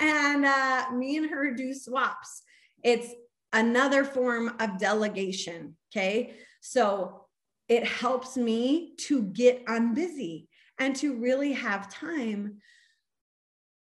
and 0.00 0.44
uh, 0.44 0.90
me 0.92 1.18
and 1.18 1.30
her 1.30 1.54
do 1.54 1.74
swaps. 1.74 2.42
It's 2.82 3.14
another 3.52 4.04
form 4.04 4.52
of 4.60 4.78
delegation. 4.78 5.76
Okay. 5.92 6.34
So 6.60 7.26
it 7.68 7.86
helps 7.86 8.36
me 8.36 8.94
to 8.98 9.22
get 9.22 9.66
unbusy 9.66 10.46
and 10.78 10.94
to 10.96 11.16
really 11.16 11.52
have 11.52 11.92
time 11.92 12.58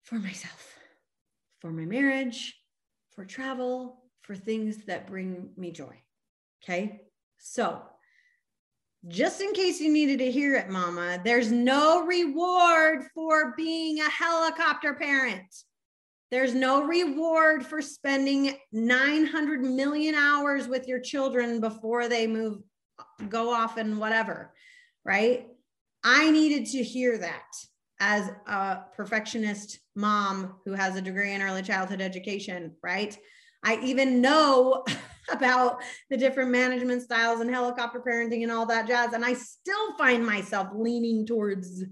for 0.05 0.17
myself, 0.17 0.79
for 1.61 1.71
my 1.71 1.85
marriage, 1.85 2.57
for 3.13 3.25
travel, 3.25 4.03
for 4.23 4.35
things 4.35 4.85
that 4.87 5.07
bring 5.07 5.51
me 5.57 5.71
joy. 5.71 5.95
Okay. 6.63 7.03
So, 7.39 7.83
just 9.07 9.41
in 9.41 9.53
case 9.53 9.81
you 9.81 9.93
needed 9.93 10.19
to 10.19 10.31
hear 10.31 10.57
it, 10.57 10.69
mama, 10.69 11.21
there's 11.25 11.53
no 11.53 12.05
reward 12.05 13.05
for 13.15 13.55
being 13.57 14.01
a 14.01 14.11
helicopter 14.11 14.95
parent. 14.95 15.55
There's 16.31 16.55
no 16.55 16.85
reward 16.85 17.64
for 17.64 17.81
spending 17.81 18.57
900 18.72 19.62
million 19.62 20.14
hours 20.14 20.68
with 20.68 20.87
your 20.87 21.01
children 21.01 21.61
before 21.61 22.09
they 22.09 22.26
move, 22.26 22.59
go 23.29 23.53
off 23.53 23.79
and 23.79 23.99
whatever, 23.99 24.53
right? 25.05 25.47
I 26.05 26.31
needed 26.31 26.66
to 26.72 26.83
hear 26.83 27.18
that 27.18 27.51
as 28.01 28.31
a 28.47 28.81
perfectionist 28.95 29.81
mom 29.97 30.57
who 30.64 30.72
has 30.72 30.97
a 30.97 31.03
degree 31.03 31.33
in 31.33 31.43
early 31.43 31.62
childhood 31.62 32.01
education, 32.01 32.76
right? 32.83 33.16
I 33.64 33.81
even 33.83 34.20
know 34.20 34.85
about 35.31 35.83
the 36.11 36.16
different 36.16 36.51
management 36.51 37.03
styles 37.03 37.41
and 37.41 37.51
helicopter 37.51 38.01
parenting 38.07 38.43
and 38.43 38.53
all 38.53 38.66
that 38.66 38.87
jazz. 38.87 39.12
And 39.12 39.24
I 39.24 39.35
still 39.35 39.97
find 39.97 40.24
myself 40.24 40.68
leaning 40.74 41.26
towards, 41.26 41.85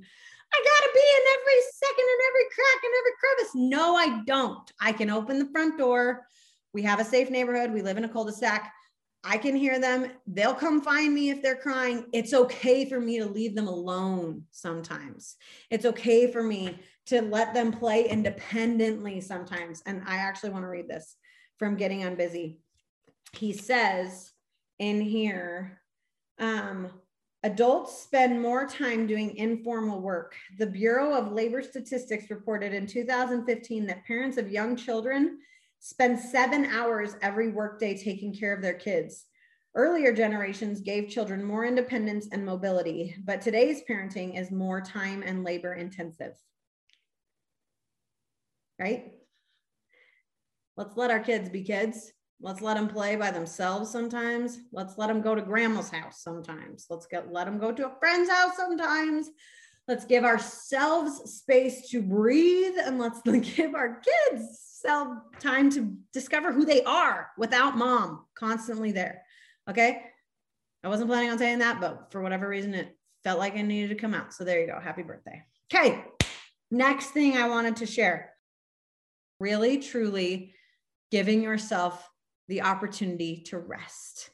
I 0.52 0.58
gotta 0.58 0.92
be 0.94 1.00
in 1.00 1.22
every 1.34 1.60
second 1.74 2.06
and 2.12 2.22
every 2.28 2.46
crack 2.54 2.84
and 2.84 2.94
every 2.98 3.12
crevice. 3.20 3.52
No, 3.54 3.96
I 3.96 4.22
don't. 4.26 4.72
I 4.80 4.92
can 4.92 5.10
open 5.10 5.38
the 5.38 5.50
front 5.52 5.78
door. 5.78 6.26
We 6.72 6.82
have 6.82 7.00
a 7.00 7.04
safe 7.04 7.30
neighborhood. 7.30 7.72
We 7.72 7.82
live 7.82 7.96
in 7.96 8.04
a 8.04 8.08
cul 8.08 8.24
de 8.24 8.32
sac. 8.32 8.72
I 9.24 9.38
can 9.38 9.56
hear 9.56 9.80
them. 9.80 10.10
They'll 10.28 10.54
come 10.54 10.80
find 10.80 11.12
me 11.12 11.30
if 11.30 11.42
they're 11.42 11.56
crying. 11.56 12.06
It's 12.12 12.32
okay 12.32 12.88
for 12.88 13.00
me 13.00 13.18
to 13.18 13.26
leave 13.26 13.56
them 13.56 13.66
alone 13.66 14.44
sometimes. 14.52 15.34
It's 15.68 15.84
okay 15.84 16.30
for 16.30 16.44
me 16.44 16.78
to 17.06 17.22
let 17.22 17.52
them 17.52 17.72
play 17.72 18.08
independently 18.08 19.20
sometimes. 19.20 19.82
And 19.84 20.02
I 20.06 20.16
actually 20.16 20.50
want 20.50 20.64
to 20.64 20.68
read 20.68 20.88
this 20.88 21.16
from 21.58 21.76
Getting 21.76 22.02
Unbusy. 22.02 22.58
He 23.32 23.52
says 23.52 24.32
in 24.78 25.00
here, 25.00 25.80
um, 26.38 26.90
adults 27.46 28.02
spend 28.02 28.42
more 28.42 28.66
time 28.66 29.06
doing 29.06 29.36
informal 29.36 30.00
work. 30.00 30.34
The 30.58 30.66
Bureau 30.66 31.14
of 31.14 31.30
Labor 31.30 31.62
Statistics 31.62 32.28
reported 32.28 32.74
in 32.74 32.88
2015 32.88 33.86
that 33.86 34.04
parents 34.04 34.36
of 34.36 34.50
young 34.50 34.74
children 34.74 35.38
spend 35.78 36.18
seven 36.18 36.64
hours 36.64 37.14
every 37.22 37.50
workday 37.50 37.96
taking 37.96 38.34
care 38.34 38.52
of 38.52 38.62
their 38.62 38.74
kids. 38.74 39.26
Earlier 39.76 40.12
generations 40.12 40.80
gave 40.80 41.08
children 41.08 41.44
more 41.44 41.64
independence 41.64 42.26
and 42.32 42.44
mobility, 42.44 43.14
but 43.24 43.40
today's 43.40 43.82
parenting 43.88 44.40
is 44.40 44.50
more 44.50 44.80
time 44.80 45.22
and 45.24 45.44
labor 45.44 45.74
intensive. 45.74 46.34
Right? 48.76 49.12
Let's 50.76 50.96
let 50.96 51.12
our 51.12 51.20
kids 51.20 51.48
be 51.48 51.62
kids. 51.62 52.12
Let's 52.40 52.60
let 52.60 52.74
them 52.74 52.88
play 52.88 53.16
by 53.16 53.30
themselves 53.30 53.90
sometimes. 53.90 54.58
Let's 54.70 54.98
let 54.98 55.06
them 55.08 55.22
go 55.22 55.34
to 55.34 55.42
grandma's 55.42 55.90
house 55.90 56.22
sometimes. 56.22 56.86
Let's 56.90 57.06
get 57.06 57.32
let 57.32 57.46
them 57.46 57.58
go 57.58 57.72
to 57.72 57.86
a 57.86 57.94
friend's 57.98 58.30
house 58.30 58.56
sometimes. 58.56 59.30
Let's 59.88 60.04
give 60.04 60.24
ourselves 60.24 61.32
space 61.32 61.88
to 61.90 62.02
breathe 62.02 62.74
and 62.84 62.98
let's 62.98 63.22
give 63.56 63.74
our 63.74 64.00
kids 64.00 64.60
self 64.60 65.08
time 65.40 65.70
to 65.70 65.96
discover 66.12 66.52
who 66.52 66.64
they 66.64 66.82
are 66.82 67.30
without 67.38 67.78
mom 67.78 68.24
constantly 68.34 68.92
there. 68.92 69.22
Okay. 69.68 70.02
I 70.84 70.88
wasn't 70.88 71.08
planning 71.08 71.30
on 71.30 71.38
saying 71.38 71.60
that, 71.60 71.80
but 71.80 72.12
for 72.12 72.20
whatever 72.20 72.48
reason, 72.48 72.74
it 72.74 72.96
felt 73.24 73.38
like 73.38 73.56
I 73.56 73.62
needed 73.62 73.88
to 73.88 73.94
come 73.96 74.14
out. 74.14 74.32
So 74.34 74.44
there 74.44 74.60
you 74.60 74.66
go. 74.66 74.78
Happy 74.78 75.02
birthday. 75.02 75.42
Okay. 75.72 76.04
Next 76.70 77.10
thing 77.10 77.36
I 77.36 77.48
wanted 77.48 77.76
to 77.76 77.86
share 77.86 78.32
really, 79.40 79.78
truly 79.78 80.54
giving 81.10 81.42
yourself 81.42 82.08
the 82.48 82.62
opportunity 82.62 83.42
to 83.46 83.58
rest 83.58 84.30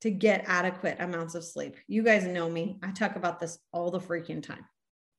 to 0.00 0.10
get 0.10 0.44
adequate 0.46 0.96
amounts 1.00 1.34
of 1.34 1.44
sleep. 1.44 1.76
You 1.88 2.02
guys 2.02 2.24
know 2.24 2.48
me. 2.48 2.78
I 2.82 2.92
talk 2.92 3.16
about 3.16 3.40
this 3.40 3.58
all 3.72 3.90
the 3.90 3.98
freaking 3.98 4.42
time 4.42 4.64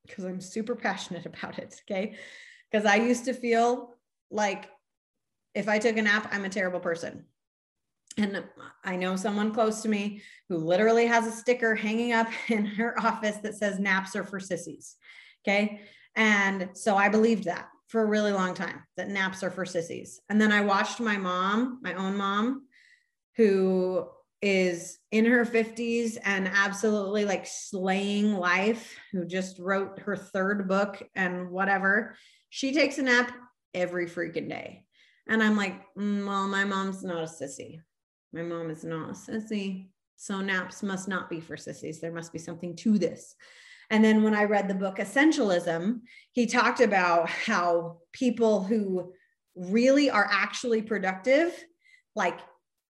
because 0.06 0.24
I'm 0.24 0.40
super 0.40 0.74
passionate 0.74 1.26
about 1.26 1.58
it. 1.58 1.80
Okay. 1.88 2.16
Because 2.70 2.86
I 2.86 2.96
used 2.96 3.24
to 3.26 3.34
feel 3.34 3.96
like 4.30 4.68
if 5.54 5.68
I 5.68 5.78
took 5.78 5.96
a 5.96 6.02
nap, 6.02 6.28
I'm 6.32 6.44
a 6.44 6.50
terrible 6.50 6.80
person. 6.80 7.24
And 8.16 8.44
I 8.84 8.96
know 8.96 9.16
someone 9.16 9.54
close 9.54 9.82
to 9.82 9.88
me 9.88 10.22
who 10.48 10.56
literally 10.56 11.06
has 11.06 11.26
a 11.26 11.32
sticker 11.32 11.74
hanging 11.74 12.12
up 12.12 12.28
in 12.48 12.64
her 12.64 12.98
office 13.00 13.36
that 13.38 13.54
says 13.54 13.78
naps 13.78 14.16
are 14.16 14.24
for 14.24 14.40
sissies. 14.40 14.96
Okay. 15.42 15.82
And 16.16 16.70
so 16.74 16.96
I 16.96 17.08
believed 17.08 17.44
that 17.44 17.68
for 17.90 18.02
a 18.02 18.06
really 18.06 18.32
long 18.32 18.54
time 18.54 18.84
that 18.96 19.08
naps 19.08 19.42
are 19.42 19.50
for 19.50 19.66
sissies. 19.66 20.20
And 20.28 20.40
then 20.40 20.52
I 20.52 20.60
watched 20.60 21.00
my 21.00 21.16
mom, 21.16 21.80
my 21.82 21.94
own 21.94 22.16
mom, 22.16 22.68
who 23.36 24.06
is 24.40 24.98
in 25.10 25.24
her 25.24 25.44
50s 25.44 26.16
and 26.24 26.48
absolutely 26.48 27.24
like 27.24 27.46
slaying 27.46 28.34
life, 28.34 28.96
who 29.10 29.26
just 29.26 29.58
wrote 29.58 29.98
her 29.98 30.16
third 30.16 30.68
book 30.68 31.02
and 31.16 31.50
whatever. 31.50 32.14
She 32.48 32.72
takes 32.72 32.98
a 32.98 33.02
nap 33.02 33.32
every 33.74 34.06
freaking 34.06 34.48
day. 34.48 34.84
And 35.28 35.42
I'm 35.42 35.56
like, 35.56 35.82
mm, 35.98 36.24
well, 36.24 36.46
my 36.46 36.64
mom's 36.64 37.02
not 37.02 37.24
a 37.24 37.26
sissy. 37.26 37.80
My 38.32 38.42
mom 38.42 38.70
is 38.70 38.84
not 38.84 39.10
a 39.10 39.14
sissy. 39.14 39.88
So 40.16 40.40
naps 40.40 40.84
must 40.84 41.08
not 41.08 41.28
be 41.28 41.40
for 41.40 41.56
sissies. 41.56 42.00
There 42.00 42.12
must 42.12 42.32
be 42.32 42.38
something 42.38 42.76
to 42.76 42.98
this. 42.98 43.34
And 43.90 44.04
then 44.04 44.22
when 44.22 44.34
I 44.34 44.44
read 44.44 44.68
the 44.68 44.74
book 44.74 44.98
Essentialism, 44.98 46.00
he 46.32 46.46
talked 46.46 46.80
about 46.80 47.28
how 47.28 47.98
people 48.12 48.62
who 48.62 49.12
really 49.56 50.10
are 50.10 50.28
actually 50.30 50.82
productive, 50.82 51.52
like 52.14 52.38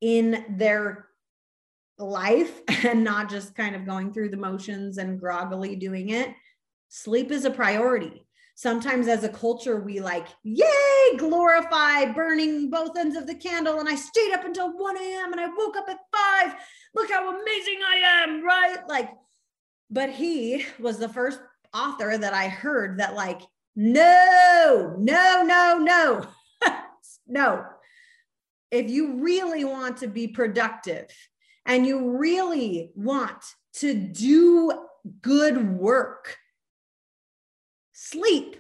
in 0.03 0.45
their 0.59 1.09
life 1.99 2.61
and 2.85 3.03
not 3.03 3.31
just 3.31 3.55
kind 3.55 3.75
of 3.75 3.87
going 3.87 4.13
through 4.13 4.29
the 4.29 4.37
motions 4.37 4.99
and 4.99 5.19
groggily 5.19 5.77
doing 5.77 6.11
it, 6.11 6.35
sleep 6.89 7.31
is 7.31 7.47
a 7.47 7.51
priority. 7.51 8.27
Sometimes 8.55 9.09
as 9.09 9.25
a 9.25 9.31
culture, 9.31 9.81
we 9.81 10.01
like, 10.01 10.27
yay, 10.43 11.17
glorify 11.17 12.05
burning 12.13 12.69
both 12.69 12.99
ends 12.99 13.17
of 13.17 13.27
the 13.27 13.35
candle. 13.35 13.81
And 13.81 13.89
I 13.89 13.95
stayed 13.95 14.33
up 14.35 14.45
until 14.45 14.77
1 14.77 14.97
a.m. 14.99 15.33
and 15.33 15.41
I 15.41 15.49
woke 15.49 15.77
up 15.77 15.89
at 15.89 15.99
five. 16.15 16.55
Look 16.95 17.11
how 17.11 17.31
amazing 17.31 17.81
I 17.83 18.23
am, 18.23 18.45
right? 18.45 18.87
Like, 18.87 19.09
but 19.93 20.11
he 20.11 20.65
was 20.81 20.99
the 20.99 21.09
first 21.09 21.39
author 21.75 22.17
that 22.17 22.33
I 22.33 22.49
heard 22.49 22.99
that, 22.99 23.15
like, 23.15 23.43
no, 23.77 24.97
no, 24.99 25.43
no, 25.47 25.79
no, 25.79 26.27
no. 27.27 27.65
If 28.71 28.91
you 28.91 29.23
really 29.23 29.65
want 29.65 29.99
to 29.99 30.09
be 30.09 30.29
productive, 30.29 31.09
and 31.67 31.87
you 31.87 32.17
really 32.19 32.91
want 32.95 33.43
to 33.75 33.95
do 33.95 34.73
good 35.21 35.79
work, 35.79 36.37
sleep 37.93 38.57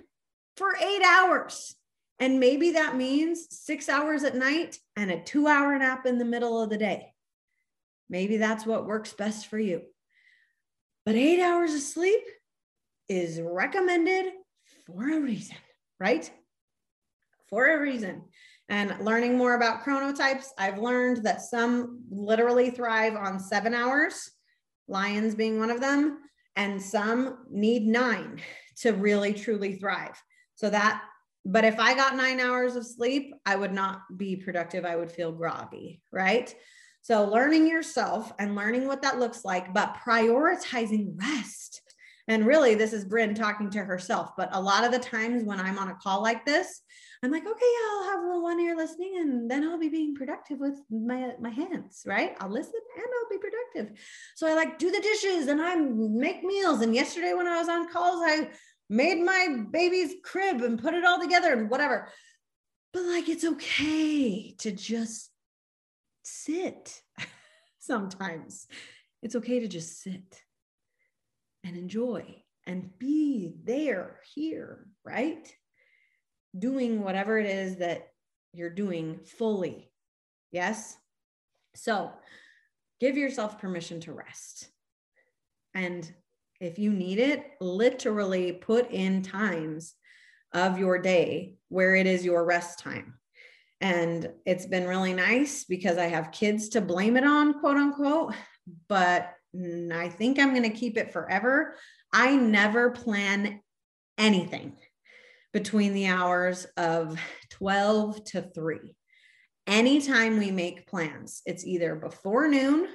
for 0.56 0.76
eight 0.76 1.02
hours. 1.02 1.74
And 2.18 2.38
maybe 2.38 2.72
that 2.72 2.96
means 2.96 3.46
six 3.50 3.88
hours 3.88 4.22
at 4.22 4.36
night 4.36 4.78
and 4.94 5.10
a 5.10 5.20
two 5.20 5.48
hour 5.48 5.76
nap 5.76 6.06
in 6.06 6.18
the 6.18 6.24
middle 6.24 6.62
of 6.62 6.70
the 6.70 6.78
day. 6.78 7.12
Maybe 8.08 8.36
that's 8.36 8.64
what 8.64 8.86
works 8.86 9.12
best 9.12 9.48
for 9.48 9.58
you. 9.58 9.82
But 11.04 11.16
eight 11.16 11.42
hours 11.42 11.74
of 11.74 11.80
sleep 11.80 12.22
is 13.08 13.40
recommended 13.40 14.26
for 14.86 15.10
a 15.10 15.20
reason, 15.20 15.56
right? 15.98 16.30
For 17.48 17.74
a 17.74 17.80
reason 17.80 18.22
and 18.68 19.04
learning 19.04 19.36
more 19.36 19.54
about 19.54 19.84
chronotypes, 19.84 20.46
I've 20.56 20.78
learned 20.78 21.24
that 21.24 21.42
some 21.42 22.00
literally 22.10 22.70
thrive 22.70 23.16
on 23.16 23.38
seven 23.38 23.74
hours, 23.74 24.30
lions 24.88 25.34
being 25.34 25.58
one 25.58 25.70
of 25.70 25.80
them, 25.80 26.20
and 26.56 26.80
some 26.80 27.44
need 27.50 27.86
nine 27.86 28.40
to 28.78 28.92
really 28.92 29.34
truly 29.34 29.76
thrive. 29.76 30.20
So 30.54 30.70
that, 30.70 31.02
but 31.44 31.64
if 31.64 31.78
I 31.78 31.94
got 31.94 32.16
nine 32.16 32.40
hours 32.40 32.76
of 32.76 32.86
sleep, 32.86 33.34
I 33.44 33.56
would 33.56 33.72
not 33.72 34.02
be 34.16 34.36
productive. 34.36 34.84
I 34.84 34.96
would 34.96 35.10
feel 35.10 35.32
groggy, 35.32 36.00
right? 36.12 36.54
So 37.02 37.24
learning 37.24 37.66
yourself 37.66 38.32
and 38.38 38.54
learning 38.54 38.86
what 38.86 39.02
that 39.02 39.18
looks 39.18 39.44
like, 39.44 39.74
but 39.74 39.96
prioritizing 40.06 41.20
rest. 41.20 41.82
And 42.28 42.46
really, 42.46 42.76
this 42.76 42.92
is 42.92 43.04
Bryn 43.04 43.34
talking 43.34 43.68
to 43.70 43.84
herself. 43.84 44.30
But 44.36 44.50
a 44.52 44.60
lot 44.60 44.84
of 44.84 44.92
the 44.92 45.00
times 45.00 45.42
when 45.42 45.58
I'm 45.58 45.78
on 45.78 45.88
a 45.88 45.96
call 45.96 46.22
like 46.22 46.46
this, 46.46 46.80
I'm 47.24 47.32
like, 47.32 47.46
okay, 47.46 47.72
I'll 47.90 48.04
have 48.04 48.22
the 48.22 48.40
one 48.40 48.60
ear 48.60 48.76
listening 48.76 49.18
and 49.18 49.50
then 49.50 49.64
I'll 49.64 49.78
be 49.78 49.88
being 49.88 50.14
productive 50.14 50.58
with 50.60 50.78
my 50.90 51.32
my 51.40 51.50
hands, 51.50 52.02
right? 52.06 52.36
I'll 52.40 52.50
listen 52.50 52.80
and 52.96 53.04
I'll 53.04 53.30
be 53.30 53.38
productive. 53.38 53.98
So 54.36 54.46
I 54.46 54.54
like 54.54 54.78
do 54.78 54.90
the 54.90 55.00
dishes 55.00 55.48
and 55.48 55.60
I 55.60 55.74
make 55.74 56.44
meals. 56.44 56.82
And 56.82 56.94
yesterday 56.94 57.34
when 57.34 57.48
I 57.48 57.58
was 57.58 57.68
on 57.68 57.92
calls, 57.92 58.22
I 58.24 58.50
made 58.88 59.20
my 59.20 59.64
baby's 59.70 60.14
crib 60.24 60.62
and 60.62 60.80
put 60.80 60.94
it 60.94 61.04
all 61.04 61.20
together 61.20 61.52
and 61.52 61.68
whatever. 61.68 62.08
But 62.92 63.02
like 63.04 63.28
it's 63.28 63.44
okay 63.44 64.52
to 64.58 64.70
just 64.70 65.31
sit 66.22 67.02
sometimes. 67.78 68.66
It's 69.22 69.36
okay 69.36 69.60
to 69.60 69.68
just 69.68 70.00
sit 70.02 70.42
and 71.64 71.76
enjoy 71.76 72.42
and 72.66 72.90
be 72.98 73.54
there, 73.64 74.20
here, 74.34 74.86
right? 75.04 75.48
Doing 76.58 77.02
whatever 77.02 77.38
it 77.38 77.46
is 77.46 77.76
that 77.76 78.08
you're 78.52 78.70
doing 78.70 79.20
fully. 79.24 79.90
Yes? 80.50 80.96
So 81.74 82.12
give 83.00 83.16
yourself 83.16 83.58
permission 83.58 84.00
to 84.00 84.12
rest. 84.12 84.68
And 85.74 86.10
if 86.60 86.78
you 86.78 86.92
need 86.92 87.18
it, 87.18 87.44
literally 87.60 88.52
put 88.52 88.90
in 88.90 89.22
times 89.22 89.94
of 90.52 90.78
your 90.78 90.98
day 90.98 91.54
where 91.68 91.94
it 91.94 92.06
is 92.06 92.24
your 92.24 92.44
rest 92.44 92.78
time. 92.78 93.14
And 93.82 94.30
it's 94.46 94.64
been 94.66 94.86
really 94.86 95.12
nice 95.12 95.64
because 95.64 95.98
I 95.98 96.06
have 96.06 96.30
kids 96.30 96.70
to 96.70 96.80
blame 96.80 97.16
it 97.16 97.24
on, 97.24 97.58
quote 97.58 97.76
unquote, 97.76 98.32
but 98.88 99.34
I 99.92 100.08
think 100.08 100.38
I'm 100.38 100.50
going 100.50 100.62
to 100.62 100.70
keep 100.70 100.96
it 100.96 101.12
forever. 101.12 101.74
I 102.12 102.36
never 102.36 102.90
plan 102.90 103.60
anything 104.16 104.76
between 105.52 105.94
the 105.94 106.06
hours 106.06 106.64
of 106.76 107.18
12 107.50 108.24
to 108.26 108.42
3. 108.42 108.78
Anytime 109.66 110.38
we 110.38 110.52
make 110.52 110.86
plans, 110.86 111.42
it's 111.44 111.66
either 111.66 111.96
before 111.96 112.46
noon 112.46 112.86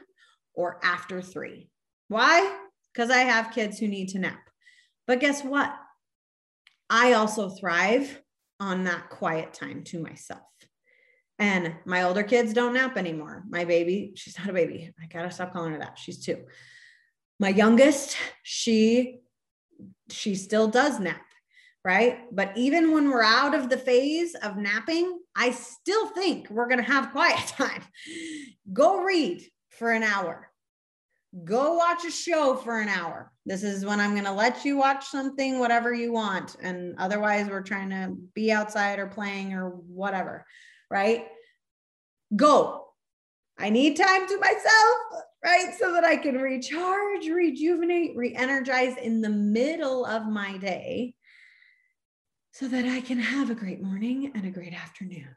or 0.53 0.79
after 0.83 1.21
3. 1.21 1.69
Why? 2.07 2.57
Because 2.93 3.11
I 3.11 3.19
have 3.19 3.53
kids 3.53 3.77
who 3.77 3.89
need 3.89 4.07
to 4.09 4.19
nap. 4.19 4.39
But 5.05 5.19
guess 5.19 5.43
what? 5.43 5.75
I 6.89 7.13
also 7.13 7.49
thrive 7.49 8.21
on 8.59 8.85
that 8.85 9.09
quiet 9.09 9.53
time 9.53 9.83
to 9.85 9.99
myself. 9.99 10.41
And 11.39 11.75
my 11.85 12.03
older 12.03 12.23
kids 12.23 12.53
don't 12.53 12.73
nap 12.73 12.97
anymore. 12.97 13.43
My 13.47 13.63
baby, 13.63 14.13
she's 14.15 14.37
not 14.39 14.49
a 14.49 14.53
baby. 14.53 14.91
I 15.01 15.05
gotta 15.05 15.31
stop 15.31 15.53
calling 15.53 15.73
her 15.73 15.79
that. 15.79 15.99
She's 15.99 16.23
two. 16.23 16.45
My 17.39 17.49
youngest, 17.49 18.17
she 18.41 19.19
she 20.09 20.33
still 20.33 20.67
does 20.67 20.99
nap, 20.99 21.21
right? 21.85 22.21
But 22.31 22.53
even 22.57 22.91
when 22.91 23.11
we're 23.11 23.21
out 23.21 23.53
of 23.53 23.69
the 23.69 23.77
phase 23.77 24.33
of 24.33 24.57
napping, 24.57 25.19
I 25.35 25.51
still 25.51 26.07
think 26.07 26.49
we're 26.49 26.69
gonna 26.69 26.81
have 26.81 27.11
quiet 27.11 27.37
time. 27.47 27.83
Go 28.73 29.03
read 29.03 29.43
for 29.69 29.91
an 29.91 30.01
hour. 30.01 30.49
Go 31.43 31.75
watch 31.75 32.03
a 32.03 32.09
show 32.09 32.55
for 32.55 32.79
an 32.79 32.89
hour. 32.89 33.31
This 33.45 33.61
is 33.61 33.85
when 33.85 33.99
I'm 33.99 34.13
going 34.13 34.23
to 34.23 34.31
let 34.31 34.65
you 34.65 34.77
watch 34.77 35.05
something, 35.05 35.59
whatever 35.59 35.93
you 35.93 36.11
want. 36.11 36.55
And 36.61 36.95
otherwise, 36.97 37.47
we're 37.47 37.61
trying 37.61 37.89
to 37.91 38.15
be 38.33 38.51
outside 38.51 38.97
or 38.97 39.07
playing 39.07 39.53
or 39.53 39.69
whatever 39.69 40.45
right? 40.89 41.25
Go. 42.35 42.85
I 43.57 43.69
need 43.69 43.97
time 43.97 44.27
to 44.27 44.39
myself, 44.39 45.23
right? 45.43 45.73
So 45.79 45.93
that 45.93 46.03
I 46.03 46.17
can 46.17 46.35
recharge, 46.35 47.27
rejuvenate, 47.27 48.15
re 48.15 48.35
energize 48.35 48.97
in 48.97 49.21
the 49.21 49.29
middle 49.29 50.05
of 50.05 50.27
my 50.27 50.57
day 50.57 51.15
so 52.51 52.67
that 52.67 52.85
I 52.85 53.01
can 53.01 53.19
have 53.19 53.49
a 53.49 53.55
great 53.55 53.81
morning 53.81 54.31
and 54.35 54.45
a 54.45 54.51
great 54.51 54.73
afternoon 54.73 55.35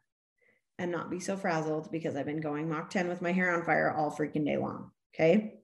and 0.79 0.91
not 0.91 1.11
be 1.11 1.21
so 1.21 1.37
frazzled 1.37 1.91
because 1.93 2.17
I've 2.17 2.27
been 2.27 2.41
going 2.41 2.69
Mach 2.69 2.89
10 2.89 3.09
with 3.09 3.21
my 3.21 3.33
hair 3.33 3.55
on 3.55 3.65
fire 3.65 3.93
all 3.93 4.11
freaking 4.11 4.47
day 4.47 4.57
long. 4.57 4.91
Okay. 5.15 5.61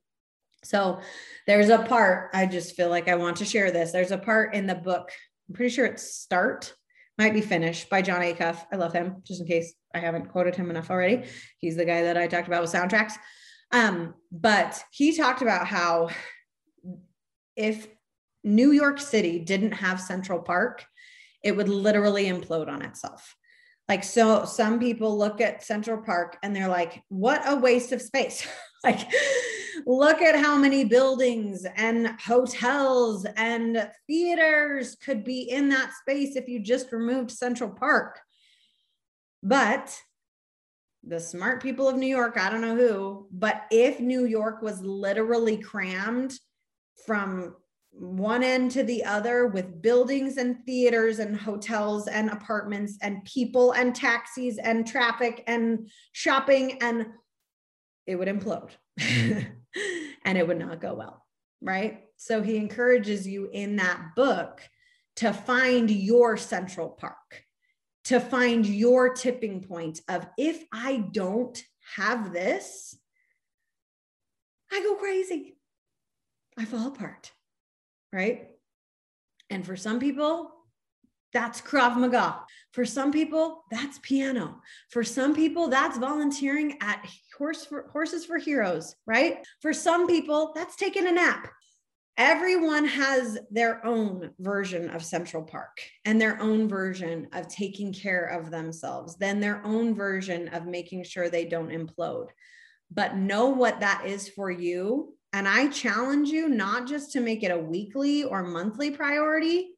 So 0.63 1.01
there's 1.47 1.71
a 1.71 1.79
part, 1.79 2.31
I 2.35 2.47
just 2.47 2.77
feel 2.77 2.91
like 2.91 3.09
I 3.09 3.15
want 3.15 3.39
to 3.39 3.45
share 3.45 3.71
this. 3.71 3.93
There's 3.93 4.11
a 4.11 4.19
part 4.19 4.55
in 4.55 4.67
the 4.67 4.75
book, 4.75 5.11
I'm 5.49 5.55
pretty 5.55 5.75
sure 5.75 5.87
it's 5.87 6.03
Start 6.03 6.75
might 7.19 7.33
be 7.33 7.41
finished 7.41 7.89
by 7.89 8.03
Jon 8.03 8.21
Acuff. 8.21 8.65
I 8.73 8.77
love 8.77 8.93
him, 8.93 9.23
just 9.25 9.41
in 9.41 9.47
case 9.47 9.75
I 9.95 9.99
haven't 9.99 10.29
quoted 10.29 10.55
him 10.55 10.71
enough 10.71 10.91
already. 10.91 11.25
He's 11.59 11.77
the 11.77 11.85
guy 11.85 12.03
that 12.03 12.17
I 12.17 12.27
talked 12.27 12.49
about 12.49 12.63
with 12.63 12.73
soundtracks. 12.73 13.15
Um, 13.73 14.15
but 14.31 14.83
he 14.93 15.17
talked 15.17 15.43
about 15.43 15.67
how 15.67 16.11
if 17.57 17.89
New 18.45 18.71
York 18.71 19.01
City 19.01 19.39
didn't 19.39 19.73
have 19.73 20.01
Central 20.01 20.41
Park, 20.41 20.85
it 21.43 21.57
would 21.57 21.69
literally 21.69 22.27
implode 22.27 22.69
on 22.69 22.83
itself. 22.83 23.35
Like, 23.89 24.05
so 24.05 24.45
some 24.45 24.79
people 24.79 25.17
look 25.17 25.41
at 25.41 25.63
Central 25.63 26.03
Park 26.03 26.39
and 26.43 26.55
they're 26.55 26.69
like, 26.69 27.03
what 27.09 27.43
a 27.47 27.57
waste 27.57 27.93
of 27.93 28.03
space. 28.03 28.47
like, 28.87 29.11
look 29.87 30.23
at 30.23 30.37
how 30.37 30.57
many 30.57 30.85
buildings 30.85 31.67
and 31.77 32.09
hotels 32.21 33.27
and 33.37 33.91
theaters 34.07 34.97
could 34.97 35.25
be 35.25 35.43
in 35.43 35.69
that 35.69 35.93
space 36.01 36.37
if 36.37 36.49
you 36.49 36.61
just 36.61 36.93
removed 36.93 37.31
Central 37.31 37.71
Park. 37.71 38.21
But 39.43 39.97
the 41.07 41.21
smart 41.21 41.63
people 41.63 41.89
of 41.89 41.97
New 41.97 42.07
York, 42.07 42.37
I 42.39 42.51
don't 42.51 42.61
know 42.61 42.77
who, 42.77 43.29
but 43.31 43.65
if 43.71 44.01
New 44.01 44.25
York 44.25 44.63
was 44.63 44.81
literally 44.81 45.57
crammed 45.57 46.39
from 47.07 47.55
one 47.93 48.43
end 48.43 48.71
to 48.73 48.83
the 48.83 49.05
other 49.05 49.47
with 49.47 49.81
buildings 49.81 50.37
and 50.37 50.59
theaters 50.67 51.19
and 51.19 51.37
hotels 51.37 52.09
and 52.09 52.29
apartments 52.29 52.99
and 53.03 53.25
people 53.25 53.73
and 53.73 53.95
taxis 53.95 54.59
and 54.59 54.87
traffic 54.87 55.43
and 55.47 55.89
shopping 56.13 56.79
and 56.83 57.07
it 58.07 58.17
would 58.17 58.29
implode 58.29 58.71
mm-hmm. 58.99 59.41
and 60.25 60.39
it 60.39 60.47
would 60.47 60.59
not 60.59 60.81
go 60.81 60.95
well 60.95 61.25
right 61.61 62.05
so 62.17 62.43
he 62.43 62.57
encourages 62.57 63.27
you 63.27 63.49
in 63.53 63.77
that 63.77 64.15
book 64.15 64.63
to 65.17 65.33
find 65.33 65.91
your 65.91 66.37
central 66.37 66.89
park 66.89 67.45
to 68.05 68.21
find 68.21 68.67
your 68.67 69.15
tipping 69.15 69.61
point 69.63 70.01
of 70.09 70.27
if 70.39 70.65
i 70.73 70.97
don't 71.13 71.63
have 71.97 72.33
this 72.33 72.97
i 74.73 74.81
go 74.81 74.95
crazy 74.95 75.57
i 76.59 76.65
fall 76.65 76.89
apart 76.89 77.33
right? 78.17 78.49
And 79.51 79.65
for 79.65 79.77
some 79.77 80.01
people, 80.01 80.51
that's 81.33 81.61
Krav 81.61 81.97
Maga. 81.97 82.41
For 82.73 82.85
some 82.85 83.13
people, 83.13 83.65
that's 83.71 83.99
piano. 83.99 84.61
For 84.91 85.05
some 85.05 85.35
people, 85.35 85.69
that's 85.69 85.99
volunteering 85.99 86.79
at 86.81 87.07
Horse 87.37 87.65
for, 87.65 87.89
Horses 87.93 88.25
for 88.25 88.39
Heroes, 88.39 88.95
right? 89.07 89.39
For 89.61 89.73
some 89.73 90.07
people, 90.07 90.53
that's 90.55 90.77
taking 90.77 91.07
a 91.07 91.13
nap. 91.13 91.49
Everyone 92.19 92.87
has 92.87 93.39
their 93.51 93.85
own 93.85 94.31
version 94.39 94.89
of 94.91 95.05
Central 95.05 95.43
Park 95.43 95.79
and 96.07 96.21
their 96.21 96.41
own 96.41 96.67
version 96.67 97.29
of 97.33 97.49
taking 97.49 97.93
care 97.93 98.25
of 98.25 98.51
themselves, 98.51 99.17
then 99.17 99.39
their 99.39 99.63
own 99.65 99.95
version 99.95 100.49
of 100.49 100.67
making 100.67 101.05
sure 101.05 101.29
they 101.29 101.45
don't 101.45 101.69
implode. 101.69 102.29
But 102.91 103.17
know 103.17 103.49
what 103.49 103.81
that 103.81 104.07
is 104.07 104.29
for 104.29 104.51
you 104.51 105.17
and 105.37 105.47
I 105.47 105.69
challenge 105.69 106.31
you 106.31 106.49
not 106.49 106.87
just 106.87 107.13
to 107.13 107.21
make 107.21 107.43
it 107.43 107.51
a 107.51 107.59
weekly 107.59 108.25
or 108.25 108.43
monthly 108.43 108.91
priority, 108.91 109.75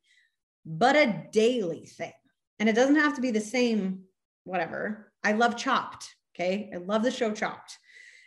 but 0.65 0.95
a 0.95 1.25
daily 1.33 1.85
thing. 1.85 2.13
And 2.61 2.69
it 2.69 2.77
doesn't 2.77 2.95
have 2.95 3.17
to 3.17 3.21
be 3.21 3.33
the 3.33 3.41
same, 3.41 4.03
whatever. 4.45 5.13
I 5.25 5.33
love 5.33 5.57
Chopped. 5.57 6.15
Okay. 6.39 6.71
I 6.73 6.77
love 6.79 7.03
the 7.03 7.11
show 7.11 7.33
Chopped. 7.33 7.79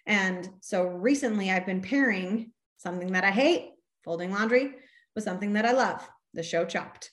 And 0.05 0.49
so 0.61 0.83
recently 0.83 1.51
I've 1.51 1.65
been 1.65 1.81
pairing 1.81 2.51
something 2.77 3.11
that 3.13 3.23
I 3.23 3.31
hate, 3.31 3.71
folding 4.03 4.31
laundry, 4.31 4.75
with 5.15 5.23
something 5.23 5.53
that 5.53 5.65
I 5.65 5.71
love, 5.71 6.07
the 6.33 6.43
show 6.43 6.65
Chopped. 6.65 7.09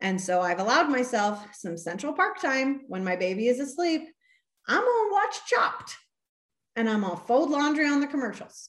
And 0.00 0.20
so 0.20 0.40
I've 0.40 0.58
allowed 0.58 0.90
myself 0.90 1.46
some 1.54 1.78
Central 1.78 2.12
Park 2.12 2.40
time 2.40 2.82
when 2.88 3.04
my 3.04 3.16
baby 3.16 3.46
is 3.46 3.60
asleep. 3.60 4.02
I'm 4.66 4.80
going 4.80 5.08
to 5.08 5.12
watch 5.12 5.46
Chopped 5.46 5.96
and 6.76 6.88
I'm 6.88 7.02
going 7.02 7.16
to 7.16 7.24
fold 7.24 7.50
laundry 7.50 7.86
on 7.86 8.00
the 8.00 8.06
commercials. 8.06 8.68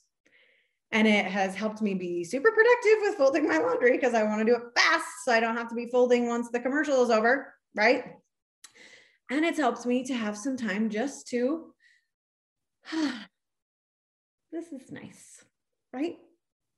And 0.92 1.08
it 1.08 1.26
has 1.26 1.56
helped 1.56 1.82
me 1.82 1.96
be 1.96 2.24
super 2.24 2.52
productive 2.52 2.98
with 3.02 3.16
folding 3.16 3.48
my 3.48 3.58
laundry 3.58 3.94
because 3.94 4.14
I 4.14 4.24
want 4.24 4.40
to 4.40 4.46
do 4.46 4.56
it 4.56 4.80
fast 4.80 5.08
so 5.26 5.32
I 5.32 5.40
don't 5.40 5.58
have 5.58 5.70
to 5.70 5.76
be 5.76 5.88
folding 5.88 6.28
once 6.28 6.50
the 6.50 6.60
commercial 6.60 7.04
is 7.04 7.10
over. 7.10 7.52
Right. 7.76 8.06
And 9.32 9.44
it's 9.44 9.58
helped 9.58 9.88
me 9.88 10.04
to 10.06 10.14
have 10.14 10.38
some 10.38 10.56
time 10.56 10.92
just 10.92 11.28
to, 11.30 11.73
this 14.52 14.72
is 14.72 14.92
nice. 14.92 15.44
Right. 15.92 16.18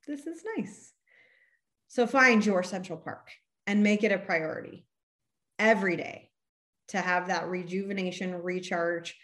This 0.06 0.26
is 0.26 0.42
nice. 0.56 0.92
So 1.88 2.06
find 2.06 2.44
your 2.44 2.62
Central 2.62 2.98
Park 2.98 3.30
and 3.66 3.82
make 3.82 4.04
it 4.04 4.12
a 4.12 4.18
priority 4.18 4.86
every 5.58 5.96
day 5.96 6.30
to 6.88 6.98
have 6.98 7.28
that 7.28 7.48
rejuvenation, 7.48 8.42
recharge 8.42 9.16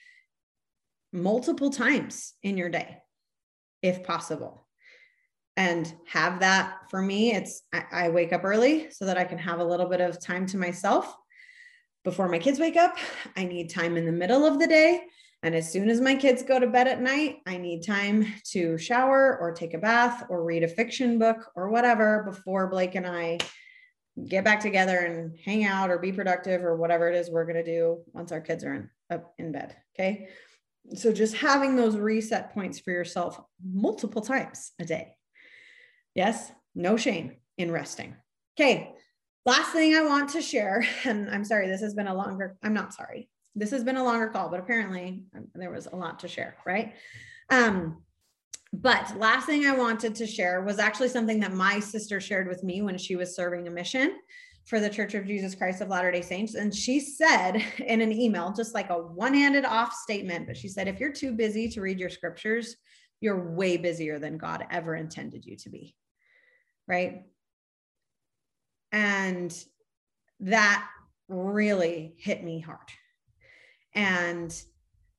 multiple 1.13 1.71
times 1.71 2.33
in 2.43 2.57
your 2.57 2.71
day, 2.71 2.99
if 3.83 4.03
possible 4.03 4.67
and 5.57 5.93
have 6.07 6.41
that 6.41 6.79
for 6.89 7.03
me 7.03 7.33
it's 7.33 7.63
I, 7.73 7.85
I, 7.93 8.09
wake 8.09 8.33
up 8.33 8.45
early 8.45 8.91
so 8.91 9.05
that 9.05 9.19
i 9.19 9.25
can 9.25 9.39
have 9.39 9.61
a 9.61 9.65
little 9.65 9.87
bit 9.87 10.01
of 10.01 10.21
time 10.21 10.47
to 10.47 10.57
myself 10.57 11.15
before 12.05 12.29
my 12.29 12.39
kids 12.39 12.59
wake 12.59 12.77
up 12.77 12.97
i 13.37 13.45
need 13.45 13.69
time 13.69 13.97
in 13.97 14.07
the 14.07 14.13
middle 14.13 14.45
of 14.45 14.59
the 14.59 14.67
day 14.67 15.03
and 15.43 15.55
as 15.55 15.71
soon 15.71 15.91
as 15.91 16.01
my 16.01 16.15
kids 16.15 16.43
go 16.43 16.59
to 16.59 16.67
bed 16.67 16.87
at 16.87 17.01
night 17.01 17.39
i 17.47 17.57
need 17.57 17.85
time 17.85 18.27
to 18.45 18.79
shower 18.79 19.39
or 19.41 19.53
take 19.53 19.75
a 19.75 19.79
bath 19.79 20.25
or 20.29 20.45
read 20.45 20.63
a 20.63 20.69
fiction 20.69 21.19
book 21.19 21.51
or 21.55 21.69
whatever 21.71 22.25
before 22.25 22.69
blake 22.69 22.95
and 22.95 23.07
i 23.07 23.39
get 24.29 24.45
back 24.45 24.61
together 24.61 24.99
and 24.99 25.39
hang 25.45 25.65
out 25.65 25.91
or 25.91 25.99
be 25.99 26.13
productive 26.13 26.63
or 26.63 26.77
whatever 26.77 27.09
it 27.09 27.15
is 27.15 27.31
we're 27.31 27.45
going 27.45 27.57
to 27.57 27.65
do 27.65 27.99
once 28.13 28.31
our 28.31 28.41
kids 28.41 28.63
are 28.65 28.75
in, 28.75 28.91
up 29.11 29.35
in 29.39 29.53
bed 29.53 29.77
okay 29.95 30.29
So 30.95 31.13
just 31.13 31.37
having 31.37 31.77
those 31.77 31.97
reset 31.97 32.53
points 32.53 32.79
for 32.79 32.91
yourself 32.91 33.41
multiple 33.65 34.21
times 34.21 34.73
a 34.81 34.85
day. 34.85 35.15
Yes, 36.15 36.53
no 36.75 36.97
shame 36.97 37.37
in 37.57 37.71
resting. 37.71 38.17
Okay. 38.59 38.93
Last 39.45 39.73
thing 39.73 39.95
I 39.95 40.03
want 40.03 40.31
to 40.31 40.43
share, 40.43 40.87
and 41.05 41.31
I'm 41.31 41.45
sorry, 41.45 41.69
this 41.69 41.81
has 41.81 41.95
been 41.95 42.09
a 42.09 42.15
longer, 42.15 42.57
I'm 42.63 42.75
not 42.75 42.95
sorry. 42.95 43.29
This 43.55 43.71
has 43.71 43.85
been 43.85 43.97
a 43.97 44.05
longer 44.05 44.29
call, 44.29 44.49
but 44.49 44.61
apparently 44.61 45.25
um, 45.37 45.47
there 45.55 45.71
was 45.71 45.87
a 45.87 45.97
lot 45.97 46.19
to 46.21 46.29
share, 46.29 46.57
right? 46.65 46.95
Um, 47.51 48.03
but 48.73 49.19
last 49.19 49.47
thing 49.47 49.67
I 49.67 49.77
wanted 49.77 50.15
to 50.15 50.27
share 50.27 50.63
was 50.63 50.79
actually 50.79 51.09
something 51.09 51.41
that 51.41 51.53
my 51.53 51.79
sister 51.79 52.21
shared 52.21 52.49
with 52.49 52.65
me 52.65 52.81
when 52.81 52.97
she 52.97 53.17
was 53.17 53.37
serving 53.37 53.69
a 53.69 53.71
mission 53.71 54.17
for 54.65 54.81
the 54.81 54.89
Church 54.89 55.15
of 55.15 55.27
Jesus 55.27 55.55
Christ 55.55 55.83
of 55.83 55.89
Latter 55.89 56.11
day 56.11 56.23
Saints. 56.23 56.55
And 56.55 56.75
she 56.75 57.01
said 57.01 57.63
in 57.87 58.01
an 58.01 58.13
email, 58.13 58.53
just 58.53 58.75
like 58.75 58.91
a 58.91 58.95
one 58.95 59.35
handed 59.35 59.65
off 59.65 59.93
statement, 59.93 60.47
but 60.47 60.57
she 60.57 60.69
said, 60.69 60.89
if 60.89 61.01
you're 61.01 61.13
too 61.13 61.33
busy 61.33 61.69
to 61.69 61.81
read 61.81 61.99
your 61.99 62.11
scriptures, 62.11 62.77
you're 63.21 63.53
way 63.53 63.77
busier 63.77 64.19
than 64.19 64.39
God 64.39 64.67
ever 64.71 64.97
intended 64.97 65.45
you 65.45 65.57
to 65.59 65.71
be. 65.71 65.95
Right. 66.89 67.25
And 68.91 69.57
that 70.41 70.87
really 71.29 72.15
hit 72.19 72.43
me 72.43 72.61
hard. 72.61 72.79
And 73.95 74.55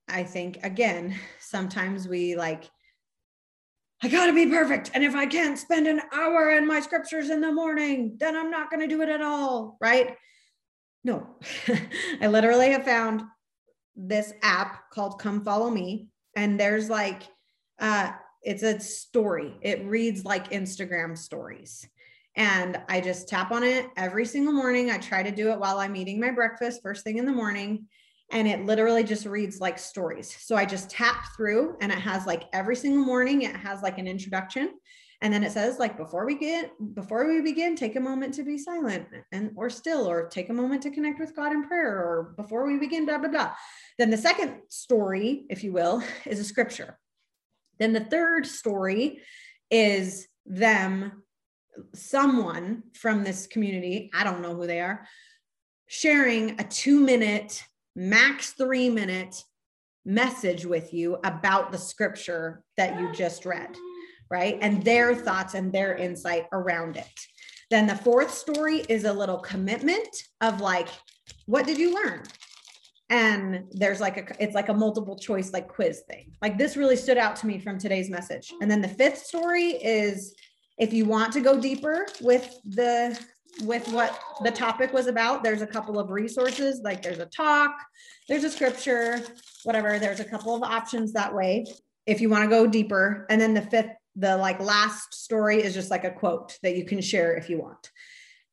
I 0.08 0.24
think, 0.24 0.60
again, 0.64 1.16
sometimes 1.40 2.08
we 2.08 2.36
like, 2.36 2.70
I 4.02 4.10
got 4.10 4.26
to 4.26 4.34
be 4.34 4.48
perfect. 4.48 4.92
And 4.94 5.04
if 5.04 5.16
I 5.16 5.26
can't 5.26 5.58
spend 5.58 5.88
an 5.88 6.02
hour 6.12 6.52
in 6.52 6.68
my 6.68 6.82
scriptures 6.82 7.30
in 7.30 7.40
the 7.40 7.52
morning, 7.52 8.18
then 8.20 8.36
I'm 8.36 8.52
not 8.52 8.70
going 8.70 8.82
to 8.82 8.94
do 8.94 9.02
it 9.02 9.10
at 9.10 9.22
all. 9.22 9.78
Right. 9.80 10.18
No, 11.06 11.28
I 12.22 12.28
literally 12.28 12.72
have 12.72 12.84
found 12.84 13.24
this 13.96 14.34
app 14.42 14.90
called 14.92 15.20
Come 15.20 15.44
Follow 15.44 15.70
Me. 15.70 16.10
And 16.36 16.60
there's 16.60 16.90
like, 16.90 17.24
uh, 17.80 18.12
it's 18.42 18.64
a 18.64 18.80
story. 18.80 19.54
It 19.62 19.86
reads 19.86 20.26
like 20.26 20.52
Instagram 20.52 21.18
stories. 21.18 21.88
And 22.36 22.82
I 22.90 23.00
just 23.00 23.30
tap 23.30 23.52
on 23.52 23.64
it 23.64 23.88
every 23.96 24.26
single 24.26 24.54
morning. 24.54 24.90
I 24.90 24.98
try 24.98 25.24
to 25.24 25.32
do 25.32 25.52
it 25.52 25.60
while 25.60 25.78
I'm 25.78 25.96
eating 25.96 26.20
my 26.20 26.32
breakfast 26.32 26.82
first 26.82 27.04
thing 27.04 27.20
in 27.20 27.26
the 27.26 27.32
morning 27.32 27.88
and 28.34 28.48
it 28.48 28.66
literally 28.66 29.04
just 29.04 29.28
reads 29.28 29.62
like 29.62 29.78
stories. 29.78 30.36
So 30.40 30.56
I 30.56 30.66
just 30.66 30.90
tap 30.90 31.36
through 31.38 31.78
and 31.80 31.92
it 31.92 32.00
has 32.00 32.26
like 32.26 32.46
every 32.52 32.76
single 32.76 33.06
morning, 33.06 33.44
it 33.44 33.56
has 33.56 33.84
like 33.84 34.00
an 34.00 34.08
introduction. 34.08 34.72
And 35.22 35.32
then 35.32 35.44
it 35.44 35.52
says 35.52 35.78
like 35.78 35.96
before 35.96 36.26
we 36.26 36.36
get 36.36 36.72
before 36.96 37.32
we 37.32 37.42
begin, 37.42 37.76
take 37.76 37.96
a 37.96 38.00
moment 38.00 38.34
to 38.34 38.44
be 38.44 38.58
silent 38.58 39.06
and 39.32 39.52
or 39.56 39.70
still 39.70 40.10
or 40.10 40.28
take 40.28 40.50
a 40.50 40.54
moment 40.54 40.82
to 40.82 40.90
connect 40.90 41.20
with 41.20 41.36
God 41.36 41.54
in 41.54 41.64
prayer 41.64 41.96
or 41.96 42.34
before 42.36 42.66
we 42.66 42.80
begin, 42.80 43.06
blah, 43.06 43.20
blah, 43.20 43.30
blah. 43.30 43.52
Then 44.00 44.10
the 44.10 44.18
second 44.18 44.62
story, 44.68 45.46
if 45.50 45.64
you 45.64 45.72
will, 45.72 46.04
is 46.26 46.40
a 46.40 46.44
scripture. 46.44 46.98
Then 47.80 47.94
the 47.94 48.04
third 48.04 48.48
story 48.48 49.22
is 49.70 50.28
them, 50.46 51.24
someone 51.94 52.84
from 52.94 53.24
this 53.24 53.48
community, 53.48 54.10
I 54.14 54.24
don't 54.24 54.42
know 54.42 54.56
who 54.56 54.68
they 54.68 54.82
are, 54.82 55.08
sharing 55.88 56.60
a 56.60 56.64
two 56.64 57.00
minute 57.00 57.64
max 57.96 58.52
three 58.52 58.90
minute 58.90 59.44
message 60.06 60.66
with 60.66 60.94
you 60.94 61.18
about 61.24 61.72
the 61.72 61.78
scripture 61.78 62.64
that 62.78 63.00
you 63.00 63.12
just 63.14 63.46
read, 63.46 63.76
right? 64.30 64.58
And 64.62 64.84
their 64.84 65.16
thoughts 65.16 65.54
and 65.54 65.72
their 65.72 65.96
insight 65.96 66.46
around 66.52 66.98
it. 66.98 67.20
Then 67.70 67.88
the 67.88 67.96
fourth 67.96 68.32
story 68.32 68.80
is 68.90 69.06
a 69.06 69.14
little 69.14 69.40
commitment 69.40 70.10
of 70.42 70.60
like, 70.60 70.90
what 71.46 71.66
did 71.66 71.78
you 71.78 71.96
learn? 71.96 72.24
And 73.10 73.66
there's 73.72 74.02
like 74.02 74.18
a, 74.18 74.44
it's 74.44 74.56
like 74.56 74.70
a 74.70 74.74
multiple 74.74 75.18
choice, 75.18 75.54
like 75.54 75.68
quiz 75.68 76.02
thing. 76.10 76.34
Like 76.42 76.58
this 76.58 76.76
really 76.76 76.96
stood 76.96 77.18
out 77.18 77.36
to 77.38 77.48
me 77.48 77.60
from 77.60 77.78
today's 77.78 78.10
message. 78.10 78.52
And 78.62 78.70
then 78.70 78.82
the 78.82 78.88
fifth 78.88 79.20
story 79.20 79.72
is 79.72 80.36
if 80.78 80.94
you 80.94 81.06
want 81.06 81.32
to 81.34 81.42
go 81.42 81.60
deeper 81.60 82.08
with 82.22 82.58
the 82.66 83.20
with 83.62 83.88
what 83.90 84.20
the 84.44 84.52
topic 84.52 84.94
was 84.94 85.08
about. 85.08 85.44
There's 85.44 85.62
a 85.62 85.68
couple 85.68 86.00
of 86.00 86.10
resources, 86.10 86.82
like 86.84 87.02
there's 87.02 87.20
a 87.20 87.26
talk, 87.28 87.76
there's 88.28 88.44
a 88.44 88.50
scripture, 88.50 89.22
whatever. 89.64 90.00
There's 90.00 90.20
a 90.20 90.26
couple 90.26 90.56
of 90.56 90.64
options 90.64 91.14
that 91.14 91.34
way 91.34 91.66
if 92.06 92.20
you 92.22 92.30
want 92.30 92.44
to 92.44 92.50
go 92.50 92.68
deeper. 92.68 93.26
And 93.30 93.40
then 93.40 93.54
the 93.54 93.62
fifth, 93.62 93.92
the 94.16 94.38
like 94.38 94.60
last 94.60 95.14
story 95.14 95.62
is 95.62 95.74
just 95.74 95.92
like 95.92 96.04
a 96.04 96.12
quote 96.12 96.58
that 96.64 96.76
you 96.76 96.86
can 96.86 97.02
share 97.02 97.36
if 97.36 97.50
you 97.50 97.60
want. 97.60 97.92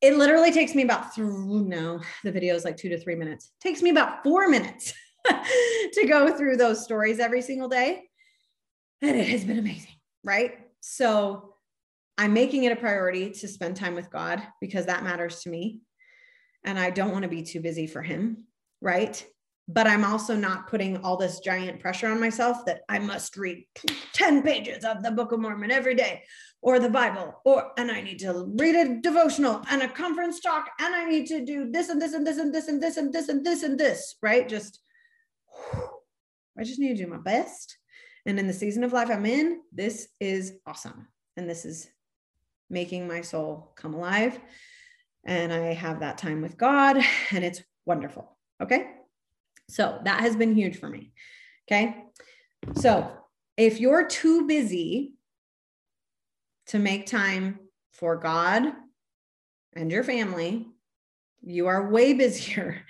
It 0.00 0.16
literally 0.16 0.50
takes 0.50 0.74
me 0.74 0.82
about 0.82 1.14
through 1.14 1.64
no, 1.66 2.00
the 2.24 2.32
video 2.32 2.54
is 2.54 2.64
like 2.64 2.76
two 2.76 2.88
to 2.88 2.98
three 2.98 3.16
minutes. 3.16 3.50
It 3.60 3.68
takes 3.68 3.82
me 3.82 3.90
about 3.90 4.22
four 4.22 4.48
minutes 4.48 4.94
to 5.26 6.06
go 6.06 6.34
through 6.36 6.56
those 6.56 6.82
stories 6.82 7.18
every 7.18 7.42
single 7.42 7.68
day. 7.68 8.04
And 9.02 9.16
it 9.16 9.28
has 9.28 9.44
been 9.44 9.58
amazing, 9.58 9.92
right? 10.24 10.58
So 10.80 11.49
I'm 12.20 12.34
making 12.34 12.64
it 12.64 12.72
a 12.72 12.76
priority 12.76 13.30
to 13.30 13.48
spend 13.48 13.76
time 13.76 13.94
with 13.94 14.10
God 14.10 14.42
because 14.60 14.84
that 14.84 15.02
matters 15.02 15.40
to 15.40 15.48
me. 15.48 15.80
And 16.64 16.78
I 16.78 16.90
don't 16.90 17.12
want 17.12 17.22
to 17.22 17.30
be 17.30 17.42
too 17.42 17.60
busy 17.60 17.86
for 17.86 18.02
Him. 18.02 18.44
Right. 18.82 19.26
But 19.66 19.86
I'm 19.86 20.04
also 20.04 20.36
not 20.36 20.68
putting 20.68 20.98
all 20.98 21.16
this 21.16 21.40
giant 21.40 21.80
pressure 21.80 22.08
on 22.08 22.20
myself 22.20 22.66
that 22.66 22.82
I 22.90 22.98
must 22.98 23.38
read 23.38 23.64
10 24.12 24.42
pages 24.42 24.84
of 24.84 25.02
the 25.02 25.12
Book 25.12 25.32
of 25.32 25.40
Mormon 25.40 25.70
every 25.70 25.94
day 25.94 26.22
or 26.60 26.78
the 26.78 26.90
Bible, 26.90 27.40
or, 27.46 27.70
and 27.78 27.90
I 27.90 28.02
need 28.02 28.18
to 28.18 28.52
read 28.58 28.74
a 28.74 29.00
devotional 29.00 29.62
and 29.70 29.80
a 29.80 29.88
conference 29.88 30.40
talk, 30.40 30.68
and 30.78 30.94
I 30.94 31.06
need 31.06 31.26
to 31.28 31.42
do 31.42 31.70
this 31.70 31.88
and 31.88 32.02
this 32.02 32.12
and 32.12 32.26
this 32.26 32.36
and 32.36 32.54
this 32.54 32.68
and 32.68 32.82
this 32.82 32.98
and 32.98 33.14
this 33.14 33.28
and 33.30 33.46
this 33.46 33.62
and 33.62 33.80
this, 33.80 34.16
right? 34.20 34.46
Just, 34.46 34.80
I 36.58 36.64
just 36.64 36.78
need 36.80 36.98
to 36.98 37.04
do 37.04 37.10
my 37.10 37.16
best. 37.16 37.78
And 38.26 38.38
in 38.38 38.46
the 38.46 38.52
season 38.52 38.84
of 38.84 38.92
life 38.92 39.08
I'm 39.08 39.24
in, 39.24 39.62
this 39.72 40.08
is 40.20 40.58
awesome. 40.66 41.08
And 41.38 41.48
this 41.48 41.64
is 41.64 41.88
making 42.70 43.06
my 43.06 43.20
soul 43.20 43.72
come 43.76 43.94
alive. 43.94 44.38
And 45.24 45.52
I 45.52 45.74
have 45.74 46.00
that 46.00 46.16
time 46.16 46.40
with 46.40 46.56
God, 46.56 46.96
and 47.30 47.44
it's 47.44 47.62
wonderful. 47.84 48.36
Okay. 48.62 48.92
So 49.68 50.00
that 50.04 50.20
has 50.20 50.36
been 50.36 50.54
huge 50.54 50.78
for 50.78 50.88
me. 50.88 51.12
Okay. 51.70 51.96
So 52.74 53.10
if 53.56 53.80
you're 53.80 54.06
too 54.06 54.46
busy 54.46 55.14
to 56.66 56.78
make 56.78 57.06
time 57.06 57.58
for 57.92 58.16
God 58.16 58.72
and 59.74 59.90
your 59.90 60.04
family, 60.04 60.66
you 61.42 61.66
are 61.66 61.90
way 61.90 62.12
busier 62.14 62.82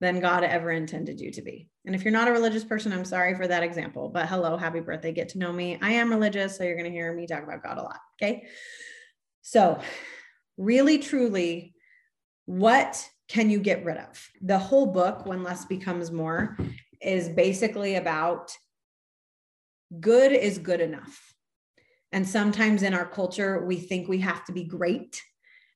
than 0.00 0.20
God 0.20 0.44
ever 0.44 0.70
intended 0.70 1.20
you 1.20 1.30
to 1.32 1.42
be. 1.42 1.68
And 1.86 1.94
if 1.94 2.02
you're 2.02 2.12
not 2.12 2.28
a 2.28 2.32
religious 2.32 2.64
person, 2.64 2.92
I'm 2.92 3.04
sorry 3.04 3.34
for 3.34 3.46
that 3.46 3.62
example, 3.62 4.08
but 4.08 4.28
hello, 4.28 4.56
happy 4.56 4.80
birthday, 4.80 5.12
get 5.12 5.30
to 5.30 5.38
know 5.38 5.52
me. 5.52 5.78
I 5.80 5.92
am 5.92 6.10
religious, 6.10 6.56
so 6.56 6.64
you're 6.64 6.76
going 6.76 6.90
to 6.90 6.90
hear 6.90 7.12
me 7.12 7.26
talk 7.26 7.42
about 7.42 7.62
God 7.62 7.78
a 7.78 7.82
lot. 7.82 8.00
Okay. 8.20 8.46
So, 9.46 9.78
really, 10.56 10.98
truly, 10.98 11.74
what 12.46 13.06
can 13.28 13.50
you 13.50 13.60
get 13.60 13.84
rid 13.84 13.98
of? 13.98 14.26
The 14.40 14.58
whole 14.58 14.86
book, 14.86 15.26
When 15.26 15.42
Less 15.42 15.66
Becomes 15.66 16.10
More, 16.10 16.56
is 17.02 17.28
basically 17.28 17.96
about 17.96 18.52
good 20.00 20.32
is 20.32 20.56
good 20.56 20.80
enough. 20.80 21.34
And 22.10 22.26
sometimes 22.26 22.82
in 22.82 22.94
our 22.94 23.04
culture, 23.04 23.62
we 23.66 23.76
think 23.76 24.08
we 24.08 24.20
have 24.20 24.46
to 24.46 24.52
be 24.52 24.64
great 24.64 25.20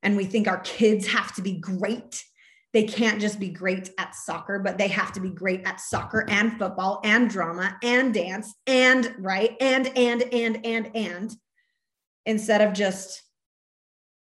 and 0.03 0.16
we 0.16 0.25
think 0.25 0.49
our 0.49 0.61
kids 0.61 1.07
have 1.09 1.35
to 1.35 1.43
be 1.43 1.59
great. 1.59 2.25
They 2.73 2.85
can't 2.85 3.21
just 3.21 3.39
be 3.39 3.51
great 3.51 3.91
at 3.99 4.14
soccer, 4.14 4.61
but 4.61 4.79
they 4.79 4.89
have 4.89 5.12
to 5.12 5.21
be 5.21 5.31
great 5.31 5.66
at 5.66 5.79
soccer 5.79 6.25
and 6.27 6.59
football 6.59 7.03
and 7.05 7.29
drama 7.29 7.77
and 7.83 8.14
dance 8.14 8.55
and 8.66 9.14
right 9.19 9.57
and, 9.61 9.89
and, 9.95 10.23
and, 10.33 10.64
and, 10.64 10.91
and, 10.97 11.37
instead 12.25 12.62
of 12.62 12.73
just 12.73 13.28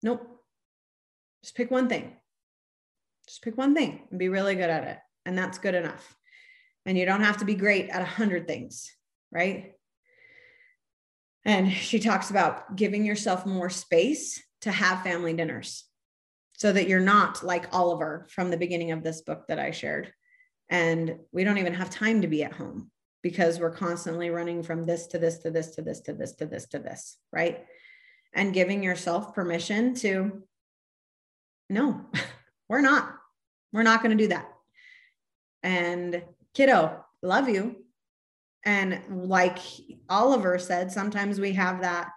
Nope. 0.05 0.21
Just 1.43 1.55
pick 1.55 1.71
one 1.71 1.89
thing. 1.89 2.15
Just 3.27 3.41
pick 3.41 3.57
one 3.57 3.73
thing 3.73 4.03
and 4.11 4.19
be 4.19 4.29
really 4.29 4.53
good 4.53 4.69
at 4.69 4.83
it. 4.83 4.99
And 5.25 5.35
that's 5.35 5.57
good 5.57 5.73
enough. 5.73 6.15
And 6.85 6.95
you 6.95 7.07
don't 7.07 7.23
have 7.23 7.37
to 7.37 7.45
be 7.45 7.55
great 7.55 7.89
at 7.89 8.03
a 8.03 8.05
hundred 8.05 8.47
things, 8.47 8.93
right? 9.31 9.73
And 11.43 11.71
she 11.71 11.97
talks 11.97 12.29
about 12.29 12.75
giving 12.75 13.03
yourself 13.03 13.47
more 13.47 13.71
space 13.71 14.43
to 14.61 14.71
have 14.71 15.01
family 15.01 15.33
dinners 15.33 15.85
so 16.53 16.71
that 16.71 16.87
you're 16.87 16.99
not 16.99 17.43
like 17.43 17.73
Oliver 17.73 18.27
from 18.29 18.51
the 18.51 18.57
beginning 18.57 18.91
of 18.91 19.03
this 19.03 19.21
book 19.21 19.45
that 19.47 19.57
I 19.57 19.71
shared. 19.71 20.13
And 20.69 21.17
we 21.31 21.43
don't 21.43 21.57
even 21.57 21.73
have 21.73 21.89
time 21.89 22.21
to 22.21 22.27
be 22.27 22.43
at 22.43 22.53
home 22.53 22.91
because 23.23 23.59
we're 23.59 23.71
constantly 23.71 24.29
running 24.29 24.61
from 24.61 24.83
this 24.83 25.07
to 25.07 25.17
this 25.17 25.39
to 25.39 25.49
this 25.49 25.73
to 25.75 25.81
this 25.81 26.01
to 26.01 26.13
this 26.13 26.35
to 26.35 26.45
this 26.45 26.67
to 26.67 26.77
this, 26.77 27.17
right? 27.31 27.65
And 28.35 28.53
giving 28.53 28.83
yourself 28.83 29.33
permission 29.33 29.95
to 29.95 30.43
no, 31.69 32.01
we're 32.69 32.81
not. 32.81 33.15
We're 33.73 33.83
not 33.83 34.03
going 34.03 34.15
to 34.15 34.23
do 34.23 34.29
that. 34.29 34.49
And 35.63 36.21
kiddo, 36.53 37.03
love 37.21 37.49
you. 37.49 37.77
And 38.63 39.01
like 39.09 39.59
Oliver 40.09 40.59
said, 40.59 40.91
sometimes 40.91 41.39
we 41.39 41.53
have 41.53 41.81
that 41.81 42.11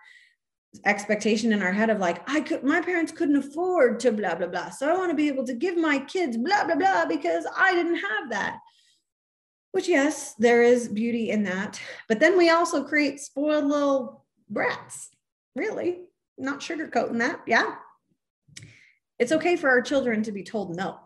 expectation 0.85 1.53
in 1.53 1.63
our 1.63 1.73
head 1.73 1.91
of 1.91 1.99
like, 1.99 2.29
I 2.29 2.41
could, 2.41 2.63
my 2.63 2.81
parents 2.81 3.13
couldn't 3.13 3.37
afford 3.37 4.01
to 4.01 4.13
blah, 4.13 4.35
blah, 4.35 4.47
blah. 4.47 4.71
So 4.71 4.89
I 4.89 4.97
want 4.97 5.11
to 5.11 5.17
be 5.17 5.29
able 5.29 5.47
to 5.47 5.55
give 5.55 5.77
my 5.77 5.99
kids 5.99 6.37
blah, 6.37 6.65
blah, 6.65 6.77
blah 6.77 7.07
because 7.07 7.47
I 7.57 7.75
didn't 7.75 7.97
have 7.97 8.31
that. 8.31 8.59
Which, 9.73 9.89
yes, 9.89 10.35
there 10.35 10.63
is 10.63 10.89
beauty 10.89 11.31
in 11.31 11.45
that. 11.45 11.81
But 12.09 12.21
then 12.21 12.39
we 12.39 12.51
also 12.51 12.85
create 12.85 13.21
spoiled 13.21 13.67
little 13.67 14.25
brats. 14.49 15.11
Really, 15.55 16.08
not 16.39 16.61
sugarcoating 16.61 17.19
that. 17.19 17.41
Yeah. 17.47 17.75
It's 19.19 19.33
okay 19.33 19.57
for 19.57 19.69
our 19.69 19.83
children 19.83 20.23
to 20.23 20.33
be 20.33 20.45
told 20.45 20.77
no. 20.77 20.99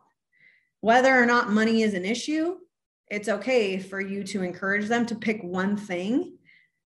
Whether 0.80 1.14
or 1.14 1.26
not 1.26 1.50
money 1.50 1.82
is 1.82 1.94
an 1.94 2.04
issue, 2.04 2.56
it's 3.08 3.28
okay 3.28 3.78
for 3.78 4.00
you 4.00 4.24
to 4.24 4.42
encourage 4.42 4.88
them 4.88 5.06
to 5.06 5.14
pick 5.14 5.42
one 5.42 5.76
thing 5.76 6.38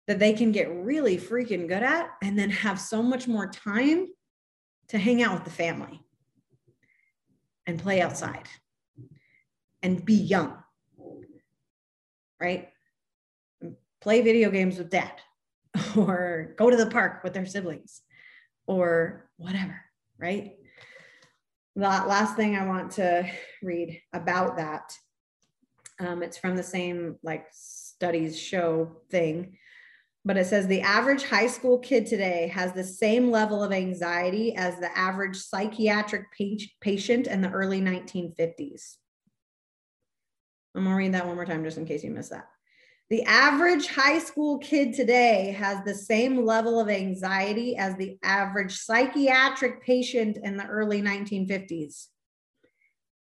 that 0.06 0.18
they 0.18 0.32
can 0.32 0.52
get 0.52 0.70
really 0.70 1.16
freaking 1.16 1.68
good 1.68 1.82
at 1.82 2.08
and 2.22 2.38
then 2.38 2.50
have 2.50 2.80
so 2.80 3.02
much 3.02 3.26
more 3.26 3.48
time 3.48 4.08
to 4.88 4.98
hang 4.98 5.22
out 5.22 5.34
with 5.34 5.44
the 5.44 5.50
family 5.50 6.00
and 7.66 7.80
play 7.80 8.00
outside 8.00 8.46
and 9.82 10.04
be 10.04 10.14
young, 10.14 10.56
right? 12.40 12.68
Play 14.00 14.20
video 14.20 14.50
games 14.50 14.78
with 14.78 14.90
dad 14.90 15.12
or 15.96 16.54
go 16.58 16.70
to 16.70 16.76
the 16.76 16.90
park 16.90 17.22
with 17.24 17.32
their 17.32 17.46
siblings 17.46 18.02
or 18.66 19.28
whatever, 19.36 19.80
right? 20.18 20.52
That 21.76 22.08
last 22.08 22.36
thing 22.36 22.56
I 22.56 22.66
want 22.66 22.92
to 22.92 23.28
read 23.62 24.00
about 24.12 24.56
that. 24.56 24.96
Um, 26.00 26.22
it's 26.22 26.38
from 26.38 26.56
the 26.56 26.62
same 26.62 27.16
like 27.22 27.46
studies 27.52 28.38
show 28.38 28.96
thing 29.10 29.56
but 30.24 30.36
it 30.36 30.46
says 30.46 30.66
the 30.66 30.80
average 30.80 31.24
high 31.24 31.46
school 31.46 31.78
kid 31.78 32.06
today 32.06 32.48
has 32.48 32.72
the 32.72 32.84
same 32.84 33.30
level 33.30 33.62
of 33.62 33.72
anxiety 33.72 34.54
as 34.56 34.78
the 34.78 34.96
average 34.96 35.36
psychiatric 35.36 36.24
patient 36.80 37.26
in 37.26 37.42
the 37.42 37.50
early 37.50 37.80
1950s. 37.80 38.94
I'm 40.74 40.84
gonna 40.84 40.96
read 40.96 41.12
that 41.12 41.26
one 41.26 41.36
more 41.36 41.44
time 41.44 41.62
just 41.62 41.76
in 41.76 41.84
case 41.84 42.02
you 42.02 42.10
missed 42.10 42.30
that. 42.30 42.48
The 43.10 43.22
average 43.24 43.88
high 43.88 44.18
school 44.18 44.58
kid 44.58 44.94
today 44.94 45.54
has 45.58 45.84
the 45.84 45.94
same 45.94 46.44
level 46.44 46.80
of 46.80 46.88
anxiety 46.88 47.76
as 47.76 47.96
the 47.96 48.18
average 48.22 48.76
psychiatric 48.78 49.82
patient 49.82 50.38
in 50.42 50.56
the 50.56 50.66
early 50.66 51.02
1950s. 51.02 52.06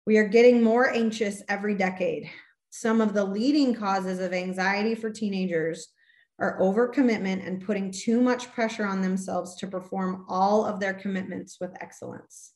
We 0.06 0.18
are 0.18 0.28
getting 0.28 0.64
more 0.64 0.90
anxious 0.90 1.44
every 1.50 1.76
decade. 1.76 2.30
Some 2.70 3.02
of 3.02 3.14
the 3.14 3.26
leading 3.26 3.76
causes 3.76 4.20
of 4.20 4.34
anxiety 4.34 4.96
for 4.96 5.10
teenagers 5.10 5.90
are 6.40 6.60
overcommitment 6.60 7.46
and 7.46 7.66
putting 7.66 7.92
too 7.92 8.22
much 8.22 8.52
pressure 8.54 8.86
on 8.86 9.02
themselves 9.02 9.56
to 9.56 9.68
perform 9.68 10.26
all 10.30 10.66
of 10.66 10.80
their 10.80 10.94
commitments 10.94 11.58
with 11.60 11.72
excellence. 11.82 12.54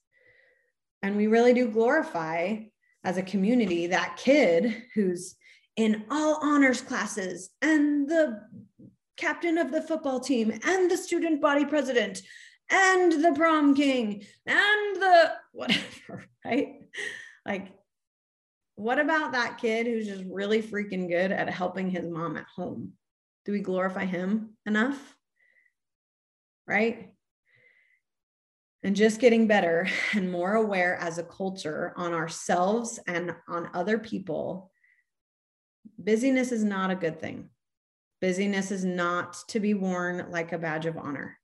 And 1.01 1.15
we 1.15 1.27
really 1.27 1.53
do 1.53 1.69
glorify 1.69 2.57
as 3.03 3.17
a 3.17 3.23
community 3.23 3.87
that 3.87 4.17
kid 4.17 4.83
who's 4.95 5.35
in 5.77 6.03
all 6.11 6.39
honors 6.41 6.81
classes 6.81 7.51
and 7.61 8.09
the 8.09 8.41
captain 9.15 9.57
of 9.57 9.71
the 9.71 9.81
football 9.81 10.19
team 10.19 10.51
and 10.65 10.91
the 10.91 10.97
student 10.97 11.39
body 11.39 11.65
president 11.65 12.21
and 12.69 13.23
the 13.23 13.33
prom 13.33 13.73
king 13.75 14.23
and 14.45 14.95
the 14.95 15.31
whatever, 15.53 16.25
right? 16.45 16.75
Like, 17.45 17.71
what 18.75 18.99
about 18.99 19.31
that 19.31 19.57
kid 19.57 19.87
who's 19.87 20.07
just 20.07 20.23
really 20.29 20.61
freaking 20.61 21.07
good 21.07 21.31
at 21.31 21.49
helping 21.49 21.89
his 21.89 22.05
mom 22.05 22.37
at 22.37 22.45
home? 22.55 22.93
Do 23.45 23.51
we 23.51 23.61
glorify 23.61 24.05
him 24.05 24.55
enough? 24.65 25.15
Right? 26.67 27.13
And 28.83 28.95
just 28.95 29.19
getting 29.19 29.47
better 29.47 29.87
and 30.13 30.31
more 30.31 30.53
aware 30.53 30.95
as 30.95 31.17
a 31.17 31.23
culture 31.23 31.93
on 31.95 32.13
ourselves 32.13 32.99
and 33.07 33.33
on 33.47 33.69
other 33.73 33.97
people. 33.97 34.71
Busyness 35.97 36.51
is 36.51 36.63
not 36.63 36.91
a 36.91 36.95
good 36.95 37.19
thing. 37.19 37.49
Busyness 38.21 38.71
is 38.71 38.85
not 38.85 39.37
to 39.49 39.59
be 39.59 39.73
worn 39.73 40.27
like 40.29 40.53
a 40.53 40.57
badge 40.57 40.85
of 40.85 40.97
honor. 40.97 41.37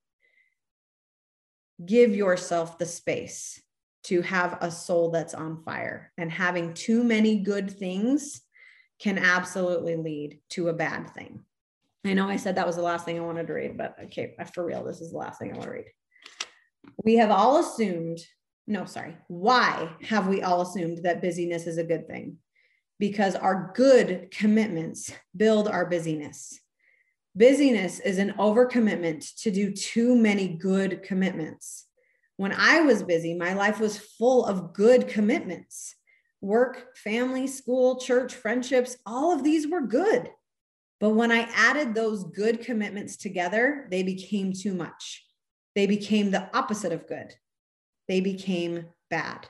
Give 1.84 2.16
yourself 2.16 2.78
the 2.78 2.86
space 2.86 3.62
to 4.04 4.22
have 4.22 4.58
a 4.62 4.70
soul 4.70 5.12
that's 5.12 5.34
on 5.34 5.64
fire, 5.64 6.12
and 6.18 6.32
having 6.32 6.74
too 6.74 7.04
many 7.04 7.39
good 7.39 7.72
things 7.72 8.41
can 8.99 9.18
absolutely 9.18 9.95
lead 9.95 10.39
to 10.49 10.70
a 10.70 10.74
bad 10.74 11.10
thing. 11.14 11.43
I 12.06 12.14
know 12.14 12.28
I 12.28 12.36
said 12.36 12.56
that 12.56 12.68
was 12.68 12.76
the 12.76 12.82
last 12.82 13.06
thing 13.06 13.18
I 13.18 13.22
wanted 13.24 13.47
to 13.47 13.54
read, 13.54 13.78
but 13.78 13.95
okay, 14.06 14.36
for 14.54 14.66
real, 14.66 14.84
this 14.84 14.99
is 14.99 15.12
the 15.12 15.18
last 15.18 15.39
thing 15.39 15.51
I 15.51 15.58
want 15.58 15.64
to 15.66 15.72
read. 15.72 15.86
We 17.04 17.16
have 17.16 17.32
all 17.32 17.60
assumed, 17.60 18.20
no, 18.68 18.86
sorry, 18.86 19.16
why 19.28 19.89
have 20.01 20.28
we 20.28 20.41
all 20.41 20.62
assumed 20.62 20.99
that 21.04 21.22
busyness 21.22 21.66
is 21.66 21.78
a 21.78 21.84
good 21.84 22.08
thing? 22.08 22.38
Because 23.04 23.36
our 23.36 23.74
good 23.76 24.32
commitments 24.32 25.12
build 25.36 25.68
our 25.68 25.86
busyness. 25.86 26.58
Busyness 27.36 27.99
is 27.99 28.18
an 28.18 28.32
overcommitment 28.39 29.41
to 29.41 29.51
do 29.51 29.74
too 29.74 30.16
many 30.16 30.47
good 30.47 31.04
commitments. 31.04 31.86
When 32.38 32.54
I 32.54 32.80
was 32.80 33.04
busy, 33.04 33.34
my 33.34 33.56
life 33.56 33.82
was 33.82 33.97
full 33.97 34.45
of 34.45 34.72
good 34.72 35.10
commitments 35.10 35.97
work, 36.39 36.95
family, 36.95 37.45
school, 37.45 37.99
church, 37.99 38.34
friendships, 38.34 38.95
all 39.06 39.34
of 39.34 39.43
these 39.43 39.68
were 39.68 39.86
good. 39.86 40.32
But 41.01 41.10
when 41.10 41.30
I 41.30 41.49
added 41.54 41.93
those 41.93 42.24
good 42.24 42.62
commitments 42.62 43.18
together, 43.18 43.86
they 43.91 44.04
became 44.04 44.54
too 44.54 44.74
much. 44.74 45.26
They 45.76 45.88
became 45.88 46.32
the 46.32 46.49
opposite 46.58 46.93
of 46.93 47.06
good. 47.06 47.34
They 48.08 48.22
became 48.22 48.86
bad. 49.10 49.49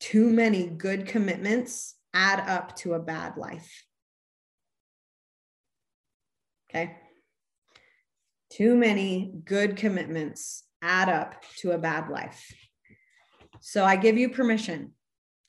Too 0.00 0.28
many 0.28 0.66
good 0.66 1.06
commitments 1.06 1.94
add 2.16 2.48
up 2.48 2.74
to 2.76 2.94
a 2.94 2.98
bad 2.98 3.36
life. 3.36 3.84
Okay. 6.70 6.96
Too 8.50 8.74
many 8.74 9.34
good 9.44 9.76
commitments 9.76 10.64
add 10.80 11.08
up 11.08 11.44
to 11.58 11.72
a 11.72 11.78
bad 11.78 12.08
life. 12.08 12.54
So 13.60 13.84
I 13.84 13.96
give 13.96 14.16
you 14.16 14.30
permission, 14.30 14.92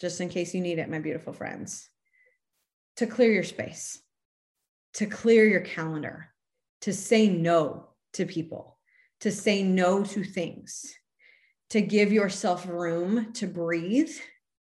just 0.01 0.20
in 0.20 0.30
case 0.30 0.53
you 0.53 0.61
need 0.61 0.80
it, 0.80 0.89
my 0.89 0.99
beautiful 0.99 1.34
friends, 1.34 1.89
to 2.97 3.07
clear 3.07 3.32
your 3.32 3.43
space 3.43 4.01
to 4.97 5.05
clear 5.05 5.45
your 5.45 5.61
calendar, 5.61 6.28
to 6.82 6.91
say 6.91 7.30
no 7.30 7.89
to 8.13 8.26
people, 8.26 8.80
to 9.20 9.32
say 9.32 9.61
no 9.61 10.03
to 10.03 10.24
things, 10.24 10.91
to 11.70 11.82
give 11.82 12.11
yourself 12.11 12.68
room 12.68 13.32
to 13.34 13.45
breathe, 13.45 14.09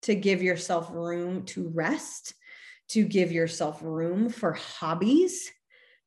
to 0.03 0.15
give 0.15 0.43
yourself 0.43 0.91
room 0.93 1.45
to 1.47 1.69
rest, 1.69 2.35
to 2.89 3.05
give 3.05 3.33
yourself 3.33 3.83
room 3.83 4.29
for 4.29 4.53
hobbies, 4.53 5.51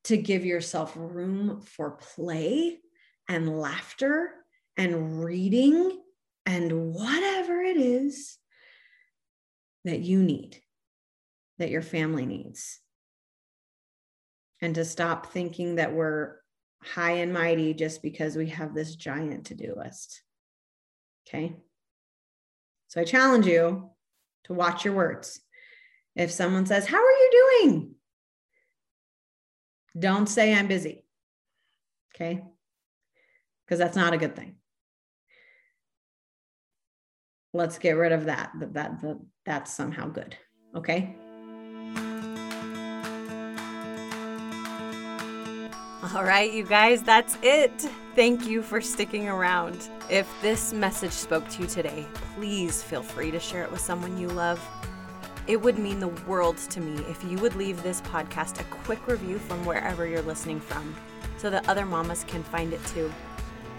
to 0.06 0.18
give 0.18 0.46
yourself 0.46 0.94
room 0.96 1.62
for 1.62 1.92
play 1.92 2.80
and 3.28 3.60
laughter 3.60 4.32
and 4.78 5.24
reading 5.24 6.00
and 6.46 6.94
whatever 6.94 7.62
it 7.62 7.78
is 7.78 8.38
that 9.86 10.00
you 10.00 10.24
need, 10.24 10.58
that 11.58 11.70
your 11.70 11.82
family 11.82 12.26
needs 12.26 12.80
and 14.62 14.76
to 14.76 14.86
stop 14.86 15.28
thinking 15.28 15.76
that 15.76 15.94
we're 15.94 16.36
high 16.82 17.12
and 17.14 17.34
mighty 17.34 17.74
just 17.74 18.02
because 18.02 18.36
we 18.36 18.48
have 18.48 18.74
this 18.74 18.96
giant 18.96 19.48
to 19.48 19.56
do 19.56 19.74
list. 19.76 20.22
Okay. 21.28 21.56
So 22.90 23.00
I 23.00 23.06
challenge 23.06 23.46
you 23.46 23.92
to 24.46 24.54
watch 24.54 24.84
your 24.84 24.96
words. 24.96 25.40
If 26.16 26.32
someone 26.32 26.66
says, 26.66 26.88
How 26.88 26.98
are 26.98 27.12
you 27.12 27.60
doing? 27.62 27.96
Don't 29.98 30.28
say 30.28 30.54
I'm 30.54 30.68
busy. 30.68 31.06
Okay. 32.14 32.44
Because 33.66 33.80
that's 33.80 33.96
not 33.96 34.14
a 34.14 34.18
good 34.18 34.36
thing. 34.36 34.56
Let's 37.54 37.78
get 37.78 37.92
rid 37.92 38.12
of 38.12 38.26
that. 38.26 38.52
That, 38.60 38.74
that, 38.74 39.02
that 39.02 39.20
that's 39.46 39.74
somehow 39.74 40.08
good. 40.08 40.36
Okay. 40.76 41.16
All 46.16 46.24
right, 46.24 46.52
you 46.52 46.64
guys, 46.64 47.04
that's 47.04 47.38
it. 47.44 47.72
Thank 48.20 48.48
you 48.48 48.62
for 48.62 48.82
sticking 48.82 49.30
around. 49.30 49.88
If 50.10 50.30
this 50.42 50.74
message 50.74 51.14
spoke 51.14 51.48
to 51.52 51.62
you 51.62 51.68
today, 51.70 52.06
please 52.36 52.84
feel 52.84 53.02
free 53.02 53.32
to 53.32 53.40
share 53.40 53.64
it 53.64 53.72
with 53.72 53.80
someone 53.80 54.18
you 54.18 54.28
love. 54.28 54.60
It 55.48 55.56
would 55.62 55.80
mean 55.80 56.02
the 56.02 56.10
world 56.28 56.58
to 56.58 56.82
me 56.82 57.02
if 57.06 57.24
you 57.24 57.38
would 57.38 57.56
leave 57.56 57.82
this 57.82 58.02
podcast 58.02 58.60
a 58.60 58.66
quick 58.66 59.08
review 59.08 59.40
from 59.40 59.66
wherever 59.66 60.06
you're 60.06 60.22
listening 60.22 60.60
from 60.60 60.94
so 61.38 61.50
that 61.50 61.70
other 61.70 61.86
mamas 61.86 62.26
can 62.28 62.44
find 62.44 62.74
it 62.74 62.86
too. 62.88 63.10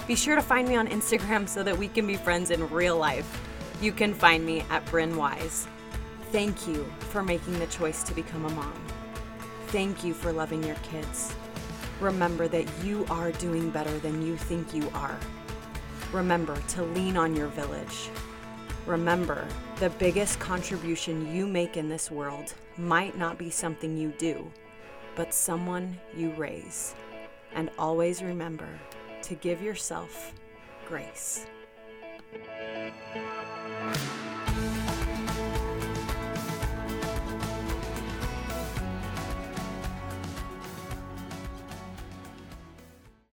Be 0.07 0.17
sure 0.17 0.37
to 0.37 0.41
find 0.41 0.67
me 0.67 0.75
on 0.75 0.89
Instagram 0.89 1.47
so 1.47 1.63
that 1.63 1.77
we 1.77 1.89
can 1.89 2.07
be 2.07 2.17
friends 2.17 2.51
in 2.51 2.67
real 2.71 2.97
life. 2.97 3.47
You 3.83 3.93
can 3.93 4.15
find 4.15 4.47
me 4.47 4.65
at 4.71 4.87
Bryn 4.87 5.19
Wise. 5.19 5.69
Thank 6.33 6.67
you 6.67 6.91
for 7.11 7.23
making 7.23 7.59
the 7.59 7.67
choice 7.67 8.03
to 8.05 8.15
become 8.15 8.47
a 8.47 8.51
mom. 8.53 8.73
Thank 9.67 10.03
you 10.03 10.15
for 10.15 10.33
loving 10.33 10.65
your 10.65 10.77
kids. 10.77 11.35
Remember 12.01 12.49
that 12.49 12.67
you 12.83 13.05
are 13.11 13.31
doing 13.33 13.71
better 13.71 13.99
than 13.99 14.27
you 14.27 14.37
think 14.37 14.73
you 14.73 14.91
are. 14.95 15.19
Remember 16.13 16.57
to 16.69 16.83
lean 16.83 17.17
on 17.17 17.37
your 17.37 17.49
village. 17.49 18.09
Remember, 18.87 19.47
the 19.77 19.91
biggest 19.91 20.41
contribution 20.41 21.33
you 21.35 21.47
make 21.47 21.77
in 21.77 21.89
this 21.89 22.11
world 22.11 22.55
might 22.79 23.19
not 23.19 23.37
be 23.37 23.51
something 23.51 23.97
you 23.97 24.15
do, 24.17 24.51
but 25.15 25.35
someone 25.35 26.01
you 26.17 26.31
raise. 26.31 26.95
And 27.55 27.71
always 27.79 28.23
remember 28.23 28.69
to 29.23 29.35
give 29.35 29.61
yourself 29.61 30.33
grace. 30.89 31.47